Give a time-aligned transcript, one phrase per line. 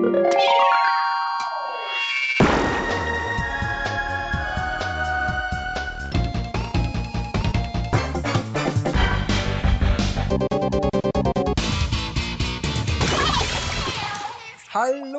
[0.00, 0.06] Hallo,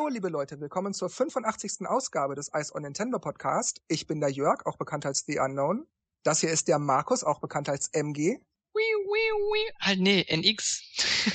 [0.08, 1.86] liebe Leute, willkommen zur 85.
[1.86, 3.84] Ausgabe des Ice on Nintendo Podcast.
[3.88, 5.86] Ich bin der Jörg, auch bekannt als The Unknown.
[6.24, 8.18] Das hier ist der Markus, auch bekannt als MG.
[8.18, 8.42] Wii,
[8.74, 9.74] wii, wii.
[9.80, 10.82] Halt, nee, NX.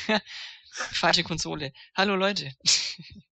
[0.72, 1.72] Falsche Konsole.
[1.94, 2.50] Hallo, Leute.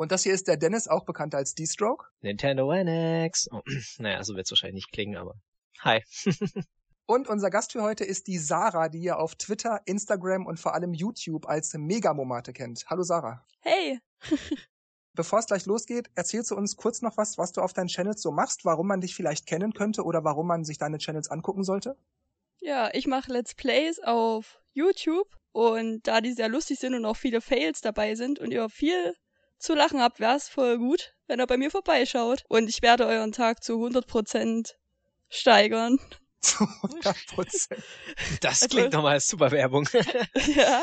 [0.00, 2.06] Und das hier ist der Dennis, auch bekannt als D-Stroke.
[2.22, 3.50] Nintendo NX.
[3.52, 3.60] Oh,
[3.98, 5.34] naja, so wird's wahrscheinlich nicht klingen, aber
[5.80, 6.02] hi.
[7.04, 10.72] Und unser Gast für heute ist die Sarah, die ihr auf Twitter, Instagram und vor
[10.72, 12.86] allem YouTube als Megamomate kennt.
[12.86, 13.44] Hallo Sarah.
[13.60, 14.00] Hey.
[15.12, 18.22] Bevor es gleich losgeht, erzählst du uns kurz noch was, was du auf deinen Channels
[18.22, 21.62] so machst, warum man dich vielleicht kennen könnte oder warum man sich deine Channels angucken
[21.62, 21.98] sollte?
[22.60, 27.18] Ja, ich mache Let's Plays auf YouTube und da die sehr lustig sind und auch
[27.18, 29.14] viele Fails dabei sind und ihr viel
[29.60, 32.44] zu lachen habt, wäre es voll gut, wenn ihr bei mir vorbeischaut.
[32.48, 34.74] Und ich werde euren Tag zu 100%
[35.28, 35.98] steigern.
[36.40, 37.82] Zu 100 Prozent.
[38.40, 39.86] Das Also- klingt nochmal als super Werbung.
[40.56, 40.82] ja.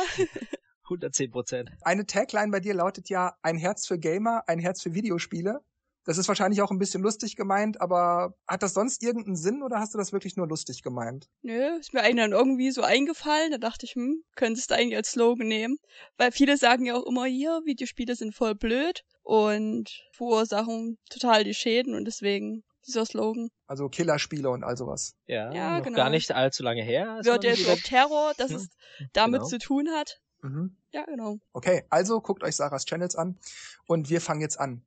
[0.83, 1.71] 110 Prozent.
[1.81, 5.61] Eine Tagline bei dir lautet ja ein Herz für Gamer, ein Herz für Videospiele.
[6.07, 9.79] Das ist wahrscheinlich auch ein bisschen lustig gemeint, aber hat das sonst irgendeinen Sinn oder
[9.79, 11.27] hast du das wirklich nur lustig gemeint?
[11.41, 13.51] Nö, ist mir eigentlich dann irgendwie so eingefallen.
[13.51, 15.77] Da dachte ich, hm, könntest du eigentlich als Slogan nehmen.
[16.17, 21.53] Weil viele sagen ja auch immer, hier, Videospiele sind voll blöd und verursachen total die
[21.53, 23.49] Schäden und deswegen dieser Slogan.
[23.67, 25.13] Also Killerspiele und all sowas.
[25.25, 25.97] Ja, Ja, noch genau.
[25.97, 27.19] gar nicht allzu lange her.
[27.23, 28.69] Wird jetzt auf Terror, dass Ja, es
[29.11, 29.49] damit genau.
[29.49, 30.21] zu tun hat.
[30.41, 30.77] Mhm.
[30.91, 31.37] Ja, genau.
[31.51, 33.37] Okay, also guckt euch Sarahs Channels an
[33.87, 34.85] und wir fangen jetzt an.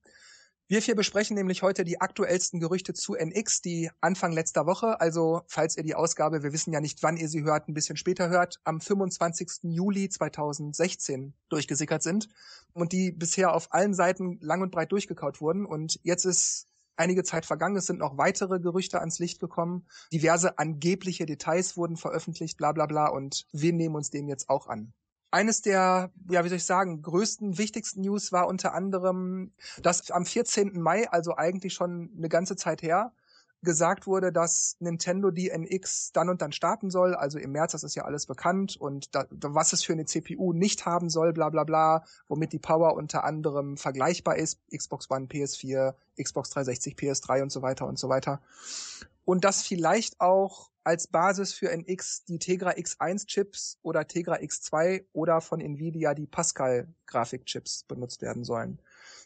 [0.70, 5.42] Wir vier besprechen nämlich heute die aktuellsten Gerüchte zu NX, die Anfang letzter Woche, also
[5.48, 8.28] falls ihr die Ausgabe, wir wissen ja nicht, wann ihr sie hört, ein bisschen später
[8.28, 9.62] hört, am 25.
[9.64, 12.28] Juli 2016 durchgesickert sind
[12.72, 15.66] und die bisher auf allen Seiten lang und breit durchgekaut wurden.
[15.66, 20.56] Und jetzt ist einige Zeit vergangen, es sind noch weitere Gerüchte ans Licht gekommen, diverse
[20.60, 24.92] angebliche Details wurden veröffentlicht, bla bla bla, und wir nehmen uns dem jetzt auch an.
[25.30, 30.24] Eines der, ja, wie soll ich sagen, größten, wichtigsten News war unter anderem, dass am
[30.24, 30.80] 14.
[30.80, 33.12] Mai, also eigentlich schon eine ganze Zeit her,
[33.62, 37.84] gesagt wurde, dass Nintendo die NX dann und dann starten soll, also im März, das
[37.84, 41.50] ist ja alles bekannt, und da, was es für eine CPU nicht haben soll, bla
[41.50, 47.42] bla bla, womit die Power unter anderem vergleichbar ist, Xbox One, PS4, Xbox 360, PS3
[47.42, 48.40] und so weiter und so weiter.
[49.24, 55.04] Und dass vielleicht auch als Basis für NX die Tegra X1 Chips oder Tegra X2
[55.12, 58.80] oder von Nvidia die Pascal Grafikchips benutzt werden sollen.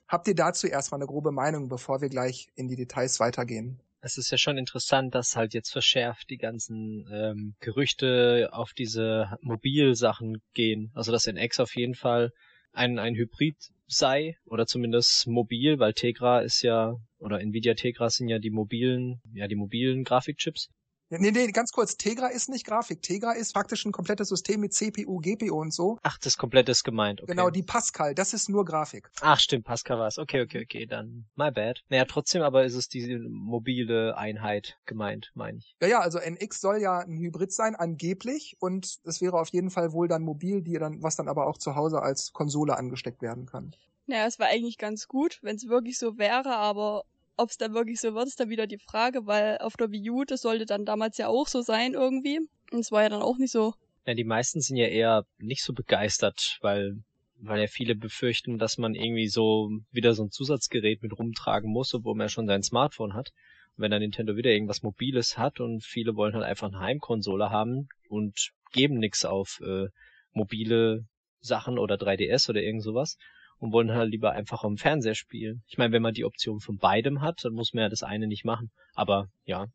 [0.09, 3.81] Habt ihr dazu erstmal eine grobe Meinung, bevor wir gleich in die Details weitergehen?
[4.01, 9.39] Es ist ja schon interessant, dass halt jetzt verschärft die ganzen ähm, Gerüchte auf diese
[9.41, 10.91] Mobilsachen gehen.
[10.95, 12.31] Also dass NX auf jeden Fall
[12.73, 13.57] ein, ein Hybrid
[13.87, 19.23] sei oder zumindest mobil, weil Tegra ist ja oder Nvidia Tegra sind ja die mobilen,
[19.33, 20.69] ja die mobilen Grafikchips.
[21.11, 21.97] Ja, Nee, nee, ganz kurz.
[21.97, 23.03] Tegra ist nicht Grafik.
[23.03, 25.99] Tegra ist praktisch ein komplettes System mit CPU, GPU und so.
[26.03, 27.23] Ach, das komplette ist gemeint.
[27.23, 27.33] Okay.
[27.33, 29.11] Genau, die Pascal, das ist nur Grafik.
[29.21, 30.19] Ach, stimmt, Pascal war's.
[30.19, 31.83] Okay, okay, okay, dann my bad.
[31.89, 35.77] Naja, trotzdem aber ist es diese mobile Einheit gemeint, meine ich.
[35.83, 38.57] Ja, ja, also NX soll ja ein Hybrid sein, angeblich.
[38.59, 41.59] Und es wäre auf jeden Fall wohl dann mobil, die dann, was dann aber auch
[41.59, 43.77] zu Hause als Konsole angesteckt werden kann.
[44.07, 47.05] Naja, es war eigentlich ganz gut, wenn es wirklich so wäre, aber
[47.37, 50.11] ob es dann wirklich so wird, ist dann wieder die Frage, weil auf der Wii
[50.11, 52.39] U, das sollte dann damals ja auch so sein irgendwie.
[52.73, 53.75] Und es war ja dann auch nicht so.
[54.07, 57.03] Ja, die meisten sind ja eher nicht so begeistert, weil
[57.41, 61.93] weil ja viele befürchten, dass man irgendwie so wieder so ein Zusatzgerät mit rumtragen muss,
[61.93, 63.33] obwohl man ja schon sein Smartphone hat.
[63.77, 67.51] Und wenn dann Nintendo wieder irgendwas Mobiles hat und viele wollen halt einfach eine Heimkonsole
[67.51, 69.89] haben und geben nix auf äh,
[70.33, 71.05] mobile
[71.41, 73.19] Sachen oder 3DS oder irgend sowas
[73.59, 75.63] und wollen halt lieber einfach am Fernseher spielen.
[75.69, 78.27] Ich meine, wenn man die Option von beidem hat, dann muss man ja das eine
[78.27, 78.71] nicht machen.
[78.95, 79.67] Aber ja,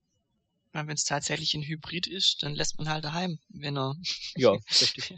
[0.71, 3.95] Wenn es tatsächlich ein Hybrid ist, dann lässt man halt daheim, wenn er.
[4.35, 4.51] ja,
[4.81, 5.15] richtig.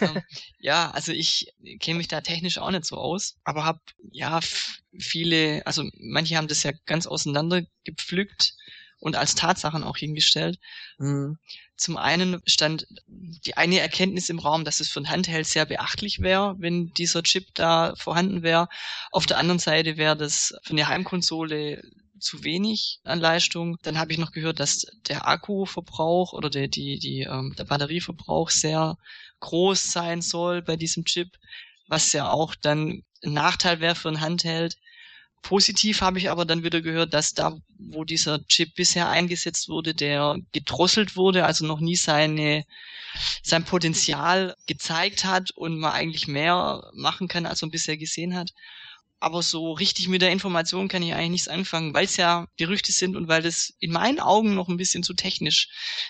[0.00, 0.22] ähm,
[0.58, 3.80] ja, also ich kenne mich da technisch auch nicht so aus, aber hab
[4.12, 4.40] ja
[4.98, 8.54] viele, also manche haben das ja ganz auseinander gepflückt
[9.00, 10.58] und als Tatsachen auch hingestellt.
[10.98, 11.38] Mhm.
[11.76, 16.20] Zum einen stand die eine Erkenntnis im Raum, dass es für ein Handheld sehr beachtlich
[16.20, 18.68] wäre, wenn dieser Chip da vorhanden wäre.
[19.12, 21.82] Auf der anderen Seite wäre das für eine Heimkonsole
[22.18, 23.76] zu wenig an Leistung.
[23.82, 28.50] Dann habe ich noch gehört, dass der Akkuverbrauch oder der, die, die, ähm, der Batterieverbrauch
[28.50, 28.96] sehr
[29.40, 31.28] groß sein soll bei diesem Chip,
[31.86, 34.76] was ja auch dann ein Nachteil wäre für ein Handheld.
[35.42, 39.94] Positiv habe ich aber dann wieder gehört, dass da, wo dieser Chip bisher eingesetzt wurde,
[39.94, 42.64] der gedrosselt wurde, also noch nie seine,
[43.42, 48.52] sein Potenzial gezeigt hat und man eigentlich mehr machen kann, als man bisher gesehen hat.
[49.20, 52.92] Aber so richtig mit der Information kann ich eigentlich nichts anfangen, weil es ja Gerüchte
[52.92, 55.68] sind und weil das in meinen Augen noch ein bisschen zu technisch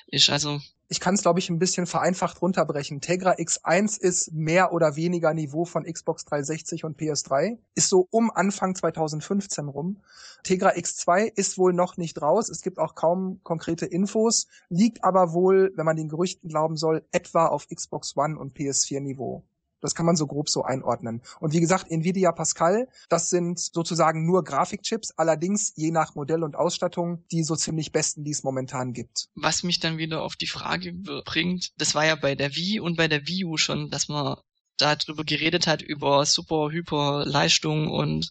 [0.09, 0.29] ist.
[0.31, 3.01] Also ich kann es, glaube ich, ein bisschen vereinfacht runterbrechen.
[3.01, 8.31] Tegra X1 ist mehr oder weniger Niveau von Xbox 360 und PS3, ist so um
[8.31, 10.01] Anfang 2015 rum.
[10.43, 12.49] Tegra X2 ist wohl noch nicht raus.
[12.49, 17.05] Es gibt auch kaum konkrete Infos, liegt aber wohl, wenn man den Gerüchten glauben soll,
[17.13, 19.45] etwa auf Xbox One und PS4 Niveau.
[19.81, 21.23] Das kann man so grob so einordnen.
[21.41, 26.57] Und wie gesagt, Nvidia Pascal, das sind sozusagen nur Grafikchips, allerdings je nach Modell und
[26.57, 29.29] Ausstattung die so ziemlich besten, die es momentan gibt.
[29.35, 30.93] Was mich dann wieder auf die Frage
[31.25, 34.37] bringt, das war ja bei der Wii und bei der Wii U schon, dass man
[34.79, 38.31] darüber geredet hat, über super, hyper Leistung und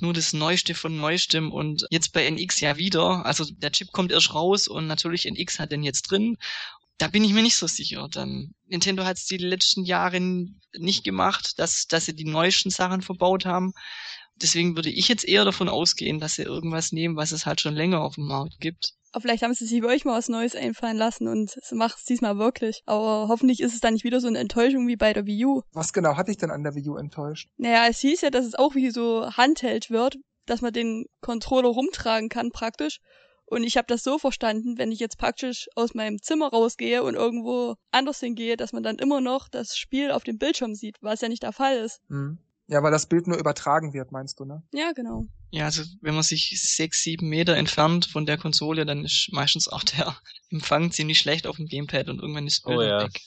[0.00, 3.24] nur das Neueste von Neuestem und jetzt bei NX ja wieder.
[3.24, 6.36] Also der Chip kommt erst raus und natürlich NX hat den jetzt drin
[7.02, 8.06] da bin ich mir nicht so sicher.
[8.08, 13.02] Dann Nintendo hat es die letzten Jahre nicht gemacht, dass, dass sie die neuesten Sachen
[13.02, 13.72] verbaut haben.
[14.36, 17.74] Deswegen würde ich jetzt eher davon ausgehen, dass sie irgendwas nehmen, was es halt schon
[17.74, 18.92] länger auf dem Markt gibt.
[19.10, 22.04] Aber vielleicht haben sie sich bei euch mal was Neues einfallen lassen und macht es
[22.04, 22.82] diesmal wirklich.
[22.86, 25.62] Aber hoffentlich ist es dann nicht wieder so eine Enttäuschung wie bei der Wii U.
[25.72, 27.48] Was genau hat dich denn an der Wii U enttäuscht?
[27.56, 31.68] Naja, es hieß ja, dass es auch wie so Handheld wird, dass man den Controller
[31.68, 33.00] rumtragen kann praktisch.
[33.52, 37.16] Und ich habe das so verstanden, wenn ich jetzt praktisch aus meinem Zimmer rausgehe und
[37.16, 41.20] irgendwo anders hingehe, dass man dann immer noch das Spiel auf dem Bildschirm sieht, was
[41.20, 42.00] ja nicht der Fall ist.
[42.08, 42.38] Mhm.
[42.68, 44.62] Ja, weil das Bild nur übertragen wird, meinst du, ne?
[44.72, 45.26] Ja, genau.
[45.50, 49.68] Ja, also wenn man sich sechs, sieben Meter entfernt von der Konsole, dann ist meistens
[49.68, 50.16] auch der
[50.50, 53.04] Empfang ziemlich schlecht auf dem Gamepad und irgendwann ist das Bild oh, ja.
[53.04, 53.20] weg.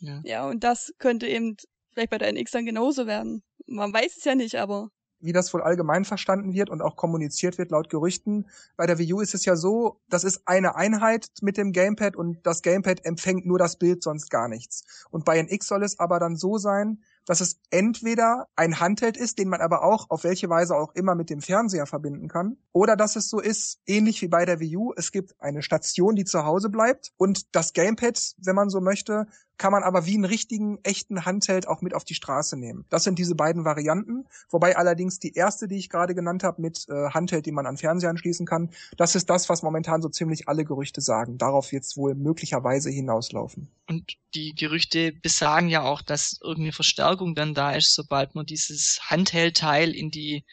[0.00, 0.20] Ja.
[0.24, 1.56] ja, und das könnte eben
[1.94, 3.42] vielleicht bei der NX dann genauso werden.
[3.66, 4.90] Man weiß es ja nicht, aber
[5.20, 8.46] wie das wohl allgemein verstanden wird und auch kommuniziert wird laut Gerüchten.
[8.76, 12.16] Bei der Wii U ist es ja so, das ist eine Einheit mit dem Gamepad
[12.16, 14.84] und das Gamepad empfängt nur das Bild, sonst gar nichts.
[15.10, 19.38] Und bei NX soll es aber dann so sein, dass es entweder ein Handheld ist,
[19.38, 22.96] den man aber auch auf welche Weise auch immer mit dem Fernseher verbinden kann, oder
[22.96, 26.24] dass es so ist, ähnlich wie bei der Wii U, es gibt eine Station, die
[26.24, 29.28] zu Hause bleibt und das Gamepad, wenn man so möchte,
[29.60, 32.86] kann man aber wie einen richtigen, echten Handheld auch mit auf die Straße nehmen.
[32.88, 36.88] Das sind diese beiden Varianten, wobei allerdings die erste, die ich gerade genannt habe, mit
[36.88, 40.48] äh, Handheld, die man an Fernseher anschließen kann, das ist das, was momentan so ziemlich
[40.48, 41.36] alle Gerüchte sagen.
[41.36, 43.68] Darauf es wohl möglicherweise hinauslaufen.
[43.86, 49.00] Und die Gerüchte besagen ja auch, dass irgendeine Verstärkung dann da ist, sobald man dieses
[49.08, 50.44] Handheld-Teil in die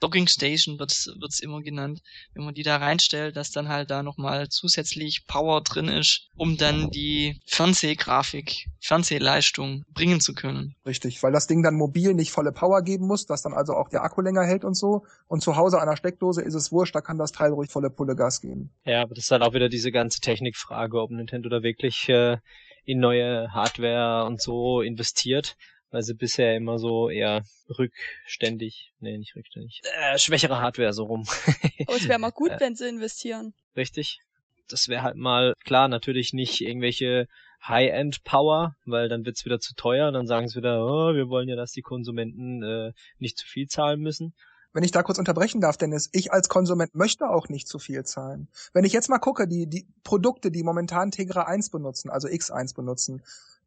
[0.00, 2.00] Docking Station wird's wird's immer genannt,
[2.34, 6.56] wenn man die da reinstellt, dass dann halt da nochmal zusätzlich Power drin ist, um
[6.56, 10.74] dann die Fernsehgrafik, Fernsehleistung bringen zu können.
[10.86, 13.90] Richtig, weil das Ding dann mobil nicht volle Power geben muss, dass dann also auch
[13.90, 15.04] der Akku länger hält und so.
[15.28, 17.90] Und zu Hause an der Steckdose ist es wurscht, da kann das Teil ruhig volle
[17.90, 18.72] Pulle Gas geben.
[18.84, 22.38] Ja, aber das ist halt auch wieder diese ganze Technikfrage, ob Nintendo da wirklich äh,
[22.84, 25.56] in neue Hardware und so investiert
[25.90, 27.42] weil sie bisher immer so eher
[27.78, 31.26] rückständig, nee, nicht rückständig, äh, schwächere Hardware so rum.
[31.86, 33.54] Aber es wäre mal gut, äh, wenn sie investieren.
[33.76, 34.20] Richtig.
[34.68, 37.26] Das wäre halt mal, klar, natürlich nicht irgendwelche
[37.66, 41.56] High-End-Power, weil dann wird's wieder zu teuer, dann sagen sie wieder, oh, wir wollen ja,
[41.56, 44.32] dass die Konsumenten äh, nicht zu viel zahlen müssen.
[44.72, 48.04] Wenn ich da kurz unterbrechen darf, Dennis, ich als Konsument möchte auch nicht zu viel
[48.04, 48.48] zahlen.
[48.72, 52.76] Wenn ich jetzt mal gucke, die, die Produkte, die momentan Tegra 1 benutzen, also X1
[52.76, 53.22] benutzen,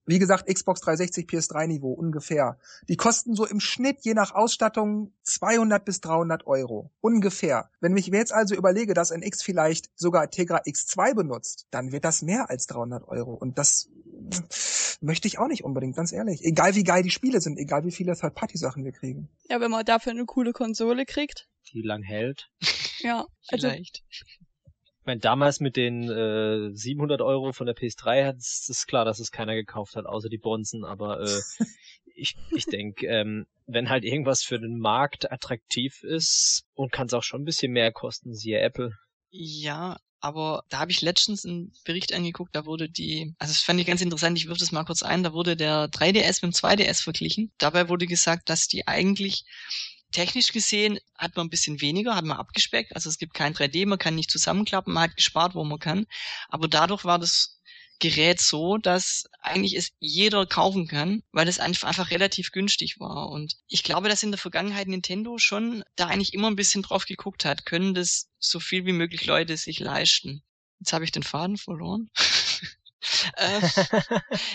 [0.05, 2.57] wie gesagt, Xbox 360, PS3 Niveau ungefähr.
[2.89, 6.91] Die kosten so im Schnitt je nach Ausstattung 200 bis 300 Euro.
[7.01, 7.69] Ungefähr.
[7.79, 11.91] Wenn ich mir jetzt also überlege, dass ein X vielleicht sogar Tegra X2 benutzt, dann
[11.91, 13.33] wird das mehr als 300 Euro.
[13.33, 13.89] Und das
[15.01, 16.43] möchte ich auch nicht unbedingt, ganz ehrlich.
[16.43, 19.29] Egal wie geil die Spiele sind, egal wie viele Third-Party-Sachen wir kriegen.
[19.49, 21.47] Ja, wenn man dafür eine coole Konsole kriegt.
[21.71, 22.49] Die lang hält.
[22.99, 24.03] Ja, also vielleicht.
[25.03, 29.19] Ich meine, damals mit den äh, 700 Euro von der PS3 hat es klar, dass
[29.19, 30.85] es keiner gekauft hat, außer die Bonzen.
[30.85, 31.41] Aber äh,
[32.15, 37.13] ich, ich denke, ähm, wenn halt irgendwas für den Markt attraktiv ist und kann es
[37.13, 38.93] auch schon ein bisschen mehr kosten, siehe Apple.
[39.29, 43.81] Ja, aber da habe ich letztens einen Bericht angeguckt, da wurde die, also das fand
[43.81, 46.57] ich ganz interessant, ich wirf das mal kurz ein, da wurde der 3DS mit dem
[46.57, 47.51] 2DS verglichen.
[47.57, 49.43] Dabei wurde gesagt, dass die eigentlich
[50.13, 52.95] technisch gesehen hat man ein bisschen weniger, hat man abgespeckt.
[52.95, 56.05] Also es gibt kein 3D, man kann nicht zusammenklappen, man hat gespart, wo man kann.
[56.47, 57.59] Aber dadurch war das
[57.99, 63.29] Gerät so, dass eigentlich es jeder kaufen kann, weil es einfach relativ günstig war.
[63.29, 67.05] Und ich glaube, dass in der Vergangenheit Nintendo schon da eigentlich immer ein bisschen drauf
[67.05, 70.43] geguckt hat, können das so viel wie möglich Leute sich leisten.
[70.79, 72.09] Jetzt habe ich den Faden verloren.
[73.35, 73.61] äh,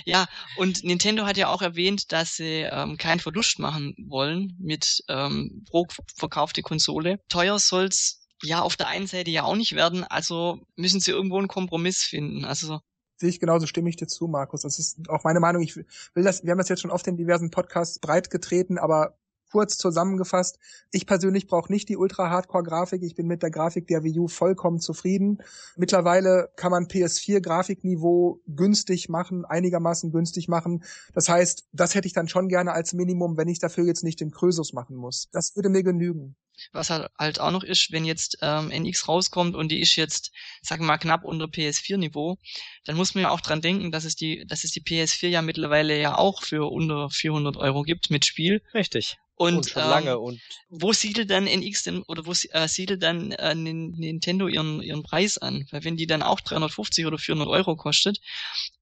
[0.05, 0.26] ja,
[0.57, 5.64] und Nintendo hat ja auch erwähnt, dass sie ähm, keinen Verlust machen wollen mit ähm,
[5.69, 5.87] pro
[6.17, 7.21] verkaufte Konsole.
[7.28, 11.38] Teuer soll's ja auf der einen Seite ja auch nicht werden, also müssen sie irgendwo
[11.38, 12.45] einen Kompromiss finden.
[12.45, 12.81] Also
[13.17, 14.62] sehe ich genauso, stimme ich dir zu, Markus.
[14.62, 15.62] Das ist auch meine Meinung.
[15.62, 19.19] Ich will das, wir haben das jetzt schon oft in diversen Podcasts breit getreten, aber
[19.50, 20.59] kurz zusammengefasst,
[20.90, 23.02] ich persönlich brauche nicht die Ultra-Hardcore-Grafik.
[23.02, 25.38] Ich bin mit der Grafik der Wii U vollkommen zufrieden.
[25.76, 30.85] Mittlerweile kann man PS4-Grafikniveau günstig machen, einigermaßen günstig machen.
[31.14, 34.21] Das heißt, das hätte ich dann schon gerne als Minimum, wenn ich dafür jetzt nicht
[34.21, 35.28] den Krösus machen muss.
[35.33, 36.37] Das würde mir genügen.
[36.73, 40.83] Was halt auch noch ist, wenn jetzt ähm, NX rauskommt und die ist jetzt, sagen
[40.83, 42.37] wir mal, knapp unter PS4-Niveau,
[42.85, 45.43] dann muss man ja auch dran denken, dass es die, dass es die PS4 ja
[45.43, 48.62] mittlerweile ja auch für unter 400 Euro gibt mit Spiel.
[48.75, 49.19] Richtig.
[49.38, 53.02] Und, und schon ähm, lange und wo siedelt dann NX denn oder wo äh, siedelt
[53.04, 55.66] dann äh, Nintendo ihren ihren Preis an?
[55.71, 58.21] Weil wenn die dann auch 350 oder 400 Euro kostet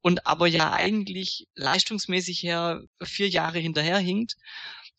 [0.00, 4.36] und aber ja eigentlich leistungsmäßig her vier Jahre hinterherhinkt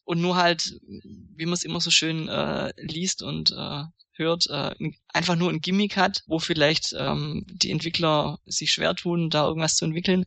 [0.04, 3.84] und nur halt, wie man es immer so schön äh, liest und äh,
[4.14, 4.76] hört, äh,
[5.10, 9.76] einfach nur ein Gimmick hat, wo vielleicht ähm, die Entwickler sich schwer tun, da irgendwas
[9.76, 10.26] zu entwickeln,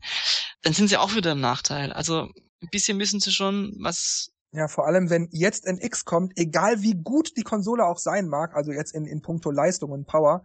[0.61, 1.93] dann sind sie auch wieder im Nachteil.
[1.93, 2.29] Also
[2.61, 6.95] ein bisschen müssen sie schon was ja, vor allem, wenn jetzt NX kommt, egal wie
[6.95, 10.43] gut die Konsole auch sein mag, also jetzt in, in puncto Leistung und Power,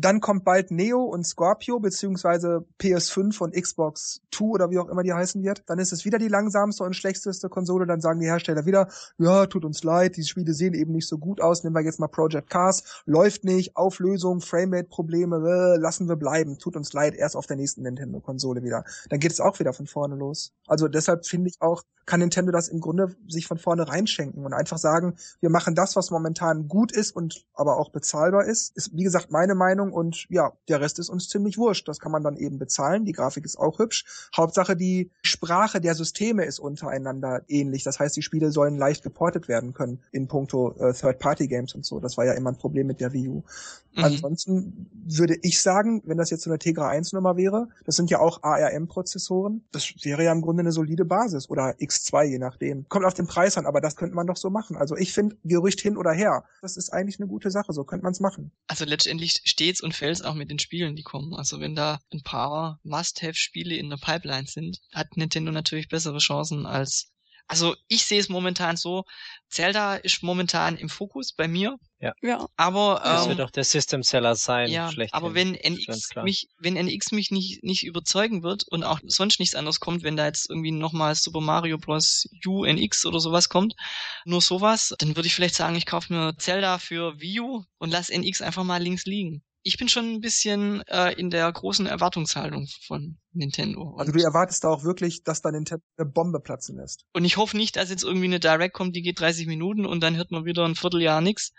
[0.00, 5.02] dann kommt bald Neo und Scorpio beziehungsweise PS5 und Xbox 2 oder wie auch immer
[5.02, 5.64] die heißen wird.
[5.66, 7.84] Dann ist es wieder die langsamste und schlechteste Konsole.
[7.84, 8.88] Dann sagen die Hersteller wieder,
[9.18, 11.64] ja, tut uns leid, die Spiele sehen eben nicht so gut aus.
[11.64, 13.02] Nehmen wir jetzt mal Project Cars.
[13.06, 16.58] Läuft nicht, Auflösung, Framerate-Probleme, äh, lassen wir bleiben.
[16.58, 18.84] Tut uns leid, erst auf der nächsten Nintendo-Konsole wieder.
[19.10, 20.52] Dann geht es auch wieder von vorne los.
[20.68, 24.54] Also deshalb finde ich auch, kann Nintendo das im Grunde sich von vorne reinschenken und
[24.54, 28.74] einfach sagen, wir machen das, was momentan gut ist und aber auch bezahlbar ist.
[28.76, 31.88] Ist, wie gesagt, meine Meinung Ahnung und ja, der Rest ist uns ziemlich wurscht.
[31.88, 33.04] Das kann man dann eben bezahlen.
[33.04, 34.04] Die Grafik ist auch hübsch.
[34.36, 37.82] Hauptsache die Sprache der Systeme ist untereinander ähnlich.
[37.84, 42.00] Das heißt, die Spiele sollen leicht geportet werden können in puncto äh, Third-Party-Games und so.
[42.00, 43.42] Das war ja immer ein Problem mit der Wii U.
[43.94, 44.04] Mhm.
[44.04, 48.10] Ansonsten würde ich sagen, wenn das jetzt so eine Tegra 1 Nummer wäre, das sind
[48.10, 52.88] ja auch ARM-Prozessoren, das wäre ja im Grunde eine solide Basis oder X2, je nachdem.
[52.88, 54.76] Kommt auf den Preis an, aber das könnte man doch so machen.
[54.76, 57.72] Also ich finde, Gerücht hin oder her, das ist eigentlich eine gute Sache.
[57.72, 58.52] So könnte man es machen.
[58.66, 61.34] Also letztendlich steht steht's und fällt's auch mit den Spielen, die kommen.
[61.34, 66.66] Also wenn da ein paar Must-Have-Spiele in der Pipeline sind, hat Nintendo natürlich bessere Chancen
[66.66, 67.12] als
[67.50, 69.04] also ich sehe es momentan so,
[69.48, 71.78] Zelda ist momentan im Fokus bei mir.
[71.98, 72.12] Ja.
[72.20, 72.46] ja.
[72.56, 74.70] Aber ähm, das wird auch der System Seller sein.
[74.70, 79.00] Ja, schlecht aber wenn NX mich, wenn NX mich nicht nicht überzeugen wird und auch
[79.06, 82.28] sonst nichts anderes kommt, wenn da jetzt irgendwie nochmal Super Mario Bros.
[82.46, 83.74] U NX oder sowas kommt,
[84.26, 87.90] nur sowas, dann würde ich vielleicht sagen, ich kaufe mir Zelda für Wii U und
[87.90, 91.86] lass NX einfach mal links liegen ich bin schon ein bisschen äh, in der großen
[91.86, 93.94] Erwartungshaltung von Nintendo.
[93.98, 97.04] Also du erwartest da auch wirklich, dass da Nintendo eine Bombe platzen lässt.
[97.12, 100.00] Und ich hoffe nicht, dass jetzt irgendwie eine Direct kommt, die geht 30 Minuten und
[100.00, 101.52] dann hört man wieder ein Vierteljahr nix,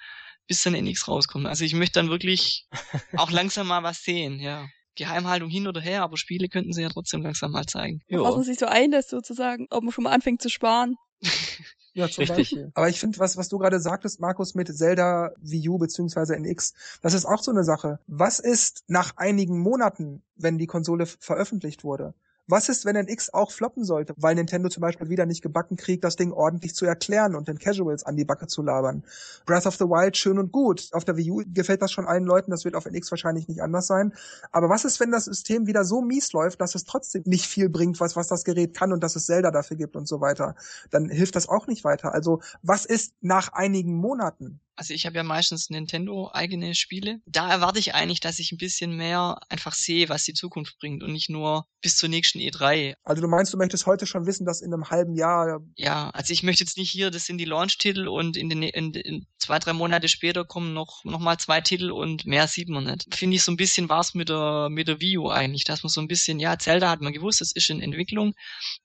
[0.48, 1.46] bis dann NX rauskommt.
[1.46, 2.68] Also ich möchte dann wirklich
[3.16, 4.68] auch langsam mal was sehen, ja.
[4.96, 8.02] Geheimhaltung hin oder her, aber Spiele könnten sie ja trotzdem langsam mal zeigen.
[8.10, 10.96] Was man sich so einlässt sozusagen, ob man schon mal anfängt zu sparen.
[11.94, 12.38] Ja, zum Richtig.
[12.38, 12.72] Beispiel.
[12.76, 16.74] Aber ich finde, was, was du gerade sagtest, Markus, mit Zelda Wii U beziehungsweise NX,
[17.02, 18.00] das ist auch so eine Sache.
[18.08, 22.14] Was ist nach einigen Monaten, wenn die Konsole veröffentlicht wurde?
[22.52, 25.78] Was ist, wenn ein X auch floppen sollte, weil Nintendo zum Beispiel wieder nicht gebacken
[25.78, 29.04] kriegt, das Ding ordentlich zu erklären und den Casuals an die Backe zu labern?
[29.46, 30.90] Breath of the Wild schön und gut.
[30.94, 33.62] Auf der Wii U gefällt das schon allen Leuten, das wird auf NX wahrscheinlich nicht
[33.62, 34.14] anders sein.
[34.52, 37.70] Aber was ist, wenn das System wieder so mies läuft, dass es trotzdem nicht viel
[37.70, 40.56] bringt, was, was das Gerät kann und dass es Zelda dafür gibt und so weiter?
[40.90, 42.16] Dann hilft das auch nicht weiter.
[42.16, 44.60] Also was ist nach einigen Monaten?
[44.80, 47.20] Also ich habe ja meistens Nintendo eigene Spiele.
[47.26, 51.04] Da erwarte ich eigentlich, dass ich ein bisschen mehr einfach sehe, was die Zukunft bringt
[51.04, 52.94] und nicht nur bis zur nächsten E3.
[53.04, 55.60] Also du meinst, du möchtest heute schon wissen, dass in einem halben Jahr.
[55.76, 58.94] Ja, also ich möchte jetzt nicht hier, das sind die Launch-Titel und in den in,
[58.94, 62.86] in zwei, drei Monate später kommen noch, noch mal zwei Titel und mehr sieht man
[62.86, 63.14] nicht.
[63.14, 65.84] Finde ich so ein bisschen war es mit der, mit der Wii U eigentlich, dass
[65.84, 68.34] man so ein bisschen, ja, Zelda hat man gewusst, das ist in Entwicklung,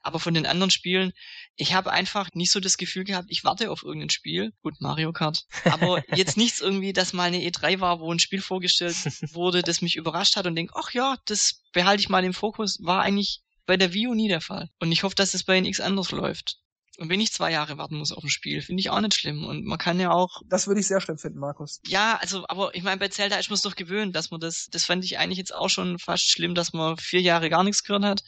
[0.01, 1.13] aber von den anderen Spielen,
[1.55, 4.53] ich habe einfach nicht so das Gefühl gehabt, ich warte auf irgendein Spiel.
[4.63, 5.45] Gut, Mario Kart.
[5.65, 5.84] Aber
[6.15, 8.97] jetzt nichts irgendwie, dass mal eine E3 war, wo ein Spiel vorgestellt
[9.35, 12.79] wurde, das mich überrascht hat und denke, ach ja, das behalte ich mal im Fokus,
[12.83, 14.69] war eigentlich bei der Wii U nie der Fall.
[14.79, 16.59] Und ich hoffe, dass es bei NX anders läuft.
[16.99, 19.45] Und wenn ich zwei Jahre warten muss auf ein Spiel, finde ich auch nicht schlimm.
[19.45, 20.43] Und man kann ja auch.
[20.47, 21.81] Das würde ich sehr schlimm finden, Markus.
[21.87, 24.69] Ja, also, aber ich meine, bei Zelda ist man es doch gewöhnt, dass man das,
[24.71, 27.83] das fand ich eigentlich jetzt auch schon fast schlimm, dass man vier Jahre gar nichts
[27.83, 28.25] gehört hat.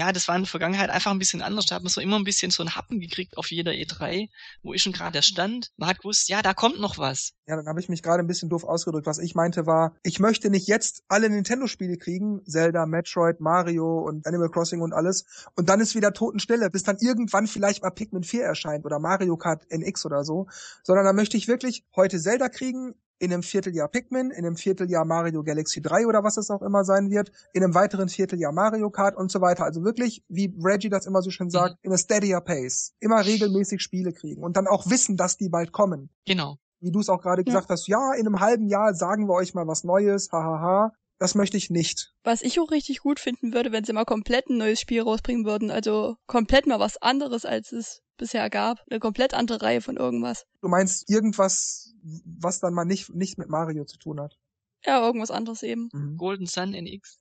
[0.00, 1.66] Ja, das war in der Vergangenheit einfach ein bisschen anders.
[1.66, 4.30] Da hat man so immer ein bisschen so einen Happen gekriegt auf jeder E3.
[4.62, 5.72] Wo ist schon gerade der Stand?
[5.76, 7.34] Man hat gewusst, ja, da kommt noch was.
[7.46, 9.06] Ja, dann habe ich mich gerade ein bisschen doof ausgedrückt.
[9.06, 14.26] Was ich meinte war, ich möchte nicht jetzt alle Nintendo-Spiele kriegen, Zelda, Metroid, Mario und
[14.26, 18.22] Animal Crossing und alles, und dann ist wieder Totenstille, bis dann irgendwann vielleicht mal Pikmin
[18.22, 20.46] 4 erscheint oder Mario Kart NX oder so,
[20.82, 25.04] sondern da möchte ich wirklich heute Zelda kriegen, in einem Vierteljahr Pikmin, in einem Vierteljahr
[25.04, 28.90] Mario Galaxy 3 oder was es auch immer sein wird, in einem weiteren Vierteljahr Mario
[28.90, 29.64] Kart und so weiter.
[29.64, 32.94] Also wirklich, wie Reggie das immer so schön sagt, in a steadier pace.
[32.98, 36.10] Immer regelmäßig Spiele kriegen und dann auch wissen, dass die bald kommen.
[36.26, 36.56] Genau.
[36.80, 37.44] Wie du es auch gerade Ja.
[37.44, 40.92] gesagt hast, ja, in einem halben Jahr sagen wir euch mal was Neues, hahaha.
[41.18, 42.14] Das möchte ich nicht.
[42.24, 45.44] Was ich auch richtig gut finden würde, wenn sie mal komplett ein neues Spiel rausbringen
[45.44, 45.70] würden.
[45.70, 48.78] Also komplett mal was anderes, als es bisher gab.
[48.90, 50.46] Eine komplett andere Reihe von irgendwas.
[50.62, 54.38] Du meinst irgendwas, was dann mal nicht, nicht mit Mario zu tun hat.
[54.84, 55.88] Ja, irgendwas anderes eben.
[55.92, 56.16] Mhm.
[56.16, 57.18] Golden Sun NX.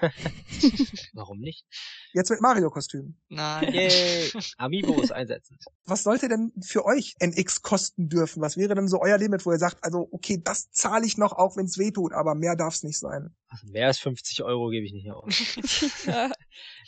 [1.12, 1.64] Warum nicht?
[2.12, 3.16] Jetzt mit Mario-Kostüm.
[3.28, 3.72] Nein.
[3.72, 4.30] Yay!
[4.56, 5.58] Amiibos einsetzen.
[5.84, 8.40] Was sollte denn für euch NX kosten dürfen?
[8.40, 11.32] Was wäre denn so euer Limit, wo ihr sagt, also okay, das zahle ich noch,
[11.32, 13.34] auch wenn es weh tut, aber mehr darf es nicht sein?
[13.48, 15.34] Also mehr als 50 Euro gebe ich nicht aus.
[16.06, 16.30] ja,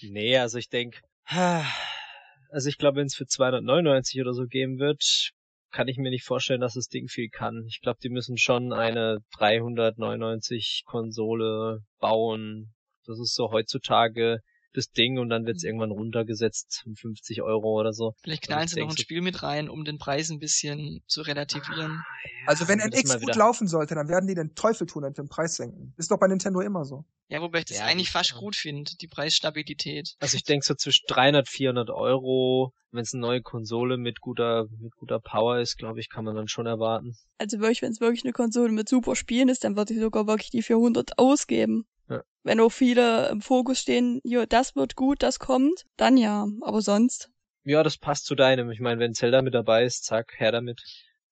[0.00, 5.32] Nee, also ich denke, also ich glaube, wenn es für 299 oder so geben wird,
[5.72, 7.64] kann ich mir nicht vorstellen, dass das Ding viel kann.
[7.66, 12.74] Ich glaube, die müssen schon eine 399 Konsole bauen.
[13.06, 14.40] Das ist so heutzutage
[14.74, 18.14] das Ding und dann wird es irgendwann runtergesetzt um 50 Euro oder so.
[18.22, 22.02] Vielleicht knallen sie noch ein Spiel mit rein, um den Preis ein bisschen zu relativieren.
[22.46, 24.86] Also wenn dann wird es NX gut wieder- laufen sollte, dann werden die den Teufel
[24.86, 25.94] tun und den Preis senken.
[25.96, 27.04] Ist doch bei Nintendo immer so.
[27.28, 28.38] Ja, wobei ich das Ja, eigentlich fast ja.
[28.38, 30.16] gut finde, die Preisstabilität.
[30.20, 34.66] Also ich denke so zwischen 300, 400 Euro, wenn es eine neue Konsole mit guter,
[34.78, 37.16] mit guter Power ist, glaube ich, kann man dann schon erwarten.
[37.38, 40.26] also wirklich, wenn es wirklich eine Konsole mit super Spielen ist, dann würde ich sogar
[40.26, 41.86] wirklich die 400 ausgeben.
[42.12, 42.22] Ja.
[42.44, 46.46] Wenn auch viele im Fokus stehen, jo, das wird gut, das kommt, dann ja.
[46.62, 47.30] Aber sonst,
[47.64, 48.70] Ja, das passt zu deinem.
[48.70, 50.82] Ich meine, wenn Zelda mit dabei ist, zack, her damit.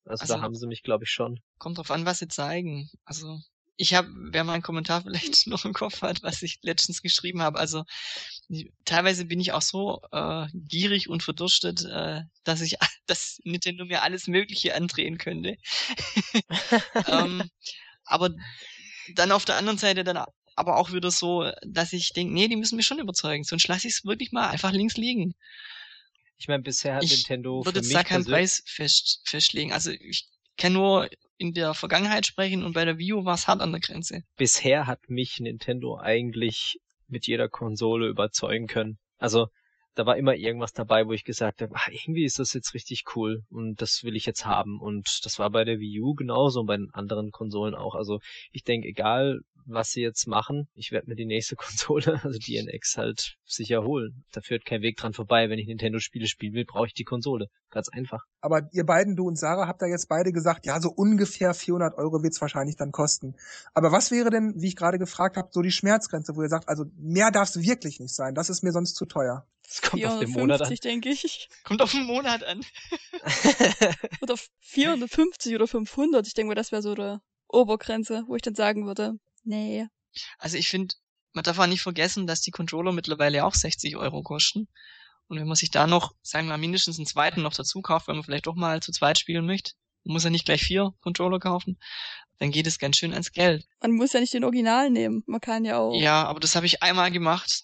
[0.04, 1.40] Also, Also- da haben sie mich, glaube ich, schon.
[1.58, 2.88] Kommt drauf an, was sie zeigen.
[3.04, 3.40] Also
[3.76, 7.58] ich habe, wer meinen Kommentar vielleicht noch im Kopf hat, was ich letztens geschrieben habe,
[7.58, 7.84] also
[8.84, 14.02] teilweise bin ich auch so äh, gierig und verdurstet, äh, dass ich, dass Nintendo mir
[14.02, 15.56] alles Mögliche andrehen könnte.
[17.08, 17.42] ähm,
[18.04, 18.30] aber
[19.14, 20.24] dann auf der anderen Seite dann
[20.60, 23.88] aber auch wieder so, dass ich denke, nee, die müssen mich schon überzeugen, sonst lasse
[23.88, 25.34] ich es wirklich mal einfach links liegen.
[26.38, 29.72] Ich meine, bisher hat Ich Nintendo für würde jetzt da keinen Preis fest, festlegen.
[29.72, 30.26] Also ich
[30.56, 33.72] kann nur in der Vergangenheit sprechen und bei der Wii U war es hart an
[33.72, 34.22] der Grenze.
[34.36, 38.98] bisher hat mich Nintendo eigentlich mit jeder Konsole überzeugen können.
[39.18, 39.48] Also
[39.94, 43.04] da war immer irgendwas dabei, wo ich gesagt habe, ach, irgendwie ist das jetzt richtig
[43.16, 44.80] cool und das will ich jetzt haben.
[44.80, 47.94] Und das war bei der Wii U genauso und bei den anderen Konsolen auch.
[47.94, 48.20] Also
[48.52, 52.56] ich denke, egal was sie jetzt machen, ich werde mir die nächste Konsole, also die
[52.56, 54.24] NX halt sicher holen.
[54.32, 55.48] Da führt kein Weg dran vorbei.
[55.48, 57.48] Wenn ich Nintendo-Spiele spielen will, brauche ich die Konsole.
[57.70, 58.24] Ganz einfach.
[58.40, 61.96] Aber ihr beiden, du und Sarah, habt da jetzt beide gesagt, ja, so ungefähr 400
[61.96, 63.34] Euro wird's wahrscheinlich dann kosten.
[63.74, 66.68] Aber was wäre denn, wie ich gerade gefragt habe, so die Schmerzgrenze, wo ihr sagt,
[66.68, 69.46] also mehr darf's wirklich nicht sein, das ist mir sonst zu teuer.
[69.70, 70.66] Das kommt auf den Monat an.
[70.66, 71.48] 450, denke ich.
[71.64, 72.60] Kommt auf den Monat an.
[74.20, 76.26] Oder 450 oder 500.
[76.26, 79.86] Ich denke mal, das wäre so der Obergrenze, wo ich dann sagen würde, nee.
[80.38, 80.94] Also ich finde,
[81.32, 84.68] man darf auch nicht vergessen, dass die Controller mittlerweile auch 60 Euro kosten.
[85.28, 88.08] Und wenn man sich da noch, sagen wir mal, mindestens einen zweiten noch dazu kauft,
[88.08, 89.72] wenn man vielleicht doch mal zu zweit spielen möchte,
[90.04, 91.78] man muss ja nicht gleich vier Controller kaufen,
[92.38, 93.66] dann geht es ganz schön ans Geld.
[93.80, 95.22] Man muss ja nicht den Original nehmen.
[95.26, 96.00] Man kann ja auch.
[96.00, 97.62] Ja, aber das habe ich einmal gemacht.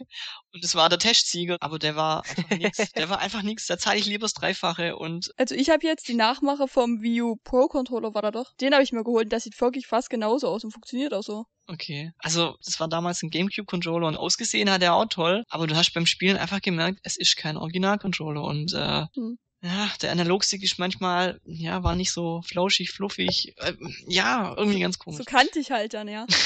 [0.52, 2.76] Und das war der Testsieger, aber der war einfach nix.
[2.96, 3.66] Der war einfach nix.
[3.66, 7.22] Da zahle ich lieber das Dreifache und Also ich habe jetzt die Nachmache vom Wii
[7.22, 8.52] U Pro Controller, war da doch.
[8.60, 9.32] Den habe ich mir geholt.
[9.32, 11.44] Das sieht wirklich fast genauso aus und funktioniert auch so.
[11.66, 12.12] okay.
[12.18, 15.92] Also, das war damals ein GameCube-Controller und ausgesehen hat er auch toll, aber du hast
[15.92, 19.38] beim Spielen einfach gemerkt, es ist kein Original-Controller und äh, Hm.
[19.62, 23.54] ja, der Analogstick ist manchmal, ja, war nicht so flauschig, fluffig.
[23.58, 23.72] Äh,
[24.06, 25.18] ja, irgendwie ganz komisch.
[25.18, 26.26] So kannte ich halt dann, ja.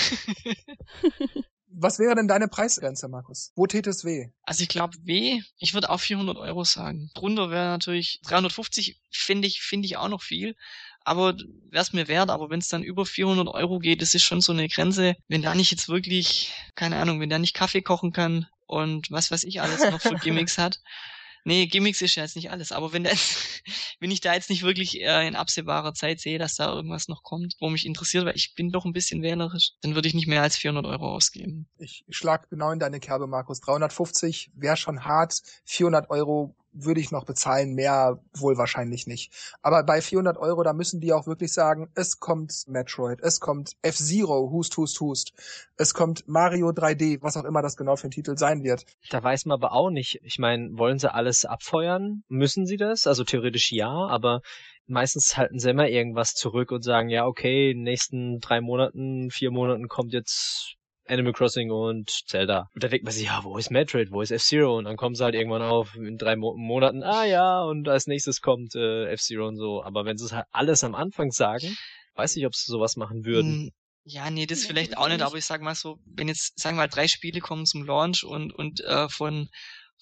[1.73, 3.53] Was wäre denn deine Preisgrenze, Markus?
[3.55, 4.31] Wo tät es weh?
[4.43, 7.11] Also ich glaube, weh, ich würde auch 400 Euro sagen.
[7.15, 10.57] Drunter wäre natürlich 350, finde ich, finde ich auch noch viel.
[11.03, 11.37] Aber
[11.71, 14.41] wäre es mir wert, aber wenn es dann über 400 Euro geht, das ist schon
[14.41, 15.17] so eine Grenze.
[15.29, 19.31] Wenn da nicht jetzt wirklich, keine Ahnung, wenn da nicht Kaffee kochen kann und was
[19.31, 20.81] weiß ich alles noch für Gimmicks hat.
[21.45, 23.37] Nee, Gimmicks ist ja jetzt nicht alles, aber wenn das,
[24.01, 27.23] wenn ich da jetzt nicht wirklich äh, in absehbarer Zeit sehe, dass da irgendwas noch
[27.23, 30.27] kommt, wo mich interessiert, weil ich bin doch ein bisschen wählerisch, dann würde ich nicht
[30.27, 31.69] mehr als 400 Euro ausgeben.
[31.79, 33.61] Ich schlag genau in deine Kerbe, Markus.
[33.61, 35.41] 350 wäre schon hart.
[35.65, 39.33] 400 Euro würde ich noch bezahlen, mehr wohl wahrscheinlich nicht.
[39.63, 43.73] Aber bei 400 Euro, da müssen die auch wirklich sagen, es kommt Metroid, es kommt
[43.83, 45.33] F-Zero, Hust, Hust, Hust,
[45.77, 48.85] es kommt Mario 3D, was auch immer das genau für ein Titel sein wird.
[49.11, 50.21] Da weiß man aber auch nicht.
[50.23, 52.23] Ich meine, wollen sie alles abfeuern?
[52.29, 53.07] Müssen sie das?
[53.07, 54.43] Also theoretisch ja, aber
[54.87, 59.31] meistens halten sie immer irgendwas zurück und sagen, ja, okay, in den nächsten drei Monaten,
[59.31, 60.77] vier Monaten kommt jetzt
[61.11, 62.69] Animal Crossing und Zelda.
[62.75, 64.79] Und da denkt man sich, ja, wo ist Metroid, wo ist F-Zero?
[64.79, 68.07] Und dann kommen sie halt irgendwann auf in drei Mo Monaten, ah ja, und als
[68.07, 69.83] nächstes kommt äh, F-Zero und so.
[69.83, 71.77] Aber wenn sie es halt alles am Anfang sagen,
[72.15, 73.53] weiß ich, ob sie sowas machen würden.
[73.53, 73.71] Hm,
[74.05, 76.83] Ja, nee, das vielleicht auch nicht, aber ich sag mal so, wenn jetzt, sagen wir
[76.83, 79.49] mal, drei Spiele kommen zum Launch und, und äh, von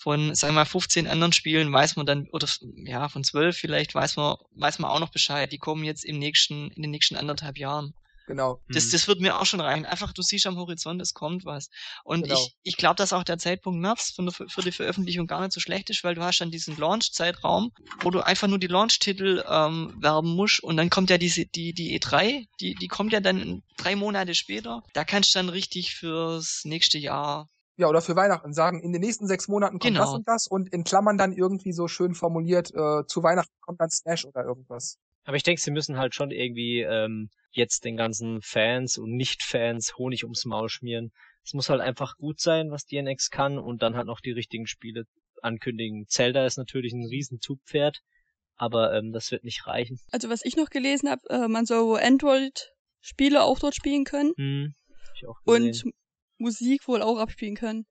[0.00, 2.46] von, sagen wir mal, 15 anderen Spielen weiß man dann, oder
[2.84, 5.50] ja, von 12 vielleicht weiß man, weiß man auch noch Bescheid.
[5.50, 7.94] Die kommen jetzt im nächsten, in den nächsten anderthalb Jahren.
[8.28, 8.60] Genau.
[8.68, 8.90] Das, Mhm.
[8.92, 9.86] das wird mir auch schon rein.
[9.86, 11.70] Einfach, du siehst am Horizont, es kommt was.
[12.04, 12.34] Und Genau.
[12.34, 15.60] ich, ich glaube, dass auch der Zeitpunkt März für, für die Veröffentlichung gar nicht so
[15.60, 17.70] schlecht ist, weil du hast dann diesen Launch-Zeitraum,
[18.02, 21.72] wo du einfach nur die Launch-Titel ähm, werben musst und dann kommt ja diese, die,
[21.72, 24.82] die E3, die, die kommt ja dann drei Monate später.
[24.92, 29.00] Da kannst du dann richtig fürs nächste Jahr Ja, oder für Weihnachten sagen, in den
[29.00, 30.04] nächsten sechs Monaten kommt Genau.
[30.04, 33.80] das und das und in Klammern dann irgendwie so schön formuliert, äh, zu Weihnachten kommt
[33.80, 34.98] dann Smash oder irgendwas.
[35.24, 39.96] Aber ich denke, sie müssen halt schon irgendwie ähm, jetzt den ganzen Fans und Nicht-Fans
[39.96, 41.12] Honig ums Maul schmieren.
[41.44, 44.66] Es muss halt einfach gut sein, was DNX kann und dann halt noch die richtigen
[44.66, 45.04] Spiele
[45.42, 46.06] ankündigen.
[46.08, 48.00] Zelda ist natürlich ein riesen Zugpferd,
[48.56, 49.98] aber ähm, das wird nicht reichen.
[50.10, 54.32] Also was ich noch gelesen habe, äh, man soll wohl Android-Spiele auch dort spielen können
[54.36, 54.74] Hm,
[55.44, 55.84] und
[56.38, 57.86] Musik wohl auch abspielen können.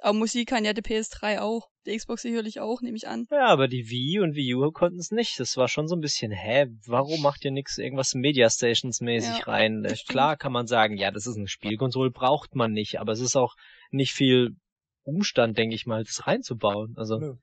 [0.00, 3.26] Aber Musik kann ja die PS3 auch, die Xbox sicherlich auch, nehme ich an.
[3.30, 5.40] Ja, aber die Wii und Wii U konnten es nicht.
[5.40, 9.38] Das war schon so ein bisschen, hä, warum macht ihr nix irgendwas Media Stations mäßig
[9.38, 9.84] Ja, rein?
[9.84, 9.94] Äh.
[10.08, 13.36] Klar kann man sagen, ja, das ist eine Spielkonsole, braucht man nicht, aber es ist
[13.36, 13.54] auch
[13.90, 14.56] nicht viel
[15.02, 16.94] Umstand, denke ich mal, das reinzubauen.
[16.96, 17.34] Also, Nö.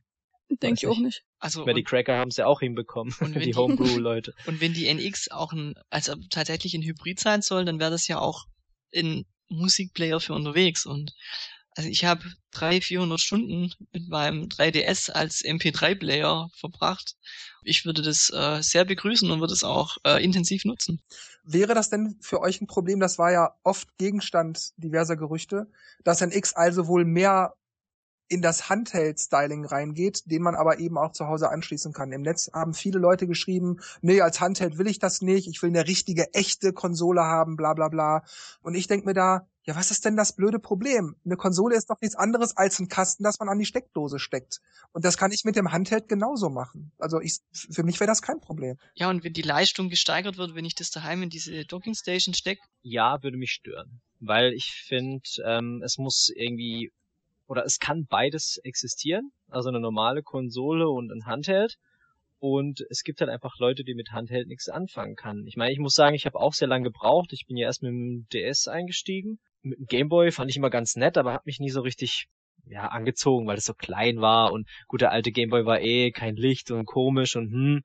[0.62, 1.24] Denke ich auch nicht.
[1.40, 4.34] Also weil die Cracker haben es ja auch hinbekommen, Und die die- Homebrew-Leute.
[4.46, 8.08] und wenn die NX auch ein, also tatsächlich ein Hybrid sein soll, dann wäre das
[8.08, 8.46] ja auch
[8.96, 10.86] ein Musikplayer für unterwegs.
[10.86, 11.14] Und
[11.76, 17.18] also ich habe drei, 400 Stunden mit meinem 3DS als MP3-Player verbracht.
[17.64, 21.02] Ich würde das äh, sehr begrüßen und würde es auch äh, intensiv nutzen.
[21.44, 25.70] Wäre das denn für euch ein Problem, das war ja oft Gegenstand diverser Gerüchte,
[26.04, 27.56] dass NX also wohl mehr
[28.28, 32.12] in das Handheld-Styling reingeht, den man aber eben auch zu Hause anschließen kann.
[32.12, 35.70] Im Netz haben viele Leute geschrieben, nee, als Handheld will ich das nicht, ich will
[35.70, 38.24] eine richtige, echte Konsole haben, bla bla bla.
[38.62, 41.16] Und ich denk mir da, ja, was ist denn das blöde Problem?
[41.26, 44.62] Eine Konsole ist doch nichts anderes als ein Kasten, das man an die Steckdose steckt.
[44.92, 46.92] Und das kann ich mit dem Handheld genauso machen.
[47.00, 48.78] Also ich, für mich wäre das kein Problem.
[48.94, 52.36] Ja, und wenn die Leistung gesteigert wird, wenn ich das daheim in diese Docking Station
[52.36, 54.02] stecke, Ja, würde mich stören.
[54.20, 56.92] Weil ich finde, ähm, es muss irgendwie,
[57.48, 59.32] oder es kann beides existieren.
[59.50, 61.78] Also eine normale Konsole und ein Handheld.
[62.40, 65.46] Und es gibt halt einfach Leute, die mit Handheld nichts anfangen kann.
[65.48, 67.32] Ich meine, ich muss sagen, ich habe auch sehr lange gebraucht.
[67.32, 69.40] Ich bin ja erst mit dem DS eingestiegen.
[69.62, 72.28] Mit dem Gameboy fand ich immer ganz nett, aber hat mich nie so richtig
[72.68, 76.36] ja, angezogen, weil es so klein war und gut, der alte Gameboy war eh kein
[76.36, 77.84] Licht und komisch und hm.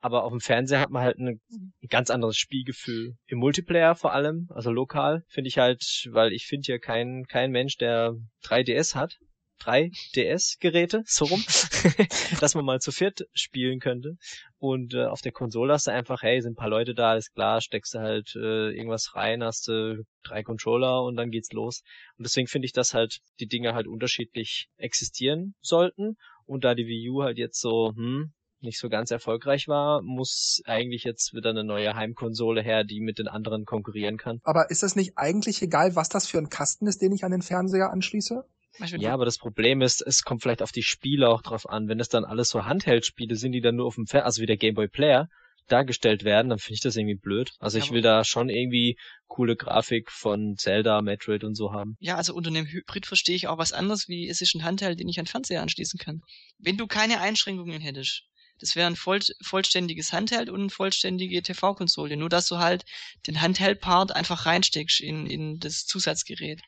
[0.00, 3.16] Aber auf dem Fernseher hat man halt eine, ein ganz anderes Spielgefühl.
[3.26, 7.50] Im Multiplayer vor allem, also lokal, finde ich halt, weil ich finde hier kein, kein
[7.50, 9.18] Mensch, der 3DS hat.
[9.58, 11.42] 3 DS-Geräte, so rum,
[12.40, 14.16] dass man mal zu viert spielen könnte.
[14.58, 17.34] Und äh, auf der Konsole hast du einfach, hey, sind ein paar Leute da, ist
[17.34, 21.82] klar, steckst du halt äh, irgendwas rein, hast du drei Controller und dann geht's los.
[22.16, 26.16] Und deswegen finde ich, dass halt die Dinge halt unterschiedlich existieren sollten.
[26.44, 30.62] Und da die Wii U halt jetzt so, hm, nicht so ganz erfolgreich war, muss
[30.64, 34.40] eigentlich jetzt wieder eine neue Heimkonsole her, die mit den anderen konkurrieren kann.
[34.42, 37.30] Aber ist es nicht eigentlich egal, was das für ein Kasten ist, den ich an
[37.30, 38.44] den Fernseher anschließe?
[38.80, 41.88] Ja, aber das Problem ist, es kommt vielleicht auf die Spiele auch drauf an.
[41.88, 44.46] Wenn es dann alles so Handheld-Spiele sind, die dann nur auf dem Fer also wie
[44.46, 45.28] der Game Boy Player
[45.66, 47.50] dargestellt werden, dann finde ich das irgendwie blöd.
[47.58, 51.96] Also ich Aber- will da schon irgendwie coole Grafik von Zelda, Metroid und so haben.
[52.00, 54.98] Ja, also unter einem Hybrid verstehe ich auch was anderes, wie es ist ein Handheld,
[54.98, 56.22] den ich an Fernseher anschließen kann.
[56.58, 58.22] Wenn du keine Einschränkungen hättest,
[58.60, 62.16] das wäre ein voll, vollständiges Handheld und eine vollständige TV-Konsole.
[62.16, 62.84] Nur, dass du halt
[63.26, 66.60] den Handheld-Part einfach reinsteckst in, in das Zusatzgerät.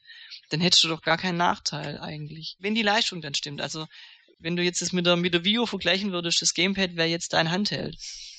[0.50, 2.56] Dann hättest du doch gar keinen Nachteil eigentlich.
[2.58, 3.60] Wenn die Leistung dann stimmt.
[3.60, 3.86] Also,
[4.38, 7.32] wenn du jetzt das mit der, mit der Vio vergleichen würdest, das Gamepad wäre jetzt
[7.32, 7.96] dein Handheld.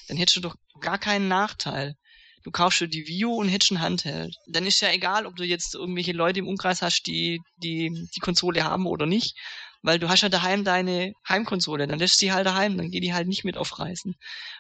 [0.07, 1.95] Dann hättest du doch gar keinen Nachteil.
[2.43, 4.35] Du kaufst dir die Vio und hättest ein Handheld.
[4.47, 8.19] Dann ist ja egal, ob du jetzt irgendwelche Leute im Umkreis hast, die die, die
[8.19, 9.37] Konsole haben oder nicht.
[9.83, 11.87] Weil du hast ja daheim deine Heimkonsole.
[11.87, 14.15] Dann lässt sie halt daheim, dann geht die halt nicht mit auf Reisen.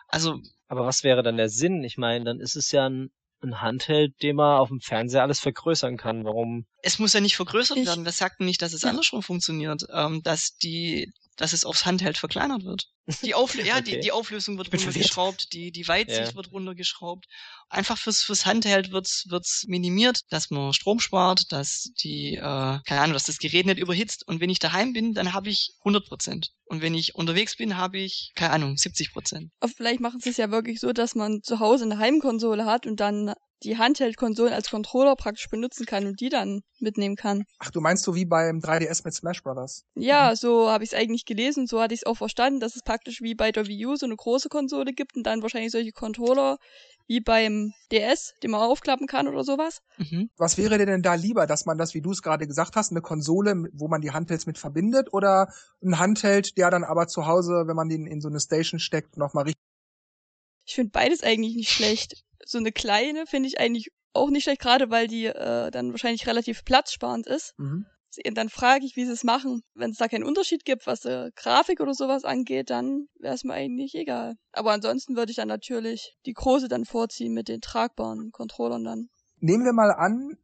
[0.07, 1.83] Also, Aber was wäre dann der Sinn?
[1.83, 3.11] Ich meine, dann ist es ja ein,
[3.43, 6.23] ein Handheld, den man auf dem Fernseher alles vergrößern kann.
[6.25, 6.65] Warum?
[6.83, 8.05] es muss ja nicht vergrößert Ich- werden.
[8.05, 8.89] Das sagt nicht, dass es Ja.
[8.89, 9.85] andersrum funktioniert.
[9.93, 12.87] Ähm, dass die, dass es aufs Handheld verkleinert wird.
[13.23, 13.95] Die, Auflö ja, Okay.
[13.95, 16.35] die, die Auflösung wird runtergeschraubt, die, die Weitsicht Ja.
[16.35, 17.25] wird runtergeschraubt.
[17.69, 23.01] Einfach fürs, fürs Handheld wird's, wird's minimiert, dass man Strom spart, dass die, äh, keine
[23.01, 24.27] Ahnung, dass das Gerät nicht überhitzt.
[24.27, 26.51] Und wenn ich daheim bin, dann habe ich 100 Prozent.
[26.65, 29.51] Und wenn ich unterwegs bin, habe ich, keine Ahnung, 70 Prozent.
[29.75, 32.99] Vielleicht machen sie es ja wirklich so, dass man zu Hause eine Heimkonsole hat und
[32.99, 37.43] dann die Handheld-Konsolen als Controller praktisch benutzen kann und die dann mitnehmen kann.
[37.59, 39.85] Ach, du meinst so wie beim 3DS mit Smash Brothers?
[39.95, 42.83] Ja, so habe ich es eigentlich gelesen, so hatte ich es auch verstanden, dass es
[42.83, 45.91] praktisch wie bei der Wii U so eine große Konsole gibt und dann wahrscheinlich solche
[45.91, 46.57] Controller
[47.07, 49.81] wie beim DS, den man aufklappen kann oder sowas.
[49.97, 50.29] Mhm.
[50.37, 52.91] Was wäre dir denn da lieber, dass man das, wie du es gerade gesagt hast,
[52.91, 57.25] eine Konsole, wo man die Handhelds mit verbindet oder ein Handheld, der dann aber zu
[57.25, 59.61] Hause, wenn man den in so eine Station steckt, nochmal richtig
[60.65, 62.23] Ich finde beides eigentlich nicht schlecht.
[62.45, 66.27] So eine kleine finde ich eigentlich auch nicht schlecht, gerade weil die äh, dann wahrscheinlich
[66.27, 67.53] relativ platzsparend ist.
[67.57, 67.85] mhm.
[68.27, 69.61] Und dann frage ich, wie sie es machen.
[69.73, 73.45] Wenn es da keinen Unterschied gibt, was äh, Grafik oder sowas angeht, dann wäre es
[73.45, 74.35] mir eigentlich egal.
[74.51, 79.07] Aber ansonsten würde ich dann natürlich die große dann vorziehen mit den tragbaren Controllern dann.
[79.37, 80.37] Nehmen wir mal an,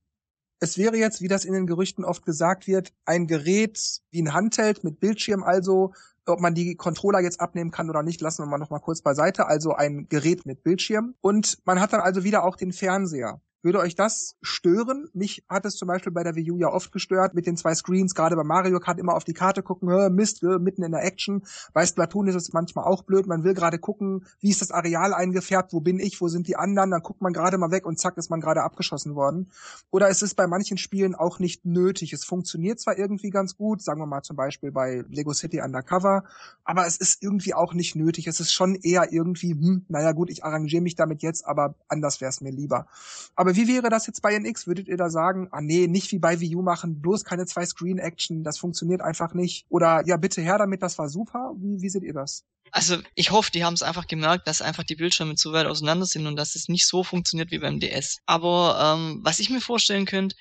[0.60, 4.34] es wäre jetzt, wie das in den Gerüchten oft gesagt wird, ein Gerät wie ein
[4.34, 5.94] Handheld mit Bildschirm also,
[6.26, 9.02] ob man die Controller jetzt abnehmen kann oder nicht, lassen wir mal noch mal kurz
[9.02, 9.48] beiseite.
[9.48, 11.16] Also ein Gerät mit Bildschirm.
[11.22, 13.40] Und man hat dann also wieder auch den Fernseher.
[13.68, 15.10] Würde euch das stören?
[15.14, 17.76] Mich hat es zum Beispiel bei der Wii U ja oft gestört, mit den zwei
[17.76, 21.44] Screens, gerade bei Mario Kart immer auf die Karte gucken, Mist, mitten in der Action.
[21.74, 25.14] Bei Splatoon ist es manchmal auch blöd, man will gerade gucken, wie ist das Areal
[25.14, 28.00] eingefärbt, wo bin ich, wo sind die anderen, dann guckt man gerade mal weg und
[28.00, 29.52] zack, ist man gerade abgeschossen worden.
[29.92, 32.14] Oder es ist bei manchen Spielen auch nicht nötig.
[32.14, 36.24] Es funktioniert zwar irgendwie ganz gut, sagen wir mal zum Beispiel bei Lego City Undercover,
[36.64, 38.28] aber es ist irgendwie auch nicht nötig.
[38.28, 42.22] Es ist schon eher irgendwie, hm, naja gut, ich arrangiere mich damit jetzt, aber anders
[42.22, 42.88] wäre es mir lieber.
[43.36, 44.68] Aber wie wäre das jetzt bei NX?
[44.68, 47.66] Würdet ihr da sagen, ah nee, nicht wie bei Wii U machen, bloß keine zwei
[47.66, 49.66] Screen-Action, das funktioniert einfach nicht?
[49.70, 51.54] Oder ja, bitte her damit, das war super.
[51.58, 52.46] Wie, wie seht ihr das?
[52.72, 56.06] Also ich hoffe, die haben es einfach gemerkt, dass einfach die Bildschirme zu weit auseinander
[56.06, 58.20] sind und dass es nicht so funktioniert wie beim DS.
[58.26, 60.36] Aber ähm, was ich mir vorstellen könnte,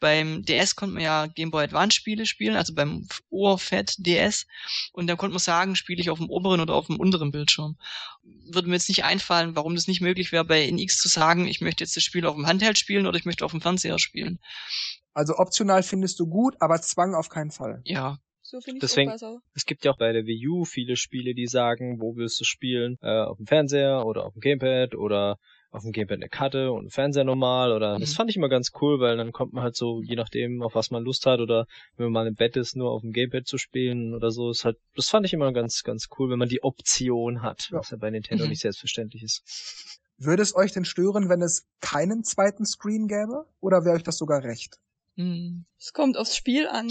[0.00, 4.46] beim DS konnte man ja Game Boy Advance Spiele spielen, also beim Urfett DS.
[4.92, 7.76] Und dann konnte man sagen, spiele ich auf dem oberen oder auf dem unteren Bildschirm.
[8.22, 11.60] Würde mir jetzt nicht einfallen, warum das nicht möglich wäre, bei NX zu sagen, ich
[11.60, 14.40] möchte jetzt das Spiel auf dem Handheld spielen oder ich möchte auf dem Fernseher spielen.
[15.12, 17.82] Also optional findest du gut, aber Zwang auf keinen Fall.
[17.84, 19.12] Ja, So finde ich Deswegen-.
[19.54, 22.44] Es gibt ja auch bei der Wii U viele Spiele, die sagen, wo willst du
[22.44, 22.96] spielen?
[23.02, 25.38] Äh, auf dem Fernseher oder auf dem Gamepad oder
[25.70, 28.16] auf dem Gamepad eine Karte und Fernseher normal oder das Mhm.
[28.16, 30.90] fand ich immer ganz cool, weil dann kommt man halt so, je nachdem, auf was
[30.90, 33.56] man Lust hat oder wenn man mal im Bett ist, nur auf dem Gamepad zu
[33.58, 36.62] spielen oder so, ist halt, das fand ich immer ganz, ganz cool, wenn man die
[36.62, 37.78] Option hat, Ja.
[37.78, 38.50] was ja bei Nintendo Mhm.
[38.50, 40.00] nicht selbstverständlich ist.
[40.18, 43.46] Würde es euch denn stören, wenn es keinen zweiten Screen gäbe?
[43.60, 44.78] Oder wäre euch das sogar recht?
[45.16, 46.88] hm, Es kommt aufs Spiel an,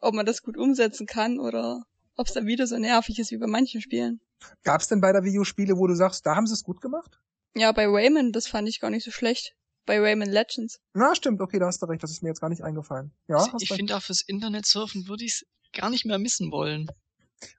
[0.00, 1.82] ob man das gut umsetzen kann oder
[2.16, 4.20] ob es dann wieder so nervig ist wie bei manchen Spielen.
[4.64, 6.64] Gab es denn bei der Wii U Spiele, wo du sagst, da haben sie es
[6.64, 7.20] gut gemacht?
[7.54, 9.54] Ja, bei Rayman, das fand ich gar nicht so schlecht.
[9.84, 10.80] Bei Rayman Legends.
[10.94, 13.12] Na, stimmt, okay, da hast du recht, das ist mir jetzt gar nicht eingefallen.
[13.28, 16.52] Ja, also ich finde auch fürs Internet surfen würde ich es gar nicht mehr missen
[16.52, 16.88] wollen.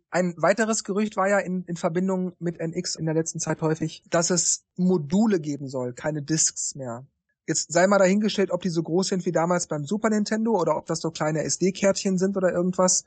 [0.09, 4.03] Ein weiteres Gerücht war ja in, in Verbindung mit NX in der letzten Zeit häufig,
[4.09, 7.05] dass es Module geben soll, keine Discs mehr.
[7.47, 10.77] Jetzt sei mal dahingestellt, ob die so groß sind wie damals beim Super Nintendo oder
[10.77, 13.03] ob das so kleine SD-Kärtchen sind oder irgendwas.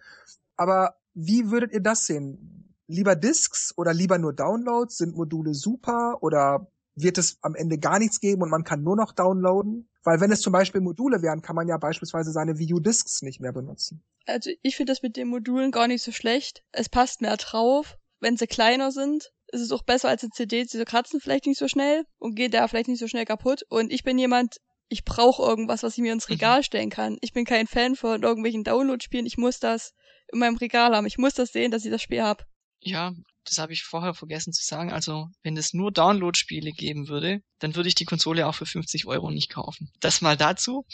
[0.56, 2.74] Aber wie würdet ihr das sehen?
[2.86, 4.98] Lieber Discs oder lieber nur Downloads?
[4.98, 6.66] Sind Module super oder
[6.96, 9.88] wird es am Ende gar nichts geben und man kann nur noch downloaden?
[10.02, 13.22] Weil wenn es zum Beispiel Module wären, kann man ja beispielsweise seine Wii U Discs
[13.22, 14.02] nicht mehr benutzen.
[14.26, 16.64] Also ich finde das mit den Modulen gar nicht so schlecht.
[16.72, 17.96] Es passt mehr drauf.
[18.18, 20.64] Wenn sie kleiner sind, ist es auch besser als eine CD.
[20.64, 23.62] Sie kratzen vielleicht nicht so schnell und gehen da vielleicht nicht so schnell kaputt.
[23.68, 24.56] Und ich bin jemand,
[24.88, 27.18] ich brauche irgendwas, was ich mir ins Regal stellen kann.
[27.20, 29.26] Ich bin kein Fan von irgendwelchen Download-Spielen.
[29.26, 29.92] Ich muss das
[30.32, 31.06] in meinem Regal haben.
[31.06, 32.44] Ich muss das sehen, dass ich das Spiel habe.
[32.80, 33.12] Ja,
[33.46, 34.92] das habe ich vorher vergessen zu sagen.
[34.92, 39.06] Also, wenn es nur Download-Spiele geben würde, dann würde ich die Konsole auch für 50
[39.06, 39.90] Euro nicht kaufen.
[40.00, 40.84] Das mal dazu.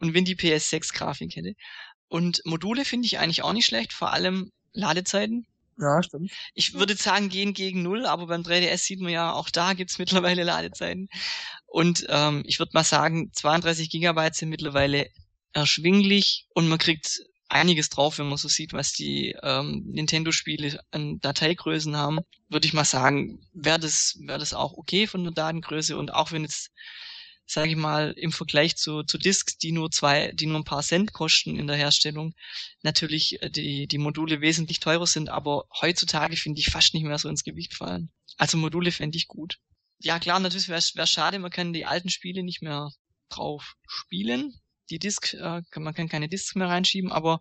[0.00, 1.54] Und wenn die PS6-Grafik hätte.
[2.08, 5.46] Und Module finde ich eigentlich auch nicht schlecht, vor allem Ladezeiten.
[5.78, 6.30] Ja, stimmt.
[6.54, 9.98] Ich würde sagen, gehen gegen null, aber beim 3DS sieht man ja, auch da gibt's
[9.98, 11.08] mittlerweile Ladezeiten.
[11.66, 15.08] Und ähm, ich würde mal sagen, 32 Gigabyte sind mittlerweile
[15.52, 21.20] erschwinglich und man kriegt einiges drauf, wenn man so sieht, was die ähm, Nintendo-Spiele an
[21.20, 22.20] Dateigrößen haben.
[22.48, 26.32] Würde ich mal sagen, wäre das, wäre das auch okay von der Datengröße und auch
[26.32, 26.72] wenn jetzt
[27.46, 30.82] sage ich mal, im Vergleich zu, zu Discs, die nur zwei, die nur ein paar
[30.82, 32.34] Cent kosten in der Herstellung,
[32.82, 37.18] natürlich äh, die, die Module wesentlich teurer sind, aber heutzutage finde ich fast nicht mehr
[37.18, 38.10] so ins Gewicht fallen.
[38.38, 39.58] Also Module fände ich gut.
[39.98, 42.90] Ja klar, natürlich wäre wär schade, man kann die alten Spiele nicht mehr
[43.28, 44.54] drauf spielen.
[44.90, 47.40] Die Disk, äh, man kann keine Disks mehr reinschieben, aber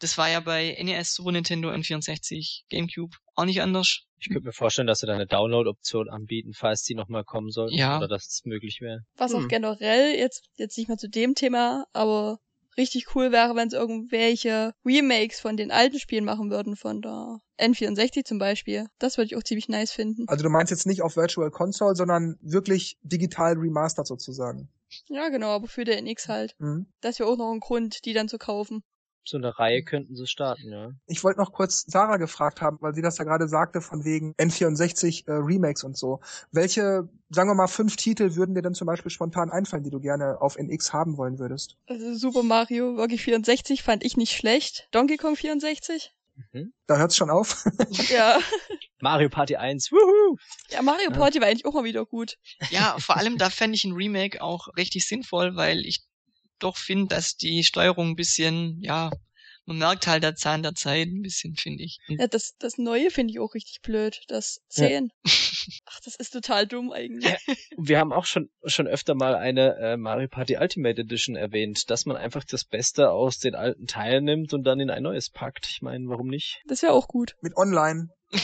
[0.00, 4.02] das war ja bei NES, Super Nintendo, N64, GameCube auch nicht anders.
[4.18, 7.76] Ich könnte mir vorstellen, dass sie da eine Download-Option anbieten, falls die nochmal kommen sollten.
[7.76, 7.98] Ja.
[7.98, 9.00] Oder dass es möglich wäre.
[9.16, 9.48] Was auch Hm.
[9.48, 12.38] generell, jetzt, jetzt nicht mal zu dem Thema, aber
[12.78, 17.38] richtig cool wäre, wenn sie irgendwelche Remakes von den alten Spielen machen würden, von der
[17.58, 18.86] N64 zum Beispiel.
[18.98, 20.24] Das würde ich auch ziemlich nice finden.
[20.28, 24.68] Also du meinst jetzt nicht auf Virtual Console, sondern wirklich digital remastered sozusagen.
[25.08, 26.54] Ja, genau, aber für den NX halt.
[26.58, 26.86] Mhm.
[27.00, 28.82] Das wäre auch noch ein Grund, die dann zu kaufen.
[29.28, 30.92] So eine Reihe könnten sie starten, ja.
[31.06, 34.34] Ich wollte noch kurz Sarah gefragt haben, weil sie das ja gerade sagte, von wegen
[34.34, 36.20] N64 äh, Remakes und so.
[36.52, 39.98] Welche, sagen wir mal, fünf Titel würden dir denn zum Beispiel spontan einfallen, die du
[39.98, 41.76] gerne auf NX haben wollen würdest?
[41.88, 44.86] Also Super Mario wirklich 64 fand ich nicht schlecht.
[44.92, 46.14] Donkey Kong 64?
[46.52, 46.72] Mhm.
[46.86, 47.64] Da hört's schon auf.
[48.10, 48.38] Ja.
[49.00, 50.36] Mario Party 1, wuhu!
[50.70, 51.16] Ja, Mario Ja.
[51.16, 52.36] Party war eigentlich auch mal wieder gut.
[52.70, 56.00] Ja, vor allem da fände ich ein Remake auch richtig sinnvoll, weil ich
[56.58, 59.10] doch finde, dass die Steuerung ein bisschen, ja,
[59.66, 61.98] man merkt halt der Zahn der Zeit ein bisschen, finde ich.
[62.08, 64.22] Ja, das, das Neue finde ich auch richtig blöd.
[64.28, 65.10] Das 10.
[65.86, 67.36] Ach, das ist total dumm eigentlich.
[67.76, 71.90] Und wir haben auch schon, schon öfter mal eine äh, Mario Party Ultimate Edition erwähnt,
[71.90, 75.30] dass man einfach das Beste aus den alten Teilen nimmt und dann in ein neues
[75.30, 75.66] packt.
[75.70, 76.62] Ich meine, warum nicht?
[76.66, 77.36] Das wäre auch gut.
[77.40, 78.08] Mit Online.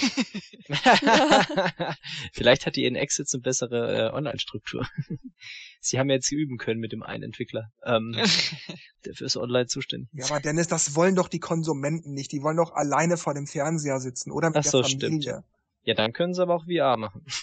[2.32, 4.86] Vielleicht hat die NX jetzt eine bessere äh, Online-Struktur.
[5.80, 8.12] Sie haben jetzt üben können mit dem einen Entwickler, ähm,
[9.04, 12.30] der fürs Online zuständig Ja, aber Dennis, das wollen doch die Konsumenten nicht.
[12.32, 15.22] Die wollen doch alleine vor dem Fernseher sitzen oder mit Ach so, der Familie.
[15.22, 15.44] stimmt.
[15.84, 17.24] Ja, dann können sie aber auch VR machen.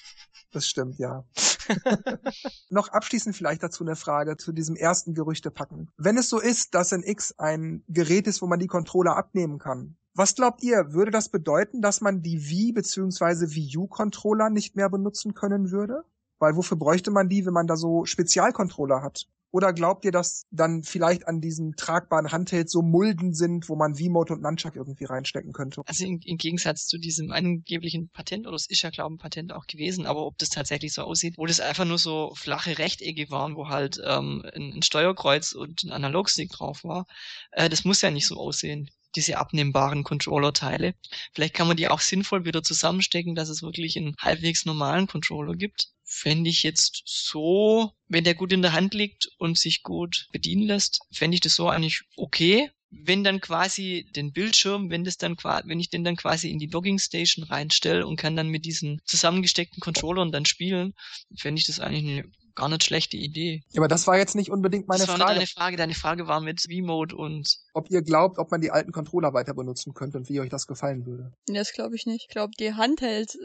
[0.51, 1.25] Das stimmt, ja.
[2.71, 5.91] Noch abschließend vielleicht dazu eine Frage zu diesem ersten Gerüchtepacken.
[5.95, 9.59] Wenn es so ist, dass ein X ein Gerät ist, wo man die Controller abnehmen
[9.59, 13.55] kann, was glaubt ihr, würde das bedeuten, dass man die Wii bzw.
[13.55, 16.03] Wii U Controller nicht mehr benutzen können würde?
[16.39, 19.27] Weil wofür bräuchte man die, wenn man da so Spezialcontroller hat?
[19.51, 23.95] Oder glaubt ihr, dass dann vielleicht an diesen tragbaren Handhelds so Mulden sind, wo man
[23.95, 25.81] V-Mode und Nunchuck irgendwie reinstecken könnte?
[25.85, 29.21] Also im, im Gegensatz zu diesem angeblichen Patent, oder es ist ja, glaube ich, ein
[29.23, 32.77] Patent auch gewesen, aber ob das tatsächlich so aussieht, wo das einfach nur so flache
[32.77, 37.07] Rechtecke waren, wo halt ähm, ein, ein Steuerkreuz und ein Analogstick drauf war,
[37.51, 40.95] äh, das muss ja nicht so aussehen diese abnehmbaren Controller-Teile.
[41.33, 45.55] Vielleicht kann man die auch sinnvoll wieder zusammenstecken, dass es wirklich einen halbwegs normalen Controller
[45.55, 45.89] gibt.
[46.03, 50.63] Fände ich jetzt so, wenn der gut in der Hand liegt und sich gut bedienen
[50.63, 52.69] lässt, fände ich das so eigentlich okay.
[52.91, 56.67] Wenn dann quasi den Bildschirm, wenn das dann wenn ich den dann quasi in die
[56.67, 60.95] Dogging Station reinstelle und kann dann mit diesen zusammengesteckten Controllern dann spielen,
[61.35, 63.63] fände ich das eigentlich eine gar nicht schlechte Idee.
[63.71, 65.33] Ja, aber das war jetzt nicht unbedingt meine das war Frage.
[65.35, 65.77] deine Frage.
[65.77, 69.53] Deine Frage war mit V-Mode und ob ihr glaubt, ob man die alten Controller weiter
[69.53, 71.31] benutzen könnte und wie euch das gefallen würde.
[71.47, 72.25] Das glaube ich nicht.
[72.27, 73.37] Ich glaube, die Handhelds,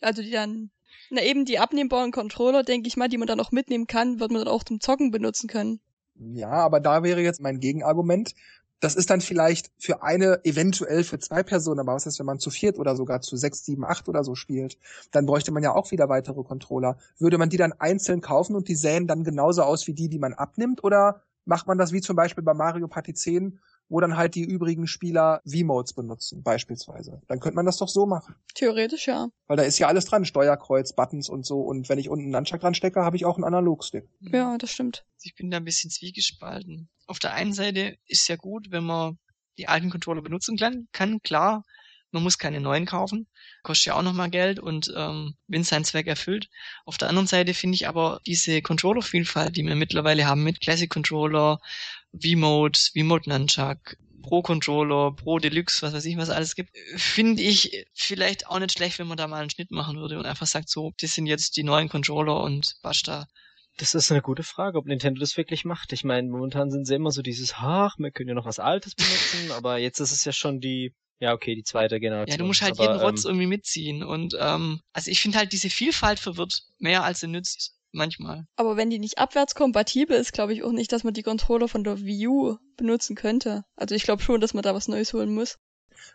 [0.00, 0.70] also die dann,
[1.10, 4.30] na eben die abnehmbaren Controller, denke ich mal, die man dann auch mitnehmen kann, wird
[4.30, 5.80] man dann auch zum Zocken benutzen können.
[6.14, 8.34] Ja, aber da wäre jetzt mein Gegenargument.
[8.82, 12.40] Das ist dann vielleicht für eine, eventuell für zwei Personen, aber was ist, wenn man
[12.40, 14.76] zu viert oder sogar zu sechs, sieben, acht oder so spielt?
[15.12, 16.98] Dann bräuchte man ja auch wieder weitere Controller.
[17.16, 20.18] Würde man die dann einzeln kaufen und die sähen dann genauso aus wie die, die
[20.18, 20.82] man abnimmt?
[20.82, 23.60] Oder macht man das wie zum Beispiel bei Mario Party 10,
[23.92, 27.20] wo dann halt die übrigen Spieler V-Modes benutzen, beispielsweise?
[27.28, 28.34] Dann könnte man das doch so machen.
[28.54, 29.28] Theoretisch ja.
[29.46, 31.60] Weil da ist ja alles dran, Steuerkreuz, Buttons und so.
[31.60, 34.08] Und wenn ich unten einen Nunchuck dran stecke, habe ich auch einen Analogstick.
[34.20, 35.04] Ja, das stimmt.
[35.20, 36.88] ich bin da ein bisschen zwiegespalten.
[37.06, 39.18] Auf der einen Seite ist ja gut, wenn man
[39.58, 41.62] die alten Controller benutzen kann, kann klar,
[42.12, 43.26] man muss keine neuen kaufen,
[43.62, 46.48] kostet ja auch nochmal Geld und ähm, wenn seinen Zweck erfüllt.
[46.86, 50.90] Auf der anderen Seite finde ich aber diese Controller-Vielfalt, die wir mittlerweile haben mit Classic
[50.90, 51.58] Controller,
[52.20, 57.86] V-Mode, V-Mode Nunchuck, Pro Controller, Pro Deluxe, was weiß ich, was alles gibt, finde ich
[57.92, 60.68] vielleicht auch nicht schlecht, wenn man da mal einen Schnitt machen würde und einfach sagt,
[60.68, 63.26] so, das sind jetzt die neuen Controller und basta.
[63.78, 65.92] Das ist eine gute Frage, ob Nintendo das wirklich macht.
[65.92, 68.94] Ich meine, momentan sind sie immer so dieses, ach, wir können ja noch was Altes
[68.94, 72.32] benutzen, aber jetzt ist es ja schon die, ja okay, die zweite Generation.
[72.32, 74.02] Ja, du musst halt aber, jeden Rotz ähm, irgendwie mitziehen.
[74.02, 78.46] Und ähm, also ich finde halt, diese Vielfalt verwirrt mehr als sie nützt, manchmal.
[78.56, 81.84] Aber wenn die nicht abwärtskompatibel ist, glaube ich auch nicht, dass man die Controller von
[81.84, 83.64] der Wii U benutzen könnte.
[83.76, 85.58] Also ich glaube schon, dass man da was Neues holen muss.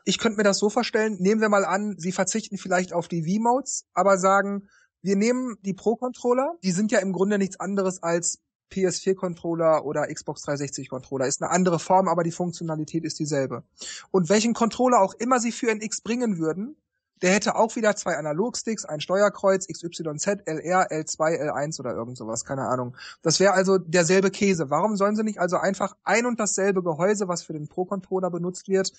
[0.03, 3.23] Ich könnte mir das so vorstellen, nehmen wir mal an, sie verzichten vielleicht auf die
[3.23, 4.67] V-Modes, aber sagen,
[5.01, 8.39] wir nehmen die Pro-Controller, die sind ja im Grunde nichts anderes als
[8.71, 11.27] PS4-Controller oder Xbox 360-Controller.
[11.27, 13.63] Ist eine andere Form, aber die Funktionalität ist dieselbe.
[14.11, 16.75] Und welchen Controller auch immer sie für ein X bringen würden,
[17.21, 22.45] der hätte auch wieder zwei Analogsticks, ein Steuerkreuz, XYZ, LR, L2, L1 oder irgend sowas,
[22.45, 22.95] keine Ahnung.
[23.21, 24.69] Das wäre also derselbe Käse.
[24.69, 28.67] Warum sollen sie nicht also einfach ein und dasselbe Gehäuse, was für den Pro-Controller benutzt
[28.67, 28.93] wird,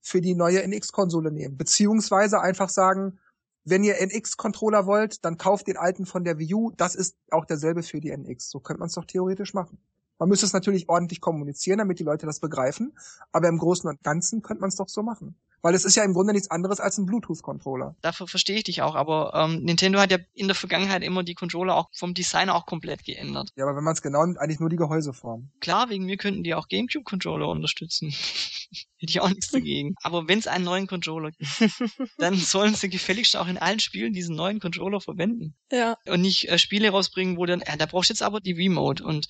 [0.00, 1.56] für die neue NX-Konsole nehmen?
[1.56, 3.18] Beziehungsweise einfach sagen,
[3.64, 6.70] wenn ihr NX-Controller wollt, dann kauft den alten von der Wii U.
[6.76, 8.48] Das ist auch derselbe für die NX.
[8.50, 9.78] So könnte man es doch theoretisch machen.
[10.18, 12.92] Man müsste es natürlich ordentlich kommunizieren, damit die Leute das begreifen.
[13.32, 15.36] Aber im Großen und Ganzen könnte man es doch so machen.
[15.60, 17.96] Weil es ist ja im Grunde nichts anderes als ein Bluetooth-Controller.
[18.00, 21.34] Dafür verstehe ich dich auch, aber ähm, Nintendo hat ja in der Vergangenheit immer die
[21.34, 23.50] Controller auch vom Design auch komplett geändert.
[23.56, 25.50] Ja, aber wenn man es genau nimmt, eigentlich nur die Gehäuseform.
[25.60, 28.10] Klar, wegen mir könnten die auch GameCube-Controller unterstützen.
[28.98, 29.94] Hätte ich auch nichts dagegen.
[30.02, 31.50] Aber wenn es einen neuen Controller gibt,
[32.18, 35.54] dann sollen sie gefälligst auch in allen Spielen diesen neuen Controller verwenden.
[35.72, 35.96] Ja.
[36.06, 39.02] Und nicht äh, Spiele rausbringen, wo dann, ja, da brauchst du jetzt aber die Remote
[39.02, 39.28] und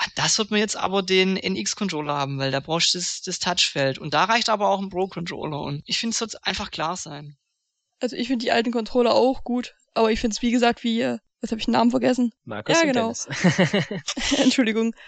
[0.00, 3.38] ah, das wird man jetzt aber den NX-Controller haben, weil da brauchst du das, das
[3.38, 3.98] Touchfeld.
[3.98, 5.60] Und da reicht aber auch ein Pro-Controller.
[5.60, 7.36] Und ich finde, es sollte einfach klar sein.
[8.00, 11.02] Also ich finde die alten Controller auch gut, aber ich finde es wie gesagt wie,
[11.02, 12.32] äh, was habe ich den Namen vergessen?
[12.44, 13.12] Markus Ja, und genau.
[14.42, 14.94] Entschuldigung.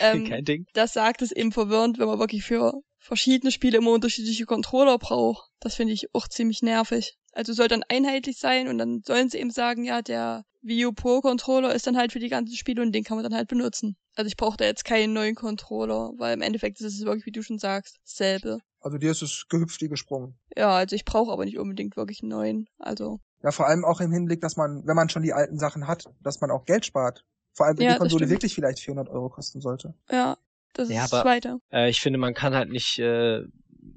[0.00, 0.66] Ähm, Kein Ding.
[0.72, 2.72] das sagt es eben verwirrend, wenn man wirklich für
[3.04, 5.50] verschiedene Spiele immer unterschiedliche Controller braucht.
[5.60, 7.18] Das finde ich auch ziemlich nervig.
[7.32, 10.92] Also soll dann einheitlich sein und dann sollen sie eben sagen, ja, der Wii U
[10.92, 13.48] Pro Controller ist dann halt für die ganzen Spiele und den kann man dann halt
[13.48, 13.96] benutzen.
[14.14, 17.32] Also ich brauche da jetzt keinen neuen Controller, weil im Endeffekt ist es wirklich, wie
[17.32, 18.58] du schon sagst, dasselbe.
[18.80, 20.38] Also dir ist es gehüpft wie gesprungen.
[20.56, 22.68] Ja, also ich brauche aber nicht unbedingt wirklich einen neuen.
[22.78, 25.86] Also Ja, vor allem auch im Hinblick, dass man, wenn man schon die alten Sachen
[25.86, 27.24] hat, dass man auch Geld spart.
[27.52, 29.94] Vor allem, wenn Ja, die Konsole wirklich vielleicht 400 Euro kosten sollte.
[30.10, 30.36] ja,
[30.74, 31.56] das Ja, ist aber- das Zweite.
[31.72, 33.40] Äh, ich finde, man kann halt nicht äh,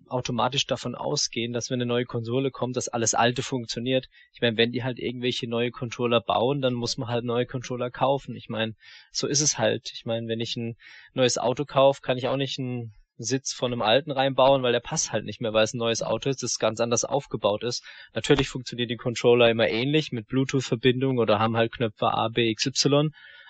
[0.08, 4.08] automatisch davon ausgehen, dass wenn eine neue Konsole kommt, dass alles alte funktioniert.
[4.34, 7.90] Ich meine, wenn die halt irgendwelche neue Controller bauen, dann muss man halt neue Controller
[7.90, 8.36] kaufen.
[8.36, 8.74] Ich meine,
[9.12, 9.92] so ist es halt.
[9.94, 10.76] Ich meine, wenn ich ein
[11.14, 14.80] neues Auto kaufe, kann ich auch nicht einen Sitz von einem alten reinbauen, weil der
[14.80, 17.84] passt halt nicht mehr, weil es ein neues Auto ist, das ganz anders aufgebaut ist.
[18.14, 22.66] Natürlich funktionieren die Controller immer ähnlich mit Bluetooth-Verbindung oder haben halt Knöpfe A, B, X,
[22.68, 23.10] Y.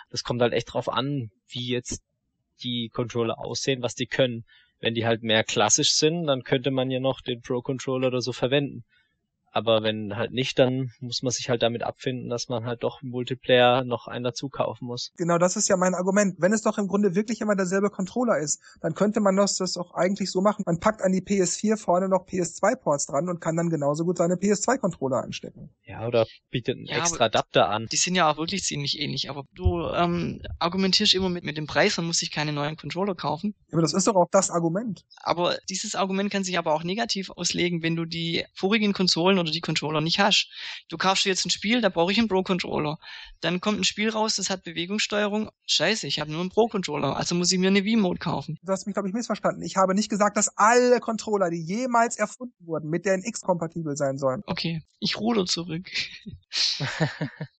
[0.09, 2.01] Das kommt halt echt drauf an, wie jetzt
[2.63, 4.45] die Controller aussehen, was die können.
[4.79, 8.21] Wenn die halt mehr klassisch sind, dann könnte man ja noch den Pro Controller oder
[8.21, 8.83] so verwenden.
[9.57, 13.01] Aber wenn halt nicht, dann muss man sich halt damit abfinden, dass man halt doch
[13.01, 15.13] im Multiplayer noch einen dazu kaufen muss.
[15.17, 16.35] Genau, das ist ja mein Argument.
[16.37, 19.75] Wenn es doch im Grunde wirklich immer derselbe Controller ist, dann könnte man das, das
[19.75, 20.61] auch eigentlich so machen.
[20.67, 24.35] Man packt an die PS4 vorne noch PS2-Ports dran und kann dann genauso gut seine
[24.35, 25.71] PS2-Controller anstecken.
[25.85, 27.87] Ja, oder bietet einen Ja, extra Adapter an.
[27.91, 31.65] Die sind ja auch wirklich ziemlich ähnlich, aber du ähm, argumentierst immer mit, mit dem
[31.65, 33.55] Preis, man muss sich keine neuen Controller kaufen.
[33.71, 35.03] Aber das ist doch auch das Argument.
[35.23, 39.46] Aber dieses Argument kann sich aber auch negativ auslegen, wenn du die vorigen Konsolen oder
[39.51, 40.49] die Controller nicht hast.
[40.89, 42.97] Du kaufst dir jetzt ein Spiel, da brauche ich einen Pro-Controller.
[43.41, 45.49] Dann kommt ein Spiel raus, das hat Bewegungssteuerung.
[45.65, 48.57] Scheiße, ich habe nur einen Pro-Controller, also muss ich mir eine Wii-Mode kaufen.
[48.63, 49.63] Du hast mich, glaube ich, missverstanden.
[49.63, 53.95] Ich habe nicht gesagt, dass alle Controller, die jemals erfunden wurden, mit der NX kompatibel
[53.95, 54.41] sein sollen.
[54.45, 55.89] Okay, ich ruder zurück.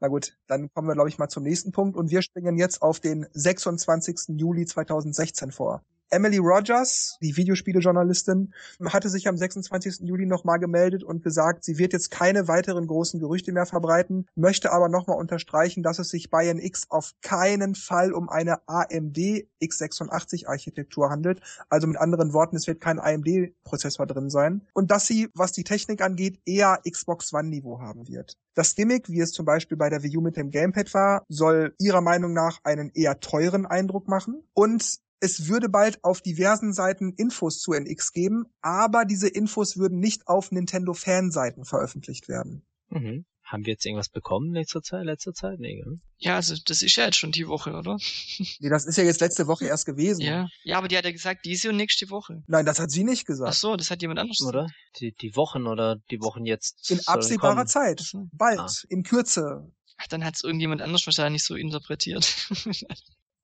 [0.00, 2.82] Na gut, dann kommen wir, glaube ich, mal zum nächsten Punkt und wir springen jetzt
[2.82, 4.38] auf den 26.
[4.38, 5.82] Juli 2016 vor.
[6.10, 10.00] Emily Rogers, die Videospielejournalistin, hatte sich am 26.
[10.00, 14.72] Juli nochmal gemeldet und gesagt, sie wird jetzt keine weiteren großen Gerüchte mehr verbreiten, möchte
[14.72, 20.46] aber nochmal unterstreichen, dass es sich bei NX auf keinen Fall um eine AMD x86
[20.46, 21.40] Architektur handelt.
[21.68, 24.62] Also mit anderen Worten, es wird kein AMD-Prozessor drin sein.
[24.72, 28.36] Und dass sie, was die Technik angeht, eher Xbox One-Niveau haben wird.
[28.54, 31.74] Das Gimmick, wie es zum Beispiel bei der Wii U mit dem Gamepad war, soll
[31.78, 34.44] ihrer Meinung nach einen eher teuren Eindruck machen.
[34.52, 39.98] Und es würde bald auf diversen Seiten Infos zu NX geben, aber diese Infos würden
[39.98, 42.66] nicht auf Nintendo-Fanseiten veröffentlicht werden.
[42.90, 43.24] Mhm.
[43.42, 45.04] Haben wir jetzt irgendwas bekommen in letzter Zeit?
[45.04, 45.60] Letzter Zeit?
[45.60, 46.00] Nee, gell?
[46.18, 47.96] Ja, also das ist ja jetzt schon die Woche, oder?
[48.58, 50.22] Nee, das ist ja jetzt letzte Woche erst gewesen.
[50.22, 50.48] Ja.
[50.62, 52.42] Ja, aber die hat ja gesagt, diese und nächste Woche.
[52.46, 53.54] Nein, das hat sie nicht Ach gesagt.
[53.54, 54.68] so, das hat jemand anderes Oder?
[54.98, 56.90] Die, die Wochen oder die Wochen jetzt.
[56.90, 57.66] In absehbarer kommen.
[57.66, 58.12] Zeit.
[58.14, 58.20] Ach.
[58.32, 58.58] Bald.
[58.60, 58.68] Ah.
[58.88, 59.70] In Kürze.
[59.96, 62.48] Ach, dann hat es irgendjemand anders wahrscheinlich so interpretiert.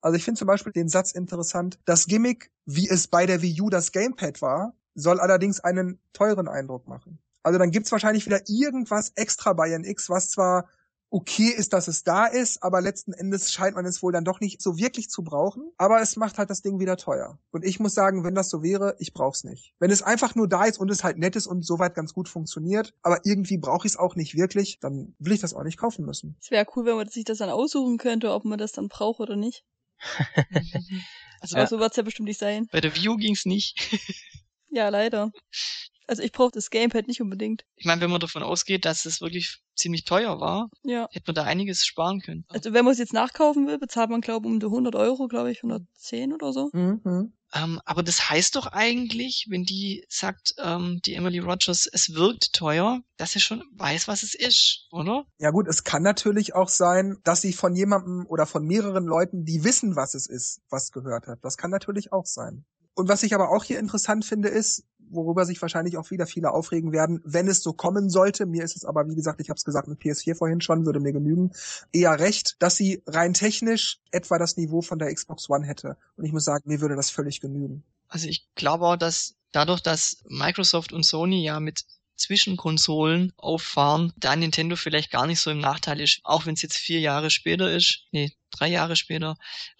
[0.01, 1.79] Also ich finde zum Beispiel den Satz interessant.
[1.85, 6.47] Das Gimmick, wie es bei der Wii U das Gamepad war, soll allerdings einen teuren
[6.47, 7.19] Eindruck machen.
[7.43, 10.67] Also dann gibt's wahrscheinlich wieder irgendwas extra bei NX, was zwar
[11.11, 14.39] okay ist, dass es da ist, aber letzten Endes scheint man es wohl dann doch
[14.39, 15.69] nicht so wirklich zu brauchen.
[15.77, 17.37] Aber es macht halt das Ding wieder teuer.
[17.51, 19.75] Und ich muss sagen, wenn das so wäre, ich brauch's nicht.
[19.79, 22.29] Wenn es einfach nur da ist und es halt nett ist und soweit ganz gut
[22.29, 25.77] funktioniert, aber irgendwie brauche ich es auch nicht wirklich, dann will ich das auch nicht
[25.77, 26.37] kaufen müssen.
[26.39, 29.19] Es wäre cool, wenn man sich das dann aussuchen könnte, ob man das dann braucht
[29.19, 29.65] oder nicht.
[31.39, 31.67] also Aber Ja.
[31.67, 32.67] so wird's ja bestimmt nicht sein.
[32.71, 33.75] bei der View ging's nicht.
[34.73, 35.31] Ja, leider.
[36.07, 37.65] Also ich brauche das Gamepad nicht unbedingt.
[37.75, 41.09] Ich meine, wenn man davon ausgeht, dass es wirklich ziemlich teuer war, Ja.
[41.11, 42.45] hätte man da einiges sparen können.
[42.47, 45.27] Also wenn man es jetzt nachkaufen will, bezahlt man, glaube ich, um die 100 Euro,
[45.27, 46.69] glaube ich, 110 oder so.
[46.71, 47.33] Mhm.
[47.53, 52.53] Ähm, aber das heißt doch eigentlich, wenn die sagt, ähm, die Emily Rogers, es wirkt
[52.53, 55.25] teuer, dass sie schon weiß, was es ist, oder?
[55.37, 59.43] Ja gut, es kann natürlich auch sein, dass sie von jemandem oder von mehreren Leuten,
[59.45, 61.39] die wissen, was es ist, was gehört hat.
[61.43, 62.65] Das kann natürlich auch sein.
[62.93, 66.51] Und was ich aber auch hier interessant finde, ist, worüber sich wahrscheinlich auch wieder viele
[66.51, 68.45] aufregen werden, wenn es so kommen sollte.
[68.45, 70.99] Mir ist es aber, wie gesagt, ich habe es gesagt mit PS4 vorhin schon, würde
[70.99, 71.51] mir genügen,
[71.91, 75.97] eher recht, dass sie rein technisch etwa das Niveau von der Xbox One hätte.
[76.15, 77.83] Und ich muss sagen, mir würde das völlig genügen.
[78.07, 81.85] Also ich glaube auch, dass dadurch, dass Microsoft und Sony ja mit
[82.21, 86.77] Zwischenkonsolen auffahren, da Nintendo vielleicht gar nicht so im Nachteil ist, auch wenn es jetzt
[86.77, 89.37] vier Jahre später ist, nee, drei Jahre später,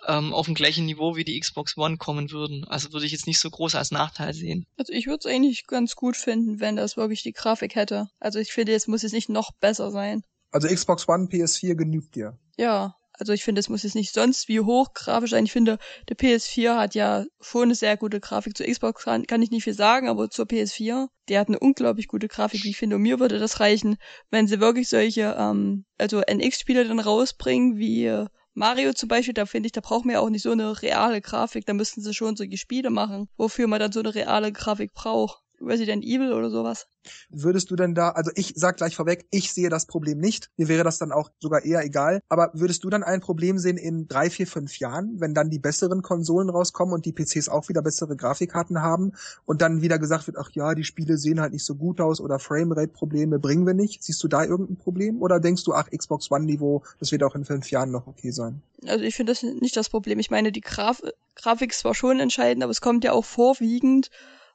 [0.08, 2.64] ähm, auf dem gleichen Niveau wie die Xbox One kommen würden.
[2.66, 4.66] Also würde ich jetzt nicht so groß als Nachteil sehen.
[4.78, 8.10] Also ich würde es eigentlich ganz gut finden, wenn das wirklich die Grafik hätte.
[8.20, 10.24] Also ich finde, es muss jetzt nicht noch besser sein.
[10.52, 12.38] Also Xbox One, PS4 genügt dir.
[12.58, 15.45] Ja, also ich finde, es muss jetzt nicht sonst wie hochgrafisch sein.
[15.45, 15.78] Ich finde,
[16.09, 18.57] der PS4 hat ja schon eine sehr gute Grafik.
[18.57, 22.07] Zur Xbox kann, kann ich nicht viel sagen, aber zur PS4, der hat eine unglaublich
[22.07, 22.63] gute Grafik.
[22.63, 23.97] Wie ich finde, mir würde das reichen,
[24.32, 29.67] wenn sie wirklich solche, ähm, also NX-Spiele dann rausbringen, wie Mario zum Beispiel, da finde
[29.67, 31.67] ich, da braucht man ja auch nicht so eine reale Grafik.
[31.67, 35.43] Da müssten sie schon solche Spiele machen, wofür man dann so eine reale Grafik braucht.
[35.64, 36.88] Resident Evil oder sowas.
[37.30, 40.49] Würdest du denn da, also ich sag gleich vorweg, ich sehe das Problem nicht.
[40.57, 42.22] Mir wäre das dann auch sogar eher egal.
[42.30, 45.59] Aber würdest du dann ein Problem sehen in drei, vier, fünf Jahren, wenn dann die
[45.59, 49.14] besseren Konsolen rauskommen und die PCs auch wieder bessere Grafikkarten haben
[49.45, 52.22] und dann wieder gesagt wird, ach ja, die Spiele sehen halt nicht so gut aus
[52.22, 54.03] oder Framerate-Probleme bringen wir nicht?
[54.03, 55.22] Siehst du da irgendein Problem?
[55.22, 58.62] Oder denkst du, ach, Xbox One-Niveau, das wird auch in fünf Jahren noch okay sein?
[58.86, 60.20] Also ich finde das nicht das Problem.
[60.20, 61.01] Ich meine, die Graf
[61.36, 64.09] Grafik ist zwar schon entscheidend, aber es kommt ja auch vorwiegend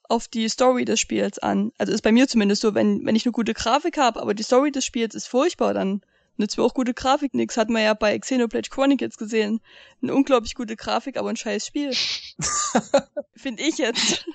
[0.08, 1.72] auf die Story des Spiels an.
[1.78, 4.42] Also ist bei mir zumindest so, wenn, wenn ich eine gute Grafik habe, aber die
[4.42, 6.02] Story des Spiels ist furchtbar, dann
[6.36, 7.56] nützt mir auch gute Grafik nix.
[7.56, 9.60] Hat man ja bei Xenoblade Chronicles gesehen.
[10.02, 11.92] Eine unglaublich gute Grafik, aber ein scheiß Spiel.
[13.34, 14.26] Finde ich jetzt.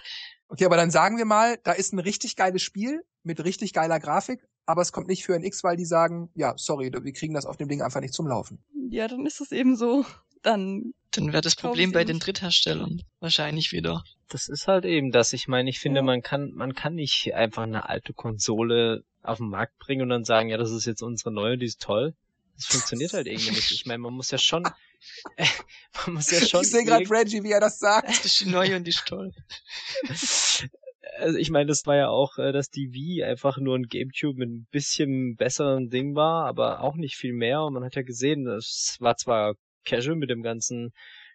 [0.48, 4.00] Okay, aber dann sagen wir mal, da ist ein richtig geiles Spiel mit richtig geiler
[4.00, 7.34] Grafik, aber es kommt nicht für ein X, weil die sagen, ja, sorry, wir kriegen
[7.34, 8.64] das auf dem Ding einfach nicht zum Laufen.
[8.90, 10.06] Ja, dann ist es eben so.
[10.42, 14.04] Dann dann wäre das Problem bei den Drittherstellern wahrscheinlich wieder.
[14.30, 15.34] Das ist halt eben das.
[15.34, 19.50] Ich meine, ich finde, man kann, man kann nicht einfach eine alte Konsole auf den
[19.50, 22.16] Markt bringen und dann sagen, ja, das ist jetzt unsere neue, die ist toll.
[22.56, 23.72] Das funktioniert halt irgendwie nicht.
[23.72, 24.66] Ich meine, man muss ja schon,
[25.36, 25.46] äh,
[26.06, 26.62] man muss ja schon.
[26.62, 28.08] Ich sehe gerade Reggie, wie er das sagt.
[28.08, 29.32] Das ist die neue und die ist toll.
[31.18, 34.40] Also ich meine, das war ja auch, äh, dass die Wii einfach nur ein Gamecube
[34.40, 37.64] mit ein bisschen besseren Ding war, aber auch nicht viel mehr.
[37.64, 39.56] Und man hat ja gesehen, es war zwar
[39.86, 40.92] casual mit dem ganzen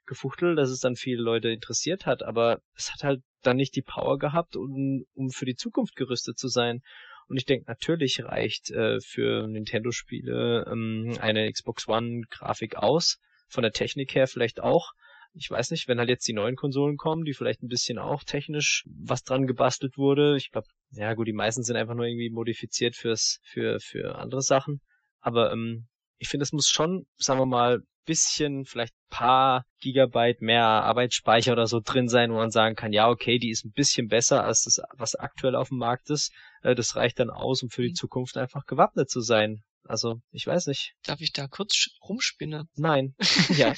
[0.07, 3.83] Gefuchtel, dass es dann viele Leute interessiert hat, aber es hat halt dann nicht die
[3.83, 6.81] Power gehabt, um, um für die Zukunft gerüstet zu sein.
[7.29, 13.19] Und ich denke, natürlich reicht äh, für Nintendo-Spiele ähm, eine Xbox One-Grafik aus,
[13.49, 14.93] von der Technik her vielleicht auch.
[15.35, 18.25] Ich weiß nicht, wenn halt jetzt die neuen Konsolen kommen, die vielleicht ein bisschen auch
[18.25, 20.37] technisch was dran gebastelt wurde.
[20.37, 24.41] Ich glaube, ja gut, die meisten sind einfach nur irgendwie modifiziert fürs für für andere
[24.41, 24.81] Sachen.
[25.21, 25.89] Aber ähm,
[26.19, 31.67] ich finde, es muss schon, sagen wir mal, bisschen, vielleicht paar Gigabyte mehr Arbeitsspeicher oder
[31.67, 34.63] so drin sein, wo man sagen kann, ja, okay, die ist ein bisschen besser als
[34.63, 36.33] das, was aktuell auf dem Markt ist.
[36.63, 37.97] Äh, das reicht dann aus, um für die mhm.
[37.97, 39.63] Zukunft einfach gewappnet zu sein.
[39.85, 40.95] Also, ich weiß nicht.
[41.05, 42.69] Darf ich da kurz rumspinnen?
[42.75, 43.15] Nein.
[43.57, 43.73] ja.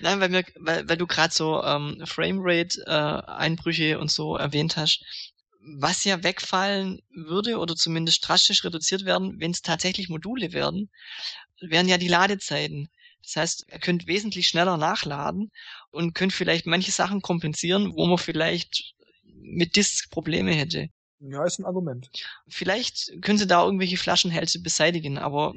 [0.00, 5.02] Nein, weil, mir, weil, weil du gerade so ähm, Framerate-Einbrüche äh, und so erwähnt hast.
[5.68, 10.90] Was ja wegfallen würde oder zumindest drastisch reduziert werden, wenn es tatsächlich Module werden,
[11.60, 12.88] wären ja die Ladezeiten.
[13.22, 15.50] Das heißt, ihr könnt wesentlich schneller nachladen
[15.90, 18.94] und könnt vielleicht manche Sachen kompensieren, wo man vielleicht
[19.24, 20.88] mit Disks Probleme hätte.
[21.18, 22.10] Ja, ist ein Argument.
[22.46, 25.54] Vielleicht können sie da irgendwelche Flaschenhälse beseitigen, aber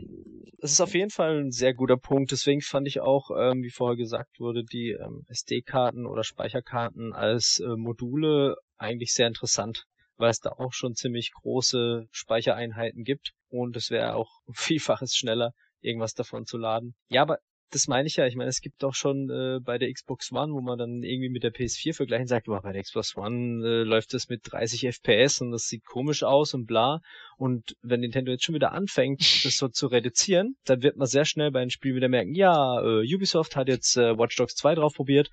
[0.62, 2.32] das ist auf jeden Fall ein sehr guter Punkt.
[2.32, 7.60] Deswegen fand ich auch, ähm, wie vorher gesagt wurde, die ähm, SD-Karten oder Speicherkarten als
[7.60, 9.86] äh, Module eigentlich sehr interessant,
[10.20, 15.54] weil es da auch schon ziemlich große Speichereinheiten gibt und es wäre auch vielfaches schneller,
[15.82, 16.94] irgendwas davon zu laden.
[17.10, 17.40] Ja, aber
[17.72, 18.26] das meine ich ja.
[18.26, 21.30] Ich meine, es gibt doch schon äh, bei der Xbox One, wo man dann irgendwie
[21.30, 24.88] mit der PS4 vergleichen sagt, boah, bei der Xbox One äh, läuft das mit 30
[24.88, 27.00] FPS und das sieht komisch aus und bla.
[27.38, 31.26] Und wenn Nintendo jetzt schon wieder anfängt, das so zu reduzieren, dann wird man sehr
[31.26, 34.76] schnell bei einem Spiel wieder merken, ja, äh, Ubisoft hat jetzt äh, Watch Dogs 2
[34.76, 35.30] drauf probiert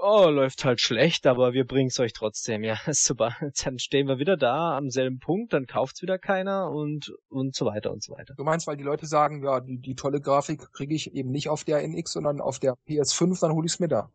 [0.00, 2.64] oh, läuft halt schlecht, aber wir bringen's euch trotzdem.
[2.64, 3.36] Ja, super.
[3.62, 7.66] Dann stehen wir wieder da am selben Punkt, dann kauft's wieder keiner und, und so
[7.66, 8.34] weiter und so weiter.
[8.34, 11.48] Du meinst, weil die Leute sagen, ja, die, die tolle Grafik kriege ich eben nicht
[11.48, 14.10] auf der NX, sondern auf der PS5, dann hole ich's mir da.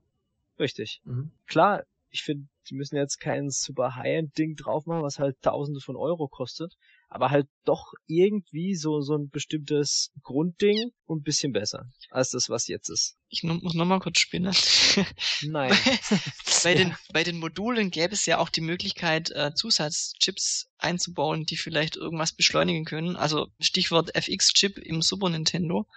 [0.60, 1.02] Richtig.
[1.06, 1.32] Mhm.
[1.48, 5.96] Klar, ich finde, die müssen jetzt kein super High-End-Ding drauf machen, was halt Tausende von
[5.96, 6.76] Euro kostet,
[7.16, 12.50] aber halt doch irgendwie so, so ein bestimmtes Grundding und ein bisschen besser als das,
[12.50, 13.16] was jetzt ist.
[13.30, 14.54] Ich muss nochmal kurz spinnen.
[15.42, 15.70] Nein.
[15.70, 16.20] bei,
[16.64, 16.76] bei ja.
[16.76, 21.96] den, bei den Modulen gäbe es ja auch die Möglichkeit, äh, Zusatzchips einzubauen, die vielleicht
[21.96, 23.16] irgendwas beschleunigen können.
[23.16, 25.88] Also Stichwort FX-Chip im Super Nintendo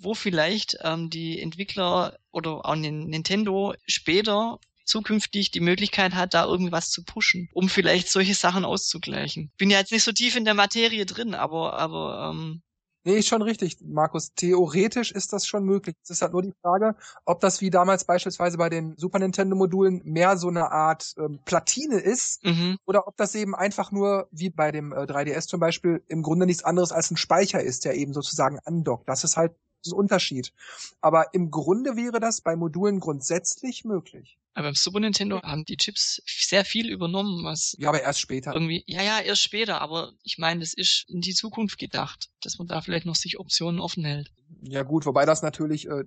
[0.00, 6.90] wo vielleicht ähm, die Entwickler oder auch Nintendo später zukünftig die Möglichkeit hat, da irgendwas
[6.90, 9.50] zu pushen, um vielleicht solche Sachen auszugleichen.
[9.58, 12.62] Bin ja jetzt nicht so tief in der Materie drin, aber, aber ähm,
[13.08, 14.34] Nee, ist schon richtig, Markus.
[14.34, 15.96] Theoretisch ist das schon möglich.
[16.02, 20.02] Es ist halt nur die Frage, ob das wie damals beispielsweise bei den Super Nintendo-Modulen
[20.04, 22.76] mehr so eine Art ähm, Platine ist mhm.
[22.84, 26.44] oder ob das eben einfach nur, wie bei dem äh, 3DS zum Beispiel, im Grunde
[26.44, 29.08] nichts anderes als ein Speicher ist, der eben sozusagen andockt.
[29.08, 29.52] Das ist halt
[29.86, 30.52] ein Unterschied.
[31.00, 34.38] Aber im Grunde wäre das bei Modulen grundsätzlich möglich.
[34.54, 38.52] Aber beim Super Nintendo haben die Chips sehr viel übernommen, was Ja, aber erst später.
[38.52, 42.58] irgendwie, ja, ja, erst später, aber ich meine, das ist in die Zukunft gedacht, dass
[42.58, 44.32] man da vielleicht noch sich Optionen offen hält.
[44.62, 46.02] Ja gut, wobei das natürlich, äh,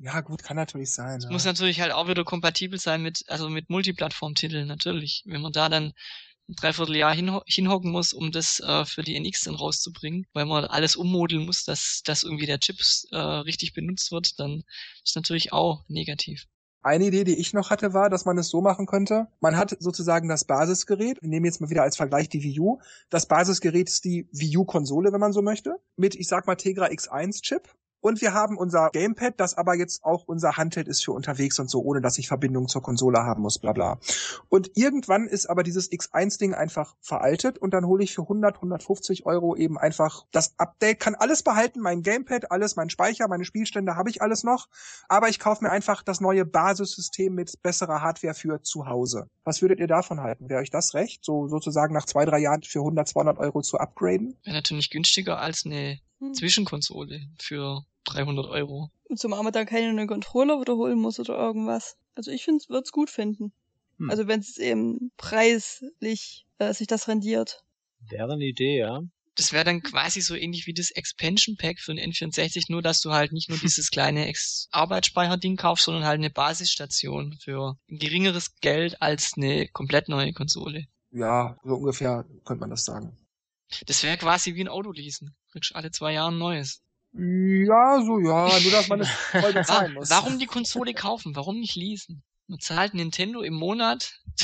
[0.00, 1.18] ja gut, kann natürlich sein.
[1.18, 1.30] Es ja.
[1.30, 5.22] muss natürlich halt auch wieder kompatibel sein mit, also mit Multiplattform-Titeln, natürlich.
[5.26, 5.92] Wenn man da dann
[6.48, 10.64] ein Dreivierteljahr hinho hinhocken muss, um das äh, für die NX dann rauszubringen, weil man
[10.64, 12.80] alles ummodeln muss, dass, dass irgendwie der Chip
[13.10, 14.62] äh, richtig benutzt wird, dann
[15.04, 16.46] ist natürlich auch negativ.
[16.84, 19.28] Eine Idee, die ich noch hatte, war, dass man es so machen könnte.
[19.40, 21.22] Man hat sozusagen das Basisgerät.
[21.22, 22.80] Wir nehmen jetzt mal wieder als Vergleich die Wii U.
[23.08, 25.76] Das Basisgerät ist die Wii U-Konsole, wenn man so möchte.
[25.96, 27.68] Mit, ich sag mal, Tegra X1-Chip.
[28.02, 31.70] Und wir haben unser Gamepad, das aber jetzt auch unser Handheld ist für unterwegs und
[31.70, 34.00] so, ohne dass ich Verbindung zur Konsole haben muss, bla bla.
[34.48, 39.24] Und irgendwann ist aber dieses X1-Ding einfach veraltet und dann hole ich für 100, 150
[39.24, 43.94] Euro eben einfach das Update, kann alles behalten, mein Gamepad, alles, mein Speicher, meine Spielstände
[43.94, 44.68] habe ich alles noch,
[45.08, 49.28] aber ich kaufe mir einfach das neue Basissystem mit besserer Hardware für zu Hause.
[49.44, 50.48] Was würdet ihr davon halten?
[50.48, 53.78] Wäre euch das recht, so sozusagen nach zwei, drei Jahren für 100, 200 Euro zu
[53.78, 54.36] upgraden?
[54.42, 56.34] Wäre natürlich günstiger als eine Hm.
[56.34, 58.90] Zwischenkonsole für 300 Euro.
[59.04, 61.96] Und zumal man dann keine neuen Controller wiederholen muss oder irgendwas.
[62.14, 63.52] Also ich finde, wird's gut finden.
[63.98, 64.10] Hm.
[64.10, 67.64] Also wenn es eben preislich äh, sich das rendiert.
[68.08, 69.02] Wäre eine Idee, ja.
[69.34, 73.00] Das wäre dann quasi so ähnlich wie das Expansion Pack für den N64, nur dass
[73.00, 77.98] du halt nicht nur dieses kleine Ex Arbeitsspeicher-Ding kaufst, sondern halt eine Basisstation für ein
[77.98, 80.84] geringeres Geld als eine komplett neue Konsole.
[81.12, 83.16] Ja, so ungefähr könnte man das sagen.
[83.86, 85.34] Das wäre quasi wie ein Auto leasen.
[85.50, 86.81] Kriegst alle zwei Jahre ein neues.
[87.14, 90.10] Ja, so ja, nur dass man es voll bezahlen muss.
[90.10, 91.36] warum die Konsole kaufen?
[91.36, 92.22] Warum nicht leasen?
[92.48, 94.18] Man zahlt Nintendo im Monat.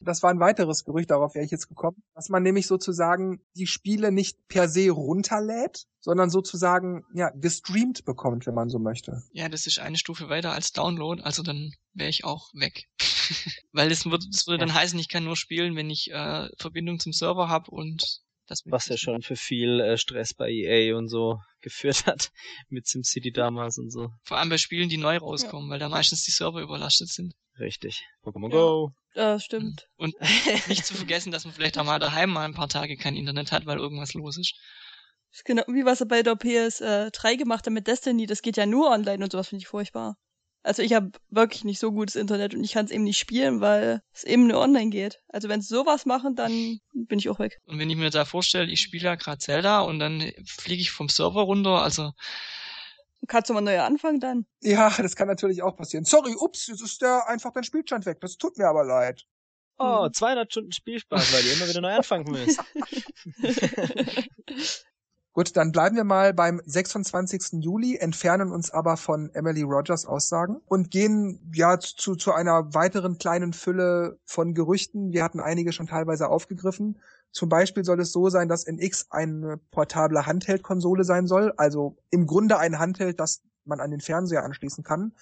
[0.00, 3.66] Das war ein weiteres Gerücht, darauf wäre ich jetzt gekommen, dass man nämlich sozusagen die
[3.66, 9.22] Spiele nicht per se runterlädt, sondern sozusagen ja gestreamt bekommt, wenn man so möchte.
[9.32, 12.84] ja, das ist eine Stufe weiter als Download, also dann wäre ich auch weg.
[13.72, 17.00] Weil das würde, das würde dann heißen, ich kann nur spielen, wenn ich äh, Verbindung
[17.00, 18.20] zum Server habe und
[18.66, 22.30] Was ja schon für viel äh, Stress bei EA und so geführt hat.
[22.68, 24.10] Mit SimCity damals und so.
[24.24, 27.34] Vor allem bei Spielen, die neu rauskommen, weil da meistens die Server überlastet sind.
[27.58, 28.04] Richtig.
[28.22, 28.58] Pokémon Ja.
[28.58, 28.92] Go.
[29.14, 29.86] Das stimmt.
[29.96, 30.14] Und
[30.68, 33.50] nicht zu vergessen, dass man vielleicht auch mal daheim mal ein paar Tage kein Internet
[33.50, 34.54] hat, weil irgendwas los ist.
[35.44, 38.26] Genau wie was er bei der PS3 gemacht hat mit Destiny.
[38.26, 40.16] Das geht ja nur online und sowas finde ich furchtbar.
[40.66, 43.60] Also ich habe wirklich nicht so gutes Internet und ich kann es eben nicht spielen,
[43.60, 45.20] weil es eben nur online geht.
[45.28, 47.60] Also wenn sie sowas machen, dann bin ich auch weg.
[47.66, 50.90] Und wenn ich mir da vorstelle, ich spiele ja gerade Zelda und dann fliege ich
[50.90, 52.10] vom Server runter, also
[53.28, 54.46] Kannst du mal neu anfangen dann?
[54.60, 56.04] Ja, das kann natürlich auch passieren.
[56.04, 58.20] Sorry, ups, jetzt ist der einfach dein Spielstand weg.
[58.20, 59.24] Das tut mir aber leid.
[59.78, 60.12] Oh, Hm.
[60.12, 62.60] 200 Stunden Spielspaß, weil du immer wieder neu anfangen willst.
[65.36, 67.62] Gut, dann bleiben wir mal beim 26.
[67.62, 73.18] Juli, entfernen uns aber von Emily Rogers Aussagen und gehen ja zu, zu einer weiteren
[73.18, 75.12] kleinen Fülle von Gerüchten.
[75.12, 76.98] Wir hatten einige schon teilweise aufgegriffen.
[77.32, 82.26] Zum Beispiel soll es so sein, dass NX eine portable Handheld-Konsole sein soll, also im
[82.26, 85.12] Grunde ein Handheld, das man an den Fernseher anschließen kann.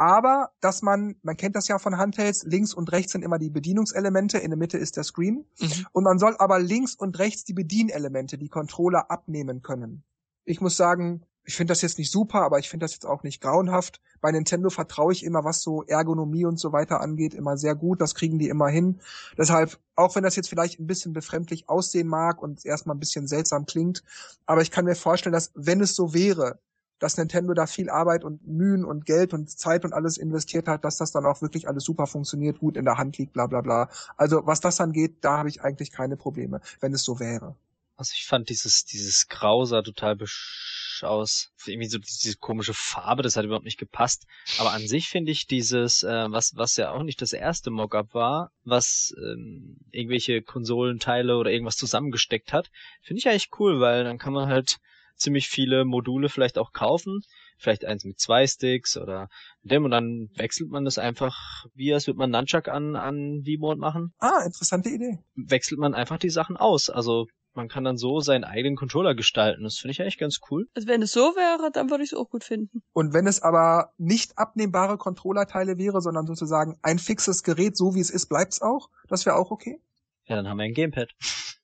[0.00, 3.50] Aber dass man, man kennt das ja von Handhelds, links und rechts sind immer die
[3.50, 5.44] Bedienungselemente, in der Mitte ist der Screen.
[5.58, 5.86] mhm.
[5.92, 10.02] Und man soll aber links und rechts die Bedienelemente, die Controller abnehmen können.
[10.46, 13.24] Ich muss sagen, ich finde das jetzt nicht super, aber ich finde das jetzt auch
[13.24, 14.00] nicht grauenhaft.
[14.22, 18.00] Bei Nintendo vertraue ich immer, was so Ergonomie und so weiter angeht, immer sehr gut.
[18.00, 19.00] Das kriegen die immer hin.
[19.36, 23.26] Deshalb, auch wenn das jetzt vielleicht ein bisschen befremdlich aussehen mag und erstmal ein bisschen
[23.26, 24.02] seltsam klingt,
[24.46, 26.58] aber ich kann mir vorstellen, dass wenn es so wäre,
[27.00, 30.84] dass Nintendo da viel Arbeit und Mühen und Geld und Zeit und alles investiert hat,
[30.84, 33.62] dass das dann auch wirklich alles super funktioniert, gut in der Hand liegt, bla bla
[33.62, 33.90] bla.
[34.16, 37.56] Also was das angeht, da habe ich eigentlich keine Probleme, wenn es so wäre.
[37.96, 41.52] Also ich fand dieses, dieses Grau sah total besch aus.
[41.66, 44.26] Irgendwie so diese komische Farbe, das hat überhaupt nicht gepasst.
[44.58, 48.14] Aber an sich finde ich dieses, äh, was, was ja auch nicht das erste Mockup
[48.14, 52.70] war, was ähm, irgendwelche Konsolenteile oder irgendwas zusammengesteckt hat,
[53.02, 54.78] finde ich eigentlich cool, weil dann kann man halt
[55.20, 57.20] ziemlich viele Module vielleicht auch kaufen.
[57.58, 59.28] Vielleicht eins mit zwei Sticks oder
[59.62, 61.36] dem und dann wechselt man das einfach,
[61.74, 65.18] wie als würde man Nunchuck an, an V-Mode machen Ah, interessante Idee.
[65.34, 66.88] wechselt man einfach die Sachen aus.
[66.90, 69.64] Also man kann dann so seinen eigenen Controller gestalten.
[69.64, 70.68] Das finde ich eigentlich ganz cool.
[70.74, 72.80] Also wenn es so wäre, dann würde ich es auch gut finden.
[72.92, 78.00] Und wenn es aber nicht abnehmbare Controllerteile wäre, sondern sozusagen ein fixes Gerät, so wie
[78.00, 79.80] es ist, bleibt's auch, das wäre auch okay.
[80.26, 81.10] Ja, dann haben wir ein Gamepad.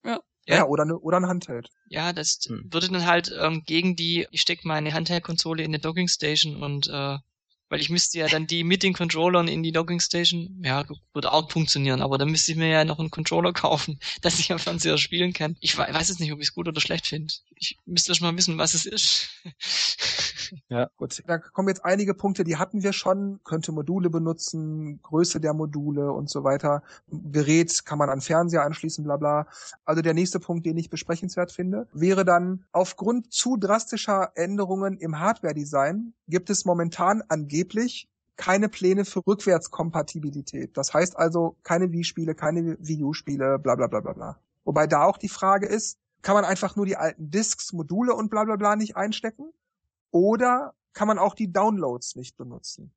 [0.04, 1.70] Ja, ja oder, ne, oder ein Handheld.
[1.88, 2.68] Ja, das hm.
[2.70, 6.88] würde dann halt ähm, gegen die, ich stecke meine Handheld-Konsole in eine Docking Station und
[6.88, 7.18] äh,
[7.68, 11.32] weil ich müsste ja dann die mit den Controllern in die Docking Station, ja, würde
[11.32, 14.58] auch funktionieren, aber dann müsste ich mir ja noch einen Controller kaufen, dass ich am
[14.58, 15.56] Fernseher spielen kann.
[15.60, 17.34] Ich weiß jetzt nicht, ob ich es gut oder schlecht finde.
[17.56, 19.28] Ich müsste schon mal wissen, was es ist.
[20.68, 21.22] Ja, gut.
[21.26, 23.40] Da kommen jetzt einige Punkte, die hatten wir schon.
[23.44, 26.82] Könnte Module benutzen, Größe der Module und so weiter.
[27.08, 29.46] Gerät kann man an Fernseher anschließen, bla bla.
[29.84, 35.20] Also der nächste Punkt, den ich besprechenswert finde, wäre dann, aufgrund zu drastischer Änderungen im
[35.20, 40.76] Hardware-Design gibt es momentan angeblich keine Pläne für Rückwärtskompatibilität.
[40.76, 44.40] Das heißt also keine Wii-Spiele, keine Wii U-Spiele, bla bla bla bla bla.
[44.64, 48.30] Wobei da auch die Frage ist, kann man einfach nur die alten Disks, Module und
[48.30, 49.52] bla bla bla nicht einstecken?
[50.10, 52.92] Oder kann man auch die Downloads nicht benutzen?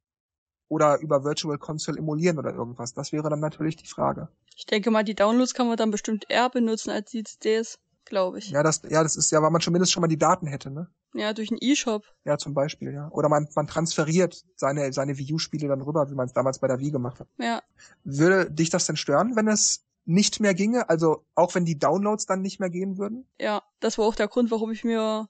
[0.67, 2.93] Oder über Virtual Console emulieren oder irgendwas?
[2.93, 4.29] Das wäre dann natürlich die Frage.
[4.55, 8.39] Ich denke mal, die Downloads kann man dann bestimmt eher benutzen als die CDs, glaube
[8.39, 8.51] ich.
[8.51, 10.89] Ja, das, ja, das ist ja, weil man zumindest schon mal die Daten hätte, ne?
[11.13, 12.03] Ja, durch einen E-Shop.
[12.23, 13.09] Ja, zum Beispiel, ja.
[13.09, 16.67] Oder man, man transferiert seine, seine Wii U-Spiele dann rüber, wie man es damals bei
[16.67, 17.27] der Wii gemacht hat.
[17.39, 17.63] Ja.
[18.03, 20.87] Würde dich das denn stören, wenn es nicht mehr ginge?
[20.89, 23.27] Also auch wenn die Downloads dann nicht mehr gehen würden?
[23.39, 25.27] Ja, das war auch der Grund, warum ich mir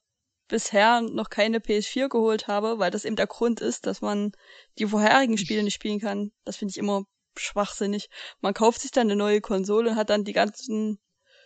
[0.50, 4.34] bisher noch keine PS4 geholt habe, weil das eben der Grund ist, dass man
[4.78, 6.32] die vorherigen Spiele nicht spielen kann.
[6.44, 7.06] Das finde ich immer
[7.38, 8.10] schwachsinnig.
[8.42, 11.00] Man kauft sich dann eine neue Konsole und hat dann die ganzen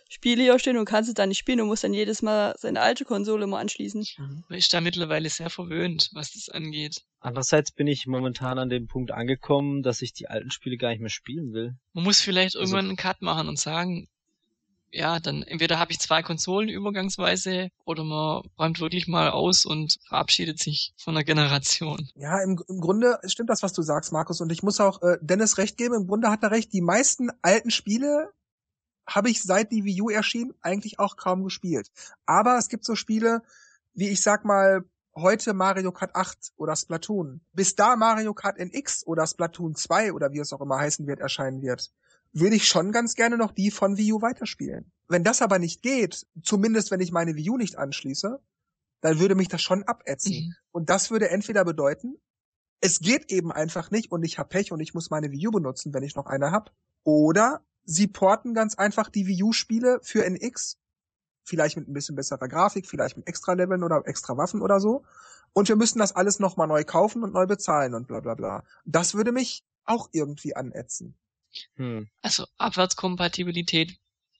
[0.08, 2.80] Spiele hier stehen und kannst es dann nicht spielen und musst dann jedes Mal seine
[2.80, 4.02] alte Konsole mal anschließen.
[4.02, 4.18] Ich
[4.50, 7.02] ist da mittlerweile sehr verwöhnt, was das angeht.
[7.20, 11.00] Andererseits bin ich momentan an dem Punkt angekommen, dass ich die alten Spiele gar nicht
[11.00, 11.76] mehr spielen will.
[11.94, 14.08] Man muss vielleicht also irgendwann also, einen Cut machen und sagen,
[14.94, 19.98] ja, dann entweder habe ich zwei Konsolen übergangsweise oder man räumt wirklich mal aus und
[20.08, 22.08] verabschiedet sich von der Generation.
[22.14, 24.40] Ja, im, im Grunde stimmt das, was du sagst, Markus.
[24.40, 25.94] Und ich muss auch äh, Dennis recht geben.
[25.94, 26.72] Im Grunde hat er recht.
[26.72, 28.30] Die meisten alten Spiele
[29.06, 31.90] habe ich seit die Wii U erschien eigentlich auch kaum gespielt.
[32.24, 33.42] Aber es gibt so Spiele,
[33.94, 34.84] wie ich sag mal,
[35.16, 37.40] heute Mario Kart 8 oder Splatoon.
[37.52, 41.20] Bis da Mario Kart NX oder Splatoon 2 oder wie es auch immer heißen wird,
[41.20, 41.92] erscheinen wird,
[42.34, 44.90] würde ich schon ganz gerne noch die von Wii U weiterspielen.
[45.08, 48.40] Wenn das aber nicht geht, zumindest wenn ich meine Wii U nicht anschließe,
[49.00, 50.32] dann würde mich das schon abätzen.
[50.32, 50.54] Mhm.
[50.72, 52.16] Und das würde entweder bedeuten,
[52.80, 55.50] es geht eben einfach nicht und ich hab Pech und ich muss meine Wii U
[55.52, 56.74] benutzen, wenn ich noch eine hab.
[57.04, 60.78] Oder sie porten ganz einfach die Wii U-Spiele für NX.
[61.44, 65.04] Vielleicht mit ein bisschen besserer Grafik, vielleicht mit extra Leveln oder extra Waffen oder so.
[65.52, 68.64] Und wir müssen das alles nochmal neu kaufen und neu bezahlen und bla bla bla.
[68.84, 71.14] Das würde mich auch irgendwie anätzen.
[71.76, 72.08] Hm.
[72.22, 73.96] Also Abwärtskompatibilität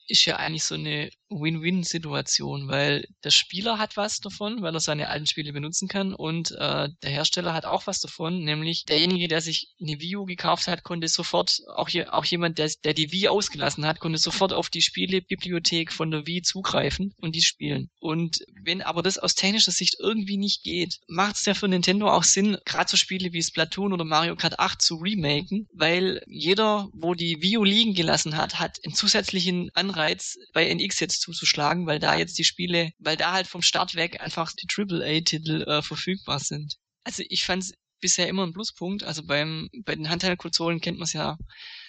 [0.08, 5.08] ist ja eigentlich so eine Win-Win-Situation, weil der Spieler hat was davon, weil er seine
[5.08, 9.40] alten Spiele benutzen kann und äh, der Hersteller hat auch was davon, nämlich derjenige, der
[9.40, 13.10] sich eine Wii U gekauft hat, konnte sofort, auch, hier, auch jemand, der, der die
[13.12, 17.90] Wii ausgelassen hat, konnte sofort auf die Spielebibliothek von der Wii zugreifen und die spielen.
[18.00, 22.10] Und wenn aber das aus technischer Sicht irgendwie nicht geht, macht es ja für Nintendo
[22.10, 26.88] auch Sinn, gerade so Spiele wie Splatoon oder Mario Kart 8 zu remaken, weil jeder,
[26.92, 31.84] wo die Wii U liegen gelassen hat, hat einen zusätzlichen Anreiz, bei NX jetzt zuzuschlagen
[31.84, 35.62] schlagen, weil da jetzt die Spiele, weil da halt vom Start weg einfach die AAA-Titel
[35.62, 36.76] äh, verfügbar sind.
[37.04, 39.02] Also ich fand es bisher immer ein Pluspunkt.
[39.02, 41.38] Also beim bei den Handheld-Konsolen kennt man es ja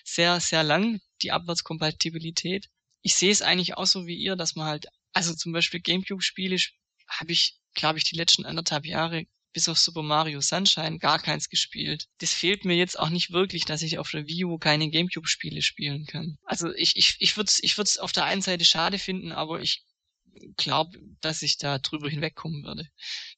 [0.03, 2.69] sehr, sehr lang, die Abwärtskompatibilität.
[3.01, 6.57] Ich sehe es eigentlich auch so wie ihr, dass man halt, also zum Beispiel Gamecube-Spiele
[7.07, 11.49] habe ich, glaube ich, die letzten anderthalb Jahre bis auf Super Mario Sunshine gar keins
[11.49, 12.09] gespielt.
[12.19, 15.61] Das fehlt mir jetzt auch nicht wirklich, dass ich auf der Wii U keine Gamecube-Spiele
[15.61, 16.37] spielen kann.
[16.43, 19.61] Also ich, ich, ich würde es ich würd's auf der einen Seite schade finden, aber
[19.61, 19.85] ich
[20.57, 22.89] glaube, dass ich da drüber hinwegkommen würde,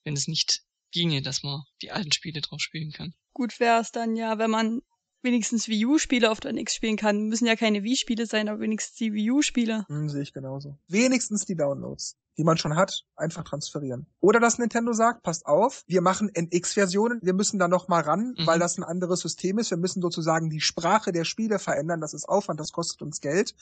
[0.03, 3.13] wenn es nicht ginge, dass man die alten Spiele drauf spielen kann.
[3.33, 4.81] Gut wäre es dann ja, wenn man
[5.21, 7.27] wenigstens Wii U-Spiele auf der NX spielen kann.
[7.27, 9.85] Müssen ja keine Wii-Spiele sein, aber wenigstens die Wii U-Spiele.
[9.87, 10.79] Hm, sehe ich genauso.
[10.87, 14.05] Wenigstens die Downloads die man schon hat, einfach transferieren.
[14.19, 18.35] Oder dass Nintendo sagt, passt auf, wir machen NX-Versionen, wir müssen da noch mal ran,
[18.37, 18.45] mhm.
[18.45, 19.71] weil das ein anderes System ist.
[19.71, 21.99] Wir müssen sozusagen die Sprache der Spiele verändern.
[21.99, 23.55] Das ist Aufwand, das kostet uns Geld.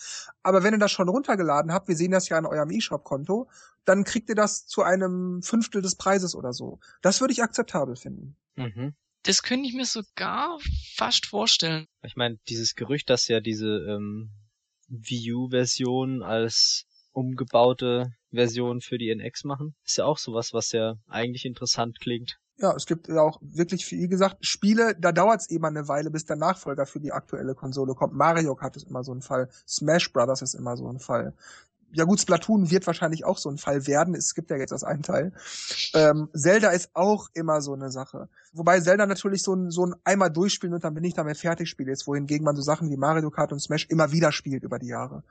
[0.43, 3.49] Aber wenn ihr das schon runtergeladen habt, wir sehen das ja an eurem E-Shop-Konto,
[3.85, 6.79] dann kriegt ihr das zu einem Fünftel des Preises oder so.
[7.01, 8.35] Das würde ich akzeptabel finden.
[8.55, 8.93] Mhm.
[9.23, 10.59] Das könnte ich mir sogar
[10.95, 11.87] fast vorstellen.
[12.03, 14.31] Ich meine, dieses Gerücht, dass ja diese ähm,
[14.87, 19.75] Wii U-Version als umgebaute Version für die NX machen.
[19.85, 22.39] Ist ja auch sowas, was ja eigentlich interessant klingt.
[22.57, 26.09] Ja, es gibt ja auch wirklich, wie gesagt, Spiele, da dauert es eben eine Weile,
[26.09, 28.13] bis der Nachfolger für die aktuelle Konsole kommt.
[28.13, 29.49] Mario Kart ist immer so ein Fall.
[29.67, 31.33] Smash Brothers ist immer so ein Fall.
[31.95, 34.15] Ja gut, Splatoon wird wahrscheinlich auch so ein Fall werden.
[34.15, 35.31] Es gibt ja jetzt das einen Teil.
[35.93, 38.27] Ähm, Zelda ist auch immer so eine Sache.
[38.51, 41.69] Wobei Zelda natürlich so ein, so ein einmal durchspielen und dann bin ich damit fertig
[41.69, 44.77] spiele ist, wohingegen man so Sachen wie Mario Kart und Smash immer wieder spielt über
[44.77, 45.23] die Jahre.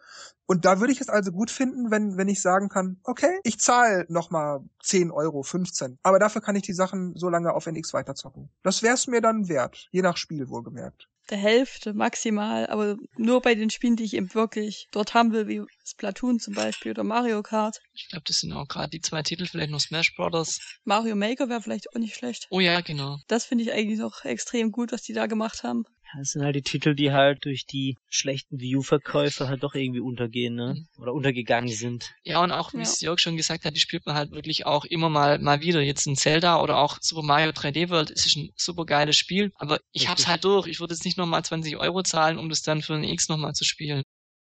[0.47, 3.61] Und da würde ich es also gut finden, wenn, wenn ich sagen kann, okay, ich
[3.61, 7.93] zahle nochmal 10 Euro, 15, aber dafür kann ich die Sachen so lange auf NX
[7.93, 8.49] weiterzocken.
[8.63, 13.41] Das wäre es mir dann wert, je nach Spiel wohlgemerkt der Hälfte maximal, aber nur
[13.41, 17.05] bei den Spielen, die ich eben wirklich dort haben will, wie Splatoon zum Beispiel oder
[17.05, 17.81] Mario Kart.
[17.95, 20.59] Ich glaube, das sind auch gerade die zwei Titel, vielleicht noch Smash Brothers.
[20.85, 22.47] Mario Maker wäre vielleicht auch nicht schlecht.
[22.51, 23.19] Oh ja, genau.
[23.29, 25.85] Das finde ich eigentlich noch extrem gut, was die da gemacht haben.
[26.17, 30.55] Das sind halt die Titel, die halt durch die schlechten View-Verkäufe halt doch irgendwie untergehen,
[30.55, 30.75] ne?
[30.75, 31.03] Mhm.
[31.03, 32.15] Oder untergegangen sind.
[32.23, 32.83] Ja, und auch, wie ja.
[32.83, 35.81] es Jörg schon gesagt hat, die spielt man halt wirklich auch immer mal, mal wieder.
[35.81, 39.53] Jetzt ein Zelda oder auch Super Mario 3D World ist ein super geiles Spiel.
[39.57, 40.67] Aber ich hab's halt durch.
[40.67, 43.55] Ich würde jetzt nicht nochmal 20 Euro zahlen, um das dann für ein X nochmal
[43.55, 44.03] zu spielen.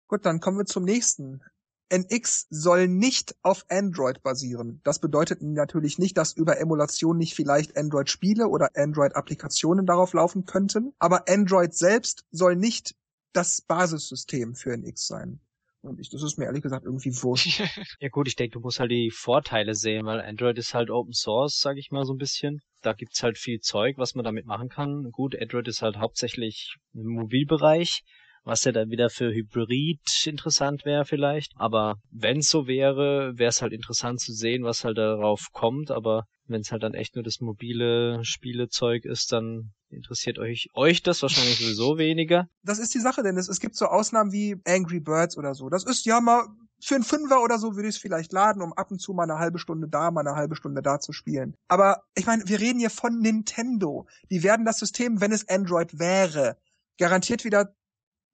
[0.08, 1.42] Gut, dann kommen wir zum nächsten.
[1.90, 4.82] NX soll nicht auf Android basieren.
[4.84, 10.94] Das bedeutet natürlich nicht, dass über Emulation nicht vielleicht Android-Spiele oder Android-Applikationen darauf laufen könnten,
[11.00, 12.96] aber Android selbst soll nicht
[13.34, 15.40] das Basissystem für NX sein.
[15.82, 17.60] Und ich, das ist mir ehrlich gesagt irgendwie wurscht.
[18.00, 21.14] ja gut, ich denke, du musst halt die Vorteile sehen, weil Android ist halt Open
[21.14, 22.62] Source, sag ich mal so ein bisschen.
[22.82, 25.12] Da gibt's halt viel Zeug, was man damit machen kann.
[25.12, 28.04] Gut, Android ist halt hauptsächlich im Mobilbereich
[28.46, 31.52] was ja dann wieder für Hybrid interessant wäre vielleicht.
[31.58, 35.92] Aber wenn es so wäre, wäre es halt interessant zu sehen, was halt darauf kommt.
[35.92, 41.02] Aber wenn es halt dann echt nur das mobile Spielezeug ist, dann interessiert euch euch
[41.02, 42.48] das wahrscheinlich sowieso weniger.
[42.64, 45.70] Das ist die Sache, denn es, gibt so Ausnahmen wie Angry Birds oder so.
[45.70, 46.46] Das ist ja mal
[46.80, 49.24] für einen Fünfer oder so würde ich es vielleicht laden, um ab und zu mal
[49.24, 51.56] eine halbe Stunde da, mal eine halbe Stunde da zu spielen.
[51.68, 54.06] Aber ich meine, wir reden hier von Nintendo.
[54.30, 56.58] Die werden das System, wenn es Android wäre,
[57.00, 57.74] garantiert wieder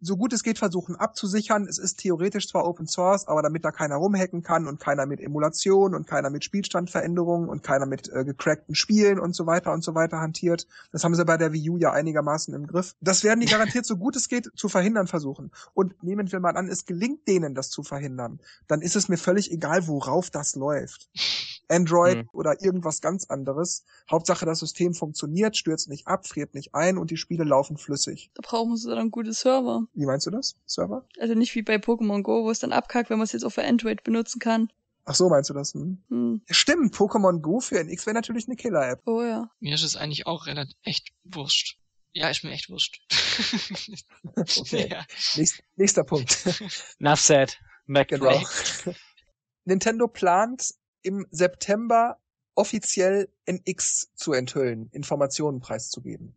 [0.02, 1.68] so gut es geht versuchen abzusichern.
[1.68, 5.22] Es ist theoretisch zwar Open Source, aber damit da keiner rumhacken kann und keiner mit
[5.22, 9.84] Emulation und keiner mit Spielstandveränderungen und keiner mit äh, gecrackten Spielen und so weiter und
[9.84, 10.68] so weiter hantiert.
[10.92, 12.96] Das haben sie bei der Wii U ja einigermaßen im Griff.
[13.00, 15.52] Das werden die garantiert so gut es geht zu verhindern versuchen.
[15.74, 19.18] Und nehmen wir mal an, es gelingt denen das zu verhindern, dann ist es mir
[19.18, 21.10] völlig egal, worauf das läuft.
[21.72, 22.30] Android mhm.
[22.34, 23.86] oder irgendwas ganz anderes.
[24.10, 28.30] Hauptsache das System funktioniert, stürzt nicht ab, friert nicht ein und die Spiele laufen flüssig.
[28.36, 29.88] Da brauchen sie dann gute Server.
[29.94, 30.56] Wie meinst du das?
[30.66, 31.06] Server?
[31.20, 33.52] Also nicht wie bei Pokémon Go, wo es dann abkackt, wenn man es jetzt auch
[33.52, 34.72] für Android benutzen kann.
[35.06, 35.74] Ach so, meinst du das?
[35.74, 36.04] Hm?
[36.10, 36.42] Hm.
[36.50, 39.02] Stimmt, Pokémon Go für NX wäre natürlich eine Killer-App.
[39.06, 39.50] Oh ja.
[39.60, 41.78] Mir ist es eigentlich auch relativ echt wurscht.
[42.14, 43.02] Ja, ist mir echt wurscht.
[44.36, 44.90] okay.
[44.92, 45.06] Ja.
[45.36, 46.46] Nächst, nächster Punkt.
[47.00, 47.58] Enough said.
[47.88, 48.42] Mac genau.
[49.66, 50.74] Nintendo plant
[51.04, 52.18] im September
[52.56, 56.36] offiziell NX zu enthüllen, Informationen preiszugeben.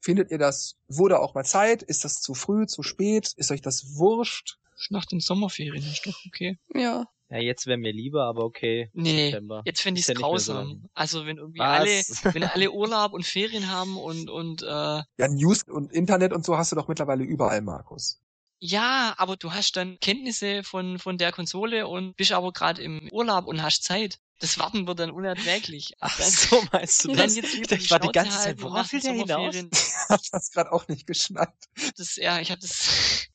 [0.00, 1.82] Findet ihr das, wurde auch mal Zeit?
[1.82, 3.32] Ist das zu früh, zu spät?
[3.36, 4.58] Ist euch das wurscht?
[4.88, 6.58] Nach den Sommerferien ist doch okay.
[6.74, 7.06] Ja.
[7.28, 8.90] Ja, jetzt wäre mir lieber, aber okay.
[8.92, 9.62] Nee, September.
[9.64, 10.80] jetzt finde ich es grausam.
[10.82, 12.24] So also wenn irgendwie Was?
[12.24, 16.44] alle, wenn alle Urlaub und Ferien haben und und äh Ja, News und Internet und
[16.44, 18.20] so hast du doch mittlerweile überall, Markus.
[18.62, 23.08] Ja, aber du hast dann Kenntnisse von, von der Konsole und bist aber gerade im
[23.10, 24.20] Urlaub und hast Zeit.
[24.38, 25.94] Das Warten wird dann unerträglich.
[26.00, 27.36] Ach dann, so meinst du das?
[27.36, 29.54] Jetzt ich ich war die ganze Zeit, worauf will der hinaus?
[29.54, 29.64] ich
[30.10, 31.48] hab das gerade auch nicht geschnallt.
[31.96, 33.28] Das, ja, ich habe das...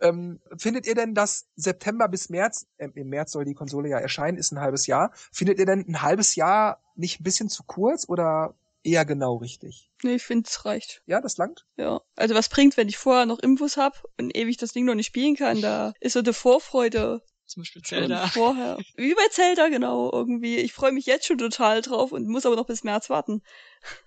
[0.00, 3.98] Ähm, findet ihr denn, dass September bis März, äh, im März soll die Konsole ja
[3.98, 7.62] erscheinen, ist ein halbes Jahr, findet ihr denn ein halbes Jahr nicht ein bisschen zu
[7.62, 8.54] kurz oder
[8.86, 9.90] eher genau richtig.
[10.02, 11.02] Nee, ich finde, es reicht.
[11.06, 11.66] Ja, das langt?
[11.76, 12.00] Ja.
[12.14, 15.06] Also was bringt, wenn ich vorher noch Infos hab und ewig das Ding noch nicht
[15.06, 15.60] spielen kann?
[15.60, 17.22] Da ist so die Vorfreude.
[17.46, 18.26] Zum Beispiel Zelda.
[18.26, 18.76] Vorher.
[18.96, 20.56] Wie bei Zelda, genau, irgendwie.
[20.56, 23.40] Ich freue mich jetzt schon total drauf und muss aber noch bis März warten.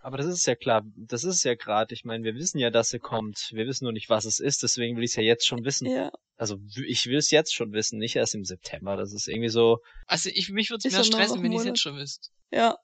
[0.01, 2.89] Aber das ist ja klar, das ist ja gerade, ich meine, wir wissen ja, dass
[2.89, 3.51] sie kommt.
[3.53, 5.88] Wir wissen nur nicht, was es ist, deswegen will ich es ja jetzt schon wissen.
[5.88, 6.11] Ja.
[6.36, 8.97] Also ich will es jetzt schon wissen, nicht erst im September.
[8.97, 9.77] Das ist irgendwie so.
[10.05, 12.30] Also ich mich würde es mehr stressen, wenn ich es jetzt schon wüsste.
[12.51, 12.77] Ja,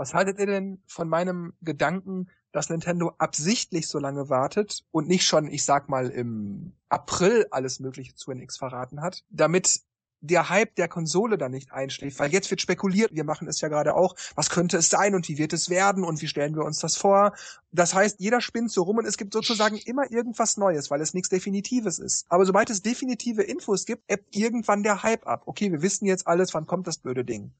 [0.00, 5.26] was haltet ihr denn von meinem Gedanken, dass Nintendo absichtlich so lange wartet und nicht
[5.26, 9.82] schon, ich sag mal, im April alles Mögliche zu NX verraten hat, damit
[10.22, 13.68] der Hype der Konsole da nicht einschläft, weil jetzt wird spekuliert, wir machen es ja
[13.68, 16.64] gerade auch, was könnte es sein und wie wird es werden und wie stellen wir
[16.64, 17.34] uns das vor.
[17.70, 21.12] Das heißt, jeder spinnt so rum und es gibt sozusagen immer irgendwas Neues, weil es
[21.12, 22.24] nichts Definitives ist.
[22.30, 25.42] Aber sobald es definitive Infos gibt, ebbt irgendwann der Hype ab.
[25.44, 27.52] Okay, wir wissen jetzt alles, wann kommt das blöde Ding.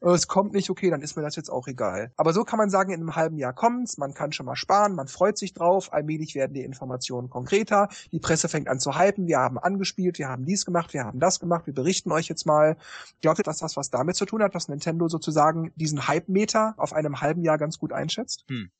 [0.00, 2.12] Äh, es kommt nicht, okay, dann ist mir das jetzt auch egal.
[2.16, 4.94] Aber so kann man sagen, in einem halben Jahr kommt's, man kann schon mal sparen,
[4.94, 9.26] man freut sich drauf, allmählich werden die Informationen konkreter, die Presse fängt an zu hypen,
[9.26, 12.46] wir haben angespielt, wir haben dies gemacht, wir haben das gemacht, wir berichten euch jetzt
[12.46, 12.76] mal.
[13.20, 16.92] Glaubt ihr, dass das was damit zu tun hat, dass Nintendo sozusagen diesen Hype-Meter auf
[16.92, 18.44] einem halben Jahr ganz gut einschätzt?
[18.48, 18.70] Hm.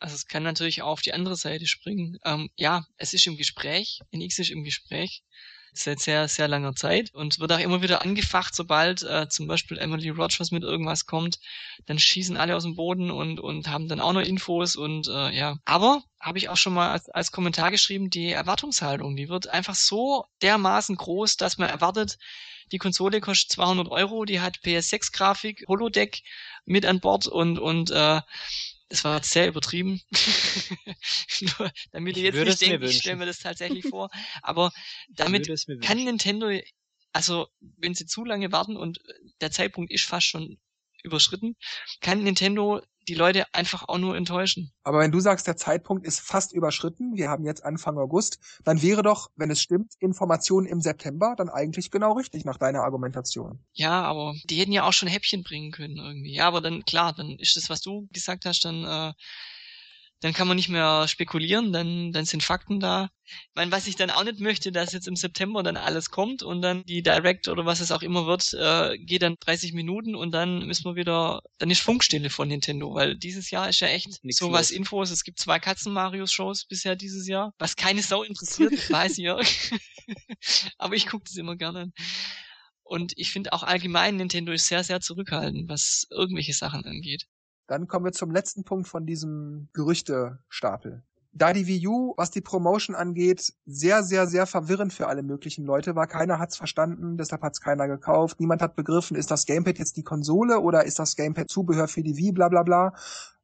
[0.00, 2.18] Also es kann natürlich auch auf die andere Seite springen.
[2.24, 5.24] Ähm, ja, es ist im Gespräch, NX ist im Gespräch.
[5.72, 9.78] Seit sehr, sehr langer Zeit und wird auch immer wieder angefacht, sobald äh, zum Beispiel
[9.78, 11.38] Emily Rogers mit irgendwas kommt,
[11.86, 15.30] dann schießen alle aus dem Boden und, und haben dann auch noch Infos und äh,
[15.30, 15.56] ja.
[15.64, 19.74] Aber habe ich auch schon mal als, als Kommentar geschrieben, die Erwartungshaltung, die wird einfach
[19.74, 22.18] so dermaßen groß, dass man erwartet,
[22.72, 26.22] die Konsole kostet 200 Euro, die hat PS6-Grafik, Holodeck
[26.64, 28.20] mit an Bord und, und äh,
[28.88, 30.00] das war sehr übertrieben.
[31.40, 34.10] Nur, damit ihr jetzt nicht denkt, ich stelle mir das tatsächlich vor.
[34.42, 34.72] Aber
[35.10, 35.50] damit
[35.82, 36.50] kann Nintendo,
[37.12, 39.00] also wenn sie zu lange warten und
[39.40, 40.58] der Zeitpunkt ist fast schon
[41.02, 41.56] überschritten,
[42.00, 44.70] kann Nintendo die Leute einfach auch nur enttäuschen.
[44.82, 48.82] Aber wenn du sagst, der Zeitpunkt ist fast überschritten, wir haben jetzt Anfang August, dann
[48.82, 53.64] wäre doch, wenn es stimmt, Informationen im September dann eigentlich genau richtig nach deiner Argumentation.
[53.72, 56.34] Ja, aber die hätten ja auch schon Häppchen bringen können irgendwie.
[56.34, 59.12] Ja, aber dann klar, dann ist das, was du gesagt hast, dann äh,
[60.20, 63.08] dann kann man nicht mehr spekulieren, dann, dann sind Fakten da.
[63.24, 66.42] Ich meine, was ich dann auch nicht möchte, dass jetzt im September dann alles kommt
[66.42, 70.16] und dann die Direct oder was es auch immer wird, äh, geht dann 30 Minuten
[70.16, 73.88] und dann müssen wir wieder, dann ist Funkstille von Nintendo, weil dieses Jahr ist ja
[73.88, 75.10] echt Nix so was Infos.
[75.10, 79.46] Es gibt zwei Katzen-Marios-Shows bisher dieses Jahr, was keine Sau interessiert, weiß Jörg.
[80.78, 81.92] Aber ich gucke das immer gerne an.
[82.82, 87.26] Und ich finde auch allgemein, Nintendo ist sehr, sehr zurückhaltend, was irgendwelche Sachen angeht.
[87.68, 91.02] Dann kommen wir zum letzten Punkt von diesem Gerüchtestapel.
[91.32, 95.64] Da die Wii U, was die Promotion angeht, sehr, sehr, sehr verwirrend für alle möglichen
[95.64, 96.06] Leute war.
[96.06, 98.40] Keiner hat's verstanden, deshalb hat's keiner gekauft.
[98.40, 102.02] Niemand hat begriffen, ist das Gamepad jetzt die Konsole oder ist das Gamepad Zubehör für
[102.02, 102.94] die Wii, bla bla bla.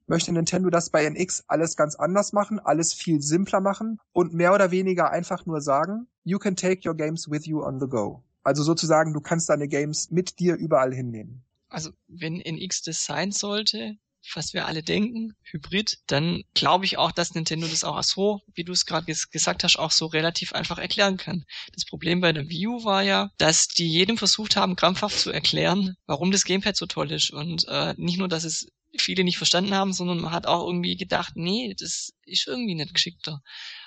[0.06, 4.54] Möchte Nintendo das bei NX alles ganz anders machen, alles viel simpler machen und mehr
[4.54, 8.22] oder weniger einfach nur sagen, you can take your games with you on the go.
[8.42, 11.44] Also sozusagen, du kannst deine Games mit dir überall hinnehmen.
[11.68, 13.96] Also wenn NX das sein sollte,
[14.34, 18.64] was wir alle denken, Hybrid, dann glaube ich auch, dass Nintendo das auch so, wie
[18.64, 21.44] du es gerade ges gesagt hast, auch so relativ einfach erklären kann.
[21.72, 25.30] Das Problem bei der Wii U war ja, dass die jedem versucht haben, krampfhaft zu
[25.30, 27.30] erklären, warum das Gamepad so toll ist.
[27.30, 30.96] Und äh, nicht nur, dass es viele nicht verstanden haben, sondern man hat auch irgendwie
[30.96, 33.42] gedacht, nee, das ist irgendwie nicht geschickter.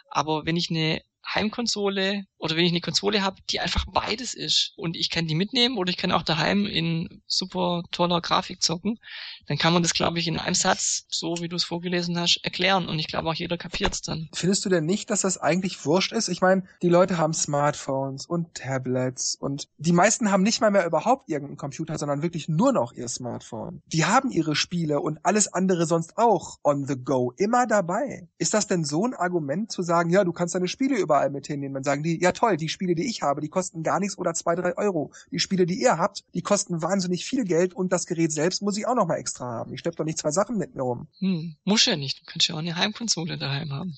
[0.10, 1.02] Aber wenn ich eine
[1.34, 5.36] Heimkonsole oder wenn ich eine Konsole habe, die einfach beides ist und ich kann die
[5.36, 9.00] mitnehmen oder ich kann auch daheim in super toller Grafik zocken,
[9.48, 12.40] dann kann man das, glaube ich, in einem Satz, so wie du es vorgelesen hast,
[12.44, 14.30] erklären und ich glaube auch jeder kapiert es dann.
[14.34, 16.30] Findest du denn nicht, dass das eigentlich wurscht ist?
[16.30, 20.86] Ich meine, die Leute haben Smartphones und Tablets und die meisten haben nicht mal mehr
[20.86, 23.82] überhaupt irgendeinen Computer, sondern wirklich nur noch ihr Smartphone.
[23.88, 28.28] Die haben ihre Spiele und alles andere sonst auch on the go, immer dabei.
[28.38, 31.48] Ist das denn so ein Argument zu sagen, ja, du kannst deine Spiele überall mit
[31.48, 31.74] hinnehmen?
[31.74, 34.34] Dann sagen die, ja toll, die Spiele, die ich habe, die kosten gar nichts oder
[34.34, 35.12] zwei, drei Euro.
[35.32, 38.78] Die Spiele, die ihr habt, die kosten wahnsinnig viel Geld und das Gerät selbst muss
[38.78, 39.74] ich auch noch mal extra haben.
[39.74, 41.08] Ich schleppe doch nicht zwei Sachen mit mir rum.
[41.20, 42.22] Hm, muss ja nicht.
[42.22, 43.98] Du kannst ja auch eine Heimkonsole daheim haben.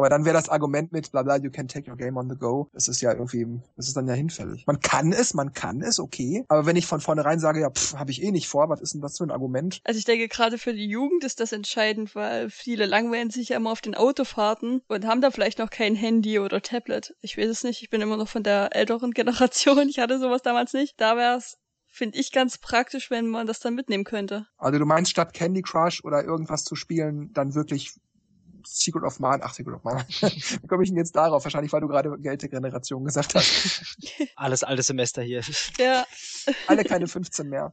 [0.00, 2.34] Aber dann wäre das Argument mit bla bla, you can take your game on the
[2.34, 2.70] go.
[2.72, 3.46] Das ist ja irgendwie,
[3.76, 4.66] das ist dann ja hinfällig.
[4.66, 6.42] Man kann es, man kann es, okay.
[6.48, 8.94] Aber wenn ich von vornherein sage, ja, pff, habe ich eh nicht vor, was ist
[8.94, 9.82] denn das für ein Argument?
[9.84, 13.58] Also ich denke, gerade für die Jugend ist das entscheidend, weil viele langweilen sich ja
[13.58, 17.14] immer auf den Autofahrten und haben da vielleicht noch kein Handy oder Tablet.
[17.20, 19.86] Ich weiß es nicht, ich bin immer noch von der älteren Generation.
[19.90, 20.98] Ich hatte sowas damals nicht.
[20.98, 21.58] Da wäre es
[21.92, 24.46] finde ich ganz praktisch, wenn man das dann mitnehmen könnte.
[24.56, 27.92] Also du meinst, statt Candy Crush oder irgendwas zu spielen, dann wirklich
[28.64, 30.04] Secret of Mana, ach Secret of Mana.
[30.08, 31.44] Wie komme ich denn jetzt darauf?
[31.44, 33.96] Wahrscheinlich, weil du gerade Geldgeneration gesagt hast.
[34.36, 35.42] Alles alte Semester hier.
[35.78, 36.04] Ja.
[36.66, 37.72] Alle keine 15 mehr.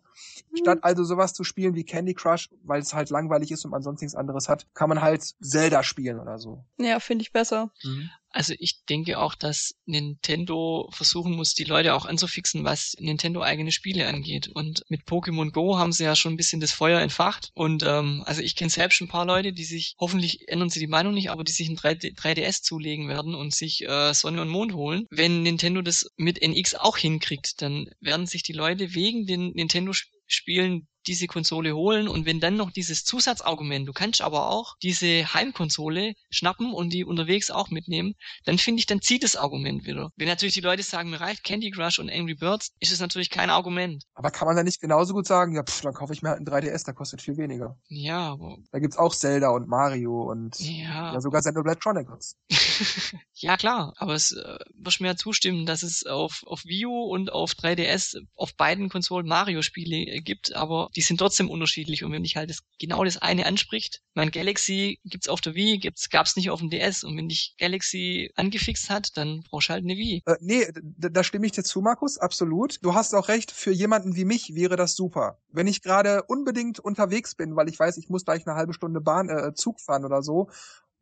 [0.55, 3.83] Statt also sowas zu spielen wie Candy Crush, weil es halt langweilig ist und man
[3.83, 6.63] sonst nichts anderes hat, kann man halt Zelda spielen oder so.
[6.77, 7.71] Ja, finde ich besser.
[7.83, 8.09] Mhm.
[8.37, 13.71] Also ich denke auch, dass Nintendo versuchen muss, die Leute auch anzufixen, was Nintendo eigene
[13.71, 14.47] Spiele angeht.
[14.47, 17.49] Und mit Pokémon Go haben sie ja schon ein bisschen das Feuer entfacht.
[17.55, 20.79] Und ähm, also ich kenne selbst schon ein paar Leute, die sich, hoffentlich ändern sie
[20.79, 24.43] die Meinung nicht, aber die sich ein 3D, 3DS zulegen werden und sich äh, Sonne
[24.43, 25.07] und Mond holen.
[25.09, 30.87] Wenn Nintendo das mit NX auch hinkriegt, dann werden sich die Leute wegen den Nintendo-Spielen
[31.07, 36.13] diese Konsole holen und wenn dann noch dieses Zusatzargument, du kannst aber auch diese Heimkonsole
[36.29, 40.11] schnappen und die unterwegs auch mitnehmen, dann finde ich, dann zieht das Argument wieder.
[40.15, 43.29] Wenn natürlich die Leute sagen, mir reicht Candy Crush und Angry Birds, ist es natürlich
[43.29, 44.03] kein Argument.
[44.13, 46.39] Aber kann man da nicht genauso gut sagen, ja, pff, dann kaufe ich mir halt
[46.39, 47.77] einen 3DS, der kostet viel weniger.
[47.87, 48.57] Ja, aber...
[48.71, 52.37] Da gibt's auch Zelda und Mario und ja, ja sogar Xenoblade Chronicles.
[53.33, 57.03] ja, klar, aber es äh, wirst mir ja zustimmen, dass es auf, auf Wii U
[57.03, 62.03] und auf 3DS auf beiden Konsolen Mario-Spiele gibt, aber die sind trotzdem unterschiedlich.
[62.03, 65.77] Und wenn dich halt das, genau das eine anspricht, mein Galaxy gibt's auf der Wii,
[65.77, 67.03] gibt's, gab's nicht auf dem DS.
[67.03, 70.23] Und wenn dich Galaxy angefixt hat, dann brauchst du halt eine Wii.
[70.25, 72.83] Äh, nee, da stimme ich dir zu, Markus, absolut.
[72.83, 75.37] Du hast auch recht, für jemanden wie mich wäre das super.
[75.49, 78.99] Wenn ich gerade unbedingt unterwegs bin, weil ich weiß, ich muss gleich eine halbe Stunde
[78.99, 80.49] Bahn, äh, Zug fahren oder so,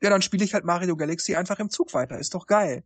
[0.02, 2.20] ja, dann spiele ich halt Mario Galaxy einfach im Zug weiter.
[2.20, 2.84] Ist doch geil.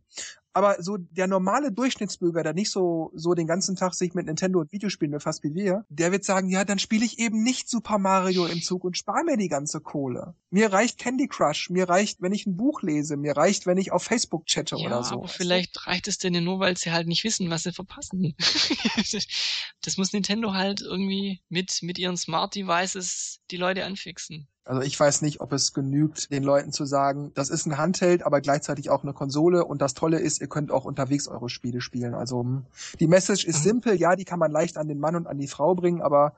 [0.52, 4.58] Aber so der normale Durchschnittsbürger, der nicht so so den ganzen Tag sich mit Nintendo
[4.58, 7.98] und Videospielen befasst wie wir, der wird sagen, ja, dann spiele ich eben nicht Super
[7.98, 10.34] Mario im Zug und spare mir die ganze Kohle.
[10.50, 13.92] Mir reicht Candy Crush, mir reicht, wenn ich ein Buch lese, mir reicht, wenn ich
[13.92, 15.16] auf Facebook chatte ja, oder so.
[15.16, 18.34] aber vielleicht reicht es denen nur, weil sie halt nicht wissen, was sie verpassen.
[19.84, 24.48] das muss Nintendo halt irgendwie mit mit ihren Smart Devices die Leute anfixen.
[24.70, 28.22] Also ich weiß nicht, ob es genügt, den Leuten zu sagen, das ist ein Handheld,
[28.22, 31.80] aber gleichzeitig auch eine Konsole und das Tolle ist, ihr könnt auch unterwegs eure Spiele
[31.80, 32.14] spielen.
[32.14, 32.66] Also hm,
[33.00, 33.62] die Message ist Mhm.
[33.64, 36.34] simpel, ja, die kann man leicht an den Mann und an die Frau bringen, aber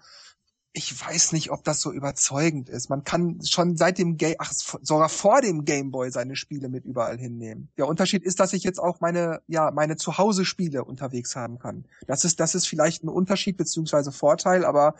[0.72, 2.88] ich weiß nicht, ob das so überzeugend ist.
[2.88, 7.18] Man kann schon seit dem Game, ach, sogar vor dem Gameboy seine Spiele mit überall
[7.18, 7.68] hinnehmen.
[7.76, 11.84] Der Unterschied ist, dass ich jetzt auch meine, ja, meine Zuhause-Spiele unterwegs haben kann.
[12.06, 14.94] Das ist, das ist vielleicht ein Unterschied beziehungsweise Vorteil, aber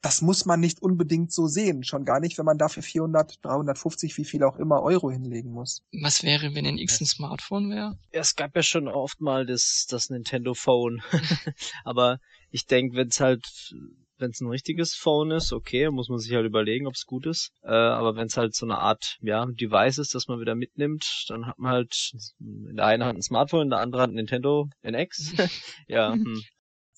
[0.00, 1.82] das muss man nicht unbedingt so sehen.
[1.82, 5.82] Schon gar nicht, wenn man dafür 400, 350, wie viel auch immer Euro hinlegen muss.
[5.92, 7.98] Was wäre, wenn ein X ein Smartphone wäre?
[8.12, 11.02] Ja, es gab ja schon oft mal das, das Nintendo Phone.
[11.84, 12.20] Aber
[12.50, 13.74] ich denke, wenn es halt,
[14.18, 17.26] wenn es ein richtiges Phone ist, okay, muss man sich halt überlegen, ob es gut
[17.26, 17.52] ist.
[17.62, 21.26] Äh, aber wenn es halt so eine Art, ja, Device ist, das man wieder mitnimmt,
[21.28, 24.16] dann hat man halt in der einen Hand ein Smartphone, in der anderen Hand ein
[24.16, 25.34] Nintendo NX.
[25.88, 26.42] ja, hm.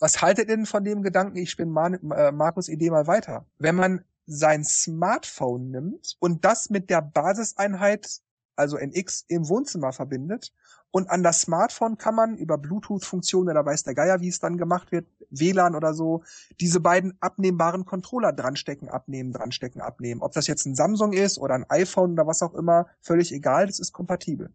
[0.00, 3.44] Was haltet ihr denn von dem Gedanken, ich spinne Man äh, Markus Idee mal weiter?
[3.58, 8.20] Wenn man sein Smartphone nimmt und das mit der Basiseinheit,
[8.56, 10.54] also NX, im Wohnzimmer verbindet
[10.90, 14.56] und an das Smartphone kann man über Bluetooth-Funktionen oder weiß der Geier, wie es dann
[14.56, 16.24] gemacht wird, WLAN oder so,
[16.60, 20.22] diese beiden abnehmbaren Controller dranstecken, abnehmen, dranstecken, abnehmen.
[20.22, 23.66] Ob das jetzt ein Samsung ist oder ein iPhone oder was auch immer, völlig egal,
[23.66, 24.50] das ist kompatibel.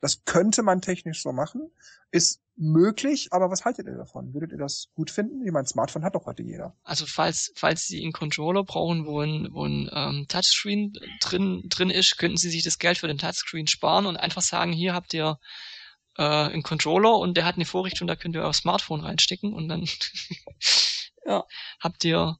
[0.00, 1.70] Das könnte man technisch so machen,
[2.10, 4.34] ist möglich, aber was haltet ihr davon?
[4.34, 5.44] Würdet ihr das gut finden?
[5.46, 6.76] Ich meine, Smartphone hat doch heute jeder.
[6.82, 11.90] Also falls, falls Sie einen Controller brauchen, wo ein, wo ein ähm, Touchscreen drin, drin
[11.90, 15.14] ist, könnten Sie sich das Geld für den Touchscreen sparen und einfach sagen, hier habt
[15.14, 15.38] ihr
[16.18, 19.68] äh, einen Controller und der hat eine Vorrichtung, da könnt ihr euer Smartphone reinstecken und
[19.68, 19.86] dann
[21.26, 21.44] Ja.
[21.80, 22.36] habt ihr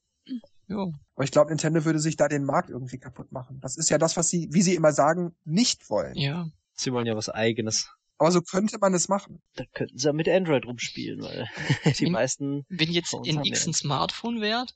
[0.68, 0.76] ja,
[1.16, 3.58] Aber ich glaube, Nintendo würde sich da den Markt irgendwie kaputt machen.
[3.60, 6.14] Das ist ja das, was sie, wie sie immer sagen, nicht wollen.
[6.14, 6.48] ja.
[6.80, 7.90] Sie wollen ja was eigenes.
[8.16, 9.42] Aber so könnte man es machen.
[9.54, 11.48] Da könnten sie ja mit Android rumspielen, weil
[11.98, 14.66] die Wenn- meisten Wenn jetzt haben X ein Smartphone wäre,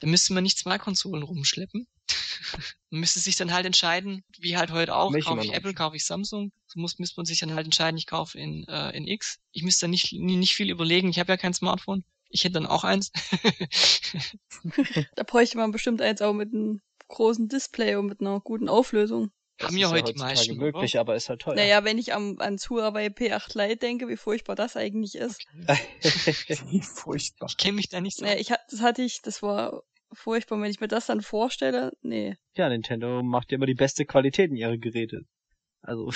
[0.00, 1.86] dann müsste man nicht zwei Konsolen rumschleppen.
[2.90, 5.96] man müsste sich dann halt entscheiden, wie halt heute auch, Welche kaufe ich Apple, kaufe
[5.96, 6.52] ich Samsung.
[6.66, 9.38] So muss, müsste man sich dann halt entscheiden, ich kaufe in, äh, in X.
[9.52, 12.04] Ich müsste dann nicht, nicht viel überlegen, ich habe ja kein Smartphone.
[12.28, 13.10] Ich hätte dann auch eins.
[15.14, 19.30] Da bräuchte man bestimmt eins auch mit einem großen Display und mit einer guten Auflösung.
[19.58, 21.54] Das Haben ist ja heute die meisten, möglich, aber ist halt teuer.
[21.54, 25.46] Naja, wenn ich am, ans Huawei P8 Lite denke, wie furchtbar das eigentlich ist.
[26.70, 27.46] Wie furchtbar.
[27.48, 28.24] Ich kenne mich da nicht so.
[28.24, 29.82] Naja, ich, das hatte ich, das war
[30.12, 30.60] furchtbar.
[30.60, 32.36] Wenn ich mir das dann vorstelle, nee.
[32.56, 35.22] ja, Nintendo macht ja immer die beste Qualität in ihre Geräte.
[35.82, 36.10] Also,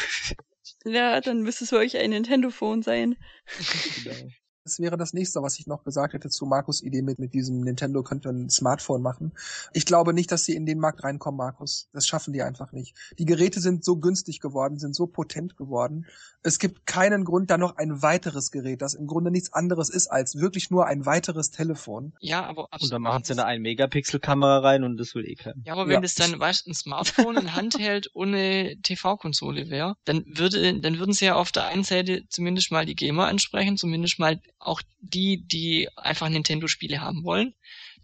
[0.84, 3.16] Ja, dann müsste es wirklich ein Nintendo-Phone sein.
[4.04, 4.30] genau.
[4.68, 7.62] Das wäre das nächste, was ich noch gesagt hätte zu Markus Idee mit, mit diesem
[7.62, 9.32] Nintendo könnte ein Smartphone machen.
[9.72, 11.88] Ich glaube nicht, dass sie in den Markt reinkommen, Markus.
[11.94, 12.94] Das schaffen die einfach nicht.
[13.18, 16.04] Die Geräte sind so günstig geworden, sind so potent geworden.
[16.42, 20.08] Es gibt keinen Grund, da noch ein weiteres Gerät, das im Grunde nichts anderes ist
[20.08, 22.12] als wirklich nur ein weiteres Telefon.
[22.20, 25.56] ja, aber Und dann machen sie eine 1-Megapixel-Kamera rein und das will eh keiner.
[25.64, 26.00] Ja, aber wenn Ja.
[26.02, 31.24] das dann, weißt ein Smartphone, ein Handheld ohne TV-Konsole wäre, dann würde, dann würden sie
[31.24, 35.88] ja auf der einen Seite zumindest mal die Gamer ansprechen, zumindest mal auch die, die
[35.96, 37.54] einfach Nintendo-Spiele haben wollen.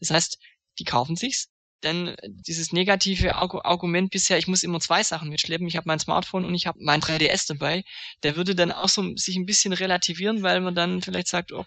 [0.01, 0.39] Das heißt,
[0.79, 1.49] die kaufen sich's.
[1.81, 5.67] Dann dieses negative Argu Argument bisher, ich muss immer zwei Sachen mitschleppen.
[5.67, 7.85] Ich habe mein Smartphone und ich habe mein 3DS dabei.
[8.23, 11.67] Der würde dann auch so sich ein bisschen relativieren, weil man dann vielleicht sagt, oh,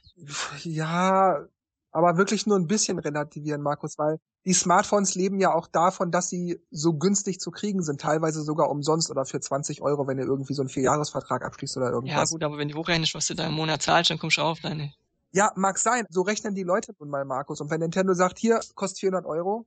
[0.63, 1.45] Ja,
[1.91, 6.29] aber wirklich nur ein bisschen relativieren, Markus, weil die Smartphones leben ja auch davon, dass
[6.29, 10.25] sie so günstig zu kriegen sind, teilweise sogar umsonst oder für 20 Euro, wenn ihr
[10.25, 12.31] irgendwie so einen Vierjahresvertrag abschließt oder ja irgendwas.
[12.31, 14.59] gut, aber wenn du hochrechnest, was du da im Monat zahlst, dann kommst du auf
[14.61, 14.93] deine
[15.31, 16.05] Ja, mag sein.
[16.09, 17.59] So rechnen die Leute nun mal, Markus.
[17.59, 19.65] Und wenn Nintendo sagt, hier, kostet 400 Euro,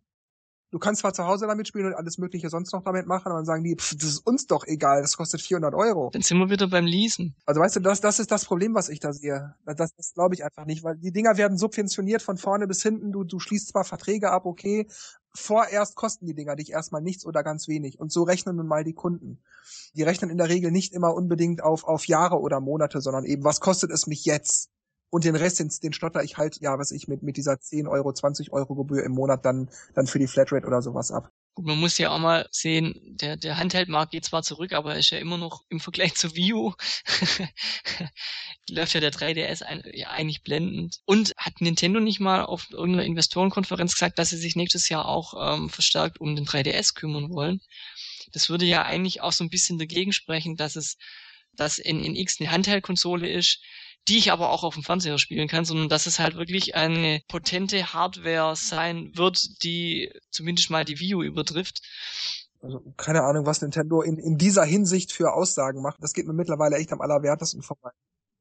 [0.70, 3.36] du kannst zwar zu Hause damit spielen und alles mögliche sonst noch damit machen, aber
[3.36, 6.10] dann sagen die, pff, das ist uns doch egal, das kostet 400 Euro.
[6.12, 7.34] Dann sind wir wieder beim Leasen.
[7.46, 9.54] Also weißt du, das, das ist das Problem, was ich da sehe.
[9.64, 13.12] Das, das glaube ich einfach nicht, weil die Dinger werden subventioniert von vorne bis hinten.
[13.12, 14.86] Du, du schließt zwar Verträge ab, okay,
[15.34, 17.98] vorerst kosten die Dinger dich erstmal nichts oder ganz wenig.
[17.98, 19.40] Und so rechnen nun mal die Kunden.
[19.94, 23.44] Die rechnen in der Regel nicht immer unbedingt auf, auf Jahre oder Monate, sondern eben,
[23.44, 24.69] was kostet es mich jetzt?
[25.10, 27.86] Und den Rest, den, den stotter ich halt, ja, was ich mit, mit dieser 10
[27.86, 31.30] Euro, 20 Euro Gebühr im Monat dann, dann für die Flatrate oder sowas ab.
[31.54, 35.00] Gut, man muss ja auch mal sehen, der, der Handheldmarkt geht zwar zurück, aber er
[35.00, 36.72] ist ja immer noch im Vergleich zu Wii U
[38.70, 41.00] läuft ja der 3DS ein, ja, eigentlich blendend.
[41.06, 45.34] Und hat Nintendo nicht mal auf irgendeiner Investorenkonferenz gesagt, dass sie sich nächstes Jahr auch
[45.54, 47.60] ähm, verstärkt um den 3DS kümmern wollen?
[48.32, 50.96] das würde ja eigentlich auch so ein bisschen dagegen sprechen, dass es,
[51.52, 53.62] dass NX eine Handheld-Konsole ist,
[54.08, 57.20] die ich aber auch auf dem Fernseher spielen kann, sondern dass es halt wirklich eine
[57.28, 61.82] potente Hardware sein wird, die zumindest mal die U übertrifft.
[62.62, 65.96] Also keine Ahnung, was Nintendo in, in dieser Hinsicht für Aussagen macht.
[66.02, 67.90] Das geht mir mittlerweile echt am allerwertesten vorbei.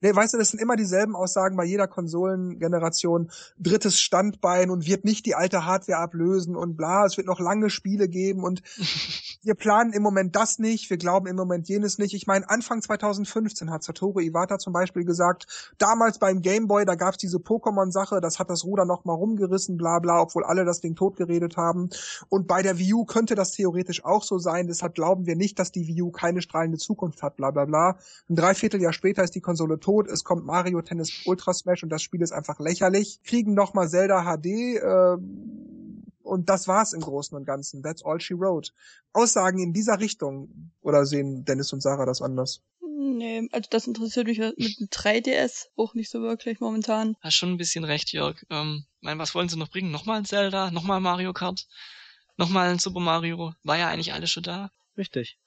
[0.02, 3.32] Nee, weißt du, das sind immer dieselben Aussagen bei jeder Konsolengeneration.
[3.58, 7.70] Drittes Standbein und wird nicht die alte Hardware ablösen und bla, es wird noch lange
[7.70, 8.62] Spiele geben und
[9.44, 12.14] wir planen im Moment das nicht, wir glauben im Moment jenes nicht.
[12.14, 17.18] Ich meine, Anfang 2015 hat Satoru Iwata zum Beispiel gesagt, damals beim Gameboy, da gab's
[17.18, 20.96] diese Pokémon-Sache, das hat das Ruder noch mal rumgerissen, bla bla, obwohl alle das Ding
[20.96, 21.90] totgeredet haben.
[22.30, 25.60] Und bei der Wii U könnte das theoretisch auch so sein, deshalb glauben wir nicht,
[25.60, 27.98] dass die Wii U keine strahlende Zukunft hat, bla bla bla.
[28.30, 31.90] Ein Dreivierteljahr später ist die Konsole tot tot, es kommt Mario Tennis Ultra Smash und
[31.90, 33.22] das Spiel ist einfach lächerlich.
[33.24, 35.18] Kriegen nochmal Zelda HD äh,
[36.22, 37.82] und das war's im Großen und Ganzen.
[37.82, 38.72] That's all she wrote.
[39.14, 42.62] Aussagen in dieser Richtung oder sehen Dennis und Sarah das anders?
[42.82, 47.16] Nee, also das interessiert mich mit dem 3DS auch nicht so wirklich momentan.
[47.22, 48.46] Hast schon ein bisschen recht, Jörg.
[48.52, 49.90] Ähm, mein, was wollen sie noch bringen?
[49.90, 50.70] Nochmal ein Zelda?
[50.70, 51.68] Nochmal Mario Kart?
[52.38, 53.54] Nochmal ein Super Mario?
[53.64, 54.70] War ja eigentlich alles schon da.
[54.98, 55.40] Richtig.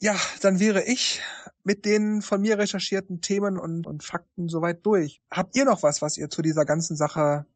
[0.00, 0.16] Ja.
[0.42, 1.20] Dann wäre ich
[1.64, 5.20] mit den von mir recherchierten Themen und, und Fakten soweit durch.
[5.30, 7.46] Habt ihr noch was, was ihr zu dieser ganzen Sache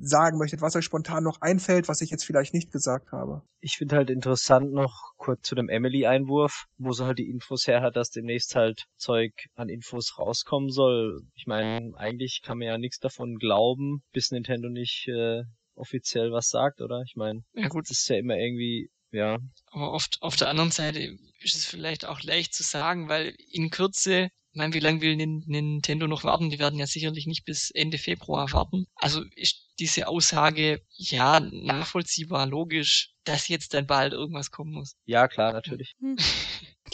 [0.00, 3.42] sagen möchtet, was euch spontan noch einfällt, was ich jetzt vielleicht nicht gesagt habe?
[3.60, 7.82] Ich finde halt interessant noch kurz zu dem Emily-Einwurf, wo sie halt die Infos her
[7.82, 11.22] hat, dass demnächst halt Zeug an Infos rauskommen soll.
[11.34, 15.42] Ich meine, eigentlich kann man ja nichts davon glauben, bis Nintendo nicht äh,
[15.74, 17.02] offiziell was sagt, oder?
[17.06, 19.38] Ich meine, ja gut, das ist ja immer irgendwie ja.
[19.70, 23.70] Aber oft auf der anderen Seite ist es vielleicht auch leicht zu sagen, weil in
[23.70, 26.50] Kürze, meine, wie lange will Nintendo noch warten?
[26.50, 28.86] Die werden ja sicherlich nicht bis Ende Februar warten.
[28.96, 34.96] Also ist diese Aussage ja nachvollziehbar, logisch, dass jetzt dann bald irgendwas kommen muss.
[35.06, 35.94] Ja, klar, natürlich.
[36.00, 36.16] Hm.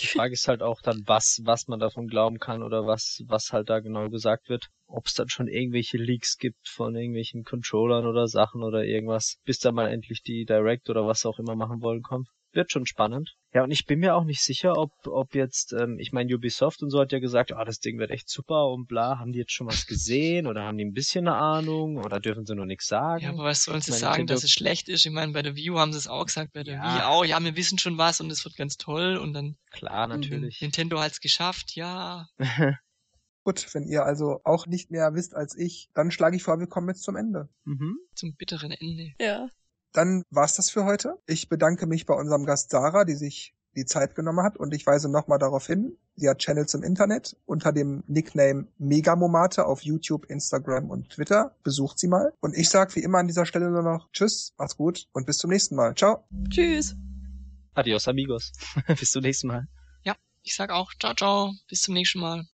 [0.01, 3.53] Die Frage ist halt auch dann, was, was man davon glauben kann oder was, was
[3.53, 4.67] halt da genau gesagt wird.
[4.87, 9.61] Ob es dann schon irgendwelche Leaks gibt von irgendwelchen Controllern oder Sachen oder irgendwas, bis
[9.61, 13.35] da mal endlich die Direct oder was auch immer machen wollen kommt wird schon spannend.
[13.55, 16.83] Ja, und ich bin mir auch nicht sicher, ob, ob jetzt, ähm, ich meine, Ubisoft
[16.83, 19.39] und so hat ja gesagt, ah, das Ding wird echt super und bla, haben die
[19.39, 22.67] jetzt schon was gesehen oder haben die ein bisschen eine Ahnung oder dürfen sie nur
[22.67, 23.23] nichts sagen?
[23.23, 24.35] Ja, aber was sollen sie sagen, Nintendo...
[24.35, 25.07] dass es schlecht ist?
[25.07, 26.97] Ich meine, bei der View haben sie es auch gesagt, bei der ja.
[26.97, 29.57] Wii auch, ja, wir wissen schon was und es wird ganz toll und dann.
[29.71, 30.61] Klar, natürlich.
[30.61, 32.27] Nintendo hat's geschafft, ja.
[33.45, 36.67] Gut, wenn ihr also auch nicht mehr wisst als ich, dann schlage ich vor, wir
[36.67, 37.49] kommen jetzt zum Ende.
[37.65, 37.99] Mhm.
[38.17, 39.13] Zum bitteren Ende.
[39.21, 39.49] Ja.
[39.95, 41.19] Dann war's das für heute.
[41.27, 44.87] Ich bedanke mich bei unserem Gast Sarah, die sich die Zeit genommen hat und ich
[44.87, 50.27] weise nochmal darauf hin, sie hat Channels im Internet unter dem Nickname Megamomate auf YouTube,
[50.27, 51.57] Instagram und Twitter.
[51.63, 52.33] Besucht sie mal.
[52.41, 55.39] Und ich sag wie immer an dieser Stelle nur noch Tschüss, macht's gut und bis
[55.39, 55.95] zum nächsten Mal.
[55.95, 56.25] Ciao.
[56.49, 56.97] Tschüss.
[57.75, 58.53] Adios, amigos.
[58.87, 59.67] bis zum nächsten Mal.
[60.05, 61.53] Ja, ich sag auch ciao, ciao.
[61.69, 62.47] Bis zum nächsten Mal.